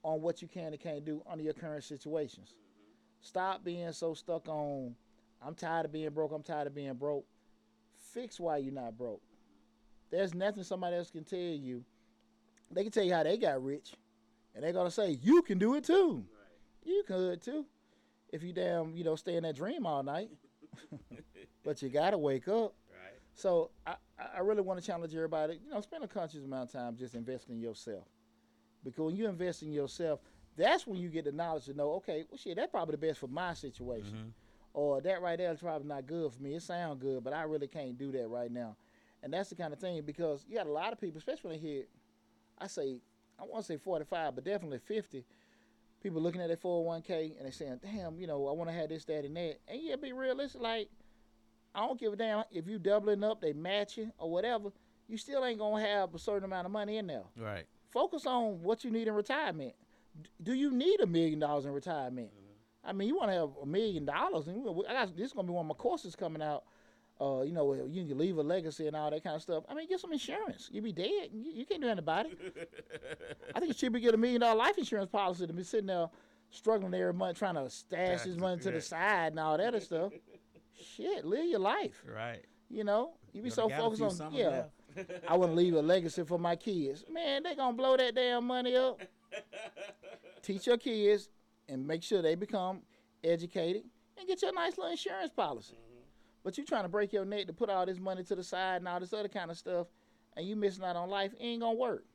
on 0.03 0.21
what 0.21 0.41
you 0.41 0.47
can 0.47 0.67
and 0.73 0.79
can't 0.79 1.05
do 1.05 1.21
under 1.29 1.43
your 1.43 1.53
current 1.53 1.83
situations. 1.83 2.55
Stop 3.21 3.63
being 3.63 3.91
so 3.91 4.13
stuck 4.13 4.47
on, 4.47 4.95
I'm 5.45 5.55
tired 5.55 5.85
of 5.85 5.91
being 5.91 6.09
broke, 6.09 6.31
I'm 6.31 6.43
tired 6.43 6.67
of 6.67 6.75
being 6.75 6.93
broke. 6.93 7.25
Fix 8.13 8.39
why 8.39 8.57
you're 8.57 8.73
not 8.73 8.97
broke. 8.97 9.21
There's 10.09 10.33
nothing 10.33 10.63
somebody 10.63 10.97
else 10.97 11.11
can 11.11 11.23
tell 11.23 11.39
you. 11.39 11.83
They 12.69 12.83
can 12.83 12.91
tell 12.91 13.03
you 13.03 13.13
how 13.13 13.23
they 13.23 13.37
got 13.37 13.63
rich, 13.63 13.93
and 14.53 14.63
they're 14.63 14.73
gonna 14.73 14.91
say 14.91 15.17
you 15.21 15.41
can 15.41 15.57
do 15.57 15.75
it 15.75 15.83
too. 15.83 16.25
You 16.83 17.03
could 17.07 17.41
too, 17.41 17.65
if 18.29 18.43
you 18.43 18.53
damn 18.53 18.95
you 18.95 19.03
know 19.03 19.15
stay 19.15 19.35
in 19.35 19.43
that 19.43 19.55
dream 19.55 19.85
all 19.85 20.03
night. 20.03 20.29
but 21.63 21.81
you 21.81 21.89
gotta 21.89 22.17
wake 22.17 22.47
up. 22.47 22.73
So 23.33 23.71
I, 23.87 23.95
I 24.35 24.39
really 24.39 24.61
want 24.61 24.79
to 24.79 24.85
challenge 24.85 25.13
everybody. 25.15 25.59
You 25.63 25.71
know, 25.71 25.81
spend 25.81 26.03
a 26.03 26.07
conscious 26.07 26.43
amount 26.43 26.69
of 26.69 26.71
time 26.73 26.95
just 26.97 27.15
investing 27.15 27.55
in 27.55 27.61
yourself, 27.61 28.05
because 28.83 29.05
when 29.05 29.15
you 29.15 29.27
invest 29.27 29.63
in 29.63 29.71
yourself, 29.71 30.19
that's 30.57 30.85
when 30.85 30.99
you 30.99 31.09
get 31.09 31.25
the 31.25 31.31
knowledge 31.31 31.65
to 31.65 31.73
know, 31.73 31.91
okay, 31.93 32.25
well, 32.29 32.37
shit, 32.37 32.57
that's 32.57 32.69
probably 32.71 32.91
the 32.93 32.97
best 33.07 33.19
for 33.19 33.27
my 33.27 33.53
situation, 33.53 34.13
Mhm. 34.13 34.31
or 34.73 35.01
that 35.01 35.21
right 35.21 35.37
there 35.37 35.51
is 35.51 35.59
probably 35.61 35.87
not 35.87 36.05
good 36.05 36.31
for 36.33 36.41
me. 36.43 36.55
It 36.55 36.61
sounds 36.61 37.01
good, 37.01 37.23
but 37.23 37.33
I 37.33 37.43
really 37.43 37.67
can't 37.67 37.97
do 37.97 38.11
that 38.11 38.27
right 38.27 38.51
now, 38.51 38.75
and 39.23 39.33
that's 39.33 39.49
the 39.49 39.55
kind 39.55 39.71
of 39.73 39.79
thing 39.79 40.01
because 40.03 40.45
you 40.47 40.55
got 40.57 40.67
a 40.67 40.71
lot 40.71 40.91
of 40.93 40.99
people, 40.99 41.17
especially 41.19 41.51
when 41.51 41.61
they 41.61 41.67
hit, 41.67 41.89
I 42.59 42.67
say, 42.67 42.99
I 43.39 43.43
want 43.45 43.63
to 43.65 43.73
say 43.73 43.77
forty 43.77 44.05
five, 44.05 44.35
but 44.35 44.43
definitely 44.43 44.79
fifty. 44.79 45.25
People 46.01 46.19
looking 46.19 46.41
at 46.41 46.47
their 46.47 46.57
401k 46.57 47.35
and 47.37 47.45
they're 47.45 47.51
saying, 47.51 47.79
damn, 47.83 48.17
you 48.19 48.25
know, 48.25 48.47
I 48.47 48.53
want 48.53 48.71
to 48.71 48.75
have 48.75 48.89
this, 48.89 49.05
that, 49.05 49.23
and 49.23 49.35
that. 49.37 49.59
And 49.67 49.79
yeah, 49.83 49.95
be 49.97 50.13
realistic. 50.13 50.59
Like, 50.59 50.89
I 51.73 51.85
don't 51.87 51.99
give 51.99 52.13
a 52.13 52.15
damn 52.15 52.43
if 52.51 52.67
you 52.67 52.79
doubling 52.79 53.23
up, 53.23 53.41
they 53.41 53.53
matching 53.53 54.11
or 54.17 54.29
whatever. 54.29 54.69
You 55.07 55.17
still 55.17 55.43
ain't 55.45 55.59
gonna 55.59 55.85
have 55.85 56.13
a 56.15 56.19
certain 56.19 56.43
amount 56.45 56.65
of 56.65 56.71
money 56.71 56.97
in 56.97 57.07
there. 57.07 57.23
Right. 57.37 57.65
Focus 57.91 58.25
on 58.25 58.61
what 58.61 58.83
you 58.83 58.91
need 58.91 59.07
in 59.07 59.13
retirement. 59.13 59.73
D- 60.21 60.29
Do 60.43 60.53
you 60.53 60.71
need 60.71 60.99
a 61.01 61.07
million 61.07 61.39
dollars 61.39 61.65
in 61.65 61.71
retirement? 61.71 62.29
I 62.83 62.93
mean, 62.93 63.07
you 63.07 63.15
want 63.17 63.29
to 63.29 63.35
have 63.35 63.49
a 63.61 63.65
million 63.65 64.05
dollars, 64.05 64.47
and 64.47 64.65
I 64.89 64.93
got 64.93 65.15
this 65.15 65.27
is 65.27 65.33
gonna 65.33 65.47
be 65.47 65.53
one 65.53 65.65
of 65.65 65.67
my 65.69 65.75
courses 65.75 66.15
coming 66.15 66.41
out. 66.41 66.63
Uh, 67.19 67.41
you 67.43 67.51
know, 67.51 67.71
you 67.87 68.03
can 68.05 68.17
leave 68.17 68.37
a 68.37 68.41
legacy 68.41 68.87
and 68.87 68.95
all 68.95 69.11
that 69.11 69.23
kind 69.23 69.35
of 69.35 69.41
stuff. 69.43 69.63
I 69.69 69.75
mean, 69.75 69.87
get 69.87 69.99
some 69.99 70.11
insurance. 70.11 70.69
You 70.71 70.81
be 70.81 70.91
dead. 70.91 71.29
You, 71.31 71.51
you 71.53 71.65
can't 71.67 71.79
do 71.79 71.87
anything 71.87 71.99
about 71.99 72.25
it. 72.25 72.81
I 73.55 73.59
think 73.59 73.69
it's 73.71 73.79
cheaper 73.79 73.93
to 73.97 73.99
get 73.99 74.13
a 74.15 74.17
million 74.17 74.41
dollar 74.41 74.55
life 74.57 74.77
insurance 74.77 75.09
policy 75.11 75.45
than 75.45 75.55
be 75.55 75.63
sitting 75.63 75.85
there 75.87 76.07
struggling 76.49 76.93
every 76.95 77.13
month 77.13 77.37
trying 77.37 77.55
to 77.55 77.69
stash 77.69 78.21
his 78.23 78.37
money 78.37 78.59
to 78.61 78.71
the 78.71 78.81
side 78.81 79.27
and 79.33 79.39
all 79.39 79.57
that 79.57 79.67
other 79.67 79.79
stuff. 79.79 80.11
Shit, 80.81 81.25
live 81.25 81.45
your 81.45 81.59
life. 81.59 82.03
Right. 82.07 82.45
You 82.69 82.83
know, 82.83 83.11
you 83.33 83.41
be 83.41 83.49
You 83.49 83.55
so 83.55 83.69
focused 83.69 84.21
on 84.21 84.33
yeah. 84.33 84.47
left. 84.97 85.11
I 85.27 85.37
want 85.37 85.51
to 85.51 85.55
leave 85.55 85.73
a 85.73 85.81
legacy 85.81 86.23
for 86.23 86.39
my 86.39 86.55
kids. 86.55 87.05
Man, 87.11 87.43
they 87.43 87.55
gonna 87.55 87.75
blow 87.75 87.97
that 87.97 88.15
damn 88.15 88.45
money 88.45 88.75
up. 88.75 89.01
Teach 90.41 90.67
your 90.67 90.77
kids 90.77 91.29
and 91.69 91.85
make 91.85 92.03
sure 92.03 92.21
they 92.21 92.35
become 92.35 92.81
educated 93.23 93.83
and 94.17 94.27
get 94.27 94.41
your 94.41 94.53
nice 94.53 94.77
little 94.77 94.91
insurance 94.91 95.31
policy. 95.31 95.75
But 96.43 96.57
you 96.57 96.65
trying 96.65 96.83
to 96.83 96.89
break 96.89 97.13
your 97.13 97.25
neck 97.25 97.47
to 97.47 97.53
put 97.53 97.69
all 97.69 97.85
this 97.85 97.99
money 97.99 98.23
to 98.23 98.35
the 98.35 98.43
side 98.43 98.77
and 98.77 98.87
all 98.87 98.99
this 98.99 99.13
other 99.13 99.27
kind 99.29 99.51
of 99.51 99.57
stuff, 99.57 99.87
and 100.35 100.47
you 100.47 100.55
missing 100.55 100.83
out 100.83 100.95
on 100.95 101.09
life. 101.09 101.33
It 101.39 101.43
ain't 101.43 101.61
gonna 101.61 101.77
work. 101.77 102.05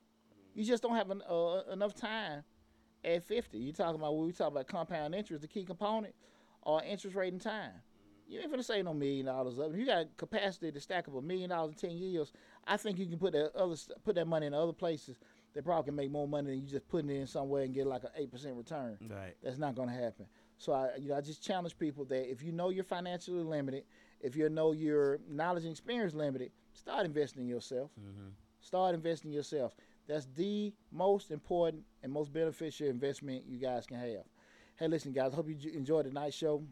You 0.55 0.65
just 0.65 0.83
don't 0.83 0.97
have 0.97 1.11
an, 1.11 1.23
uh, 1.29 1.59
uh, 1.59 1.63
enough 1.73 1.95
time 1.95 2.43
at 3.05 3.23
50. 3.23 3.59
You 3.59 3.73
talking 3.73 4.01
about 4.01 4.17
we 4.17 4.33
talk 4.33 4.49
about 4.49 4.67
compound 4.67 5.15
interest, 5.15 5.43
the 5.43 5.49
key 5.49 5.65
component, 5.65 6.15
or 6.63 6.83
interest 6.83 7.15
rate 7.15 7.33
and 7.33 7.41
time. 7.41 7.73
You 8.29 8.41
ain't 8.41 8.51
gonna 8.51 8.63
say 8.63 8.83
no 8.83 8.93
million 8.93 9.27
dollars 9.27 9.59
up. 9.59 9.71
If 9.73 9.79
you 9.79 9.87
got 9.87 10.17
capacity 10.17 10.73
to 10.73 10.81
stack 10.81 11.09
up 11.09 11.15
a 11.15 11.23
million 11.23 11.51
dollars 11.51 11.73
in 11.73 11.89
ten 11.89 11.99
years, 11.99 12.33
I 12.67 12.77
think 12.77 12.99
you 12.99 13.07
can 13.07 13.19
put 13.19 13.33
that 13.33 13.55
other 13.55 13.77
put 14.05 14.17
that 14.17 14.27
money 14.27 14.47
in 14.47 14.55
other 14.55 14.73
places 14.73 15.19
they 15.57 15.63
probably 15.63 15.85
can 15.85 15.97
make 15.97 16.11
more 16.11 16.29
money 16.29 16.51
than 16.51 16.61
you 16.61 16.69
just 16.69 16.87
putting 16.87 17.09
it 17.09 17.15
in 17.15 17.27
somewhere 17.27 17.63
and 17.63 17.73
get 17.73 17.87
like 17.87 18.05
an 18.05 18.11
eight 18.15 18.31
percent 18.31 18.55
return. 18.57 18.99
Right. 19.09 19.35
That's 19.43 19.57
not 19.57 19.75
to 19.75 19.87
happen. 19.87 20.27
So 20.59 20.75
I, 20.75 20.91
you 20.99 21.09
know, 21.09 21.17
I 21.17 21.23
just 21.23 21.43
challenge 21.43 21.79
people 21.79 22.05
that 22.05 22.31
if 22.31 22.43
you 22.43 22.53
know 22.53 22.69
you're 22.69 22.85
financially 22.85 23.43
limited, 23.43 23.85
if 24.21 24.37
you 24.37 24.51
know 24.51 24.73
your 24.73 25.19
knowledge 25.27 25.65
and 25.65 25.73
experience 25.73 26.13
limited, 26.13 26.51
start 26.75 27.07
investing 27.07 27.45
in 27.45 27.49
yourself. 27.49 27.91
Mm-hmm. 27.99 28.29
Start 28.61 28.95
investing 28.95 29.31
in 29.31 29.35
yourself. 29.35 29.75
That's 30.07 30.27
the 30.37 30.75
most 30.93 31.31
important 31.31 31.85
and 32.03 32.13
most 32.13 32.35
beneficial 32.35 32.89
investment 32.89 33.45
you 33.49 33.59
guys 33.59 33.87
can 33.87 33.97
have. 33.97 34.25
Hey, 34.79 34.89
listen, 34.89 35.13
guys. 35.13 35.33
Hope 35.33 35.49
you 35.49 35.57
enjoyed 35.73 36.05
tonight's 36.05 36.37
show. 36.37 36.63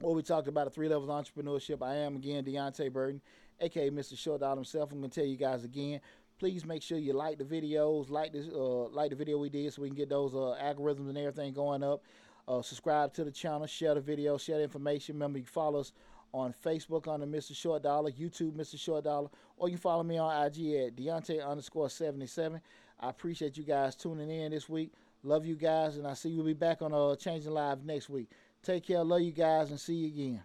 Where 0.00 0.14
we 0.14 0.22
talked 0.22 0.48
about 0.48 0.64
the 0.64 0.70
three 0.70 0.88
levels 0.88 1.10
entrepreneurship. 1.10 1.82
I 1.82 1.96
am 1.96 2.16
again 2.16 2.42
Deontay 2.42 2.90
Burton, 2.90 3.20
aka 3.60 3.90
Mr. 3.90 4.16
Short 4.16 4.40
Dollar 4.40 4.56
himself. 4.56 4.92
I'm 4.92 4.98
gonna 4.98 5.10
tell 5.10 5.26
you 5.26 5.36
guys 5.36 5.62
again. 5.62 6.00
Please 6.38 6.64
make 6.64 6.82
sure 6.82 6.96
you 6.96 7.12
like 7.12 7.36
the 7.36 7.44
videos, 7.44 8.08
like 8.08 8.32
this, 8.32 8.48
uh, 8.48 8.88
like 8.88 9.10
the 9.10 9.16
video 9.16 9.36
we 9.36 9.50
did, 9.50 9.70
so 9.74 9.82
we 9.82 9.88
can 9.88 9.96
get 9.96 10.08
those 10.08 10.34
uh, 10.34 10.56
algorithms 10.62 11.10
and 11.10 11.18
everything 11.18 11.52
going 11.52 11.82
up. 11.82 12.02
Uh, 12.48 12.62
subscribe 12.62 13.12
to 13.12 13.24
the 13.24 13.30
channel, 13.30 13.66
share 13.66 13.94
the 13.94 14.00
video, 14.00 14.38
share 14.38 14.56
the 14.56 14.62
information. 14.62 15.16
Remember, 15.16 15.38
you 15.38 15.44
follow 15.44 15.80
us 15.80 15.92
on 16.32 16.54
Facebook 16.64 17.06
under 17.06 17.26
Mr. 17.26 17.54
Short 17.54 17.82
Dollar, 17.82 18.10
YouTube 18.10 18.52
Mr. 18.52 18.78
Short 18.78 19.04
Dollar, 19.04 19.28
or 19.58 19.68
you 19.68 19.76
follow 19.76 20.02
me 20.02 20.16
on 20.16 20.46
IG 20.46 20.72
at 20.76 20.96
Deontay 20.96 21.46
underscore 21.46 21.90
77. 21.90 22.58
I 23.00 23.10
appreciate 23.10 23.58
you 23.58 23.64
guys 23.64 23.96
tuning 23.96 24.30
in 24.30 24.50
this 24.50 24.66
week. 24.66 24.94
Love 25.22 25.44
you 25.44 25.56
guys, 25.56 25.98
and 25.98 26.06
I 26.06 26.14
see 26.14 26.30
you'll 26.30 26.46
be 26.46 26.54
back 26.54 26.80
on 26.80 26.94
uh, 26.94 27.14
Changing 27.16 27.52
Live 27.52 27.84
next 27.84 28.08
week. 28.08 28.30
Take 28.62 28.86
care. 28.86 28.98
I 28.98 29.02
Love 29.02 29.22
you 29.22 29.32
guys, 29.32 29.70
and 29.70 29.80
see 29.80 29.94
you 29.94 30.08
again. 30.08 30.42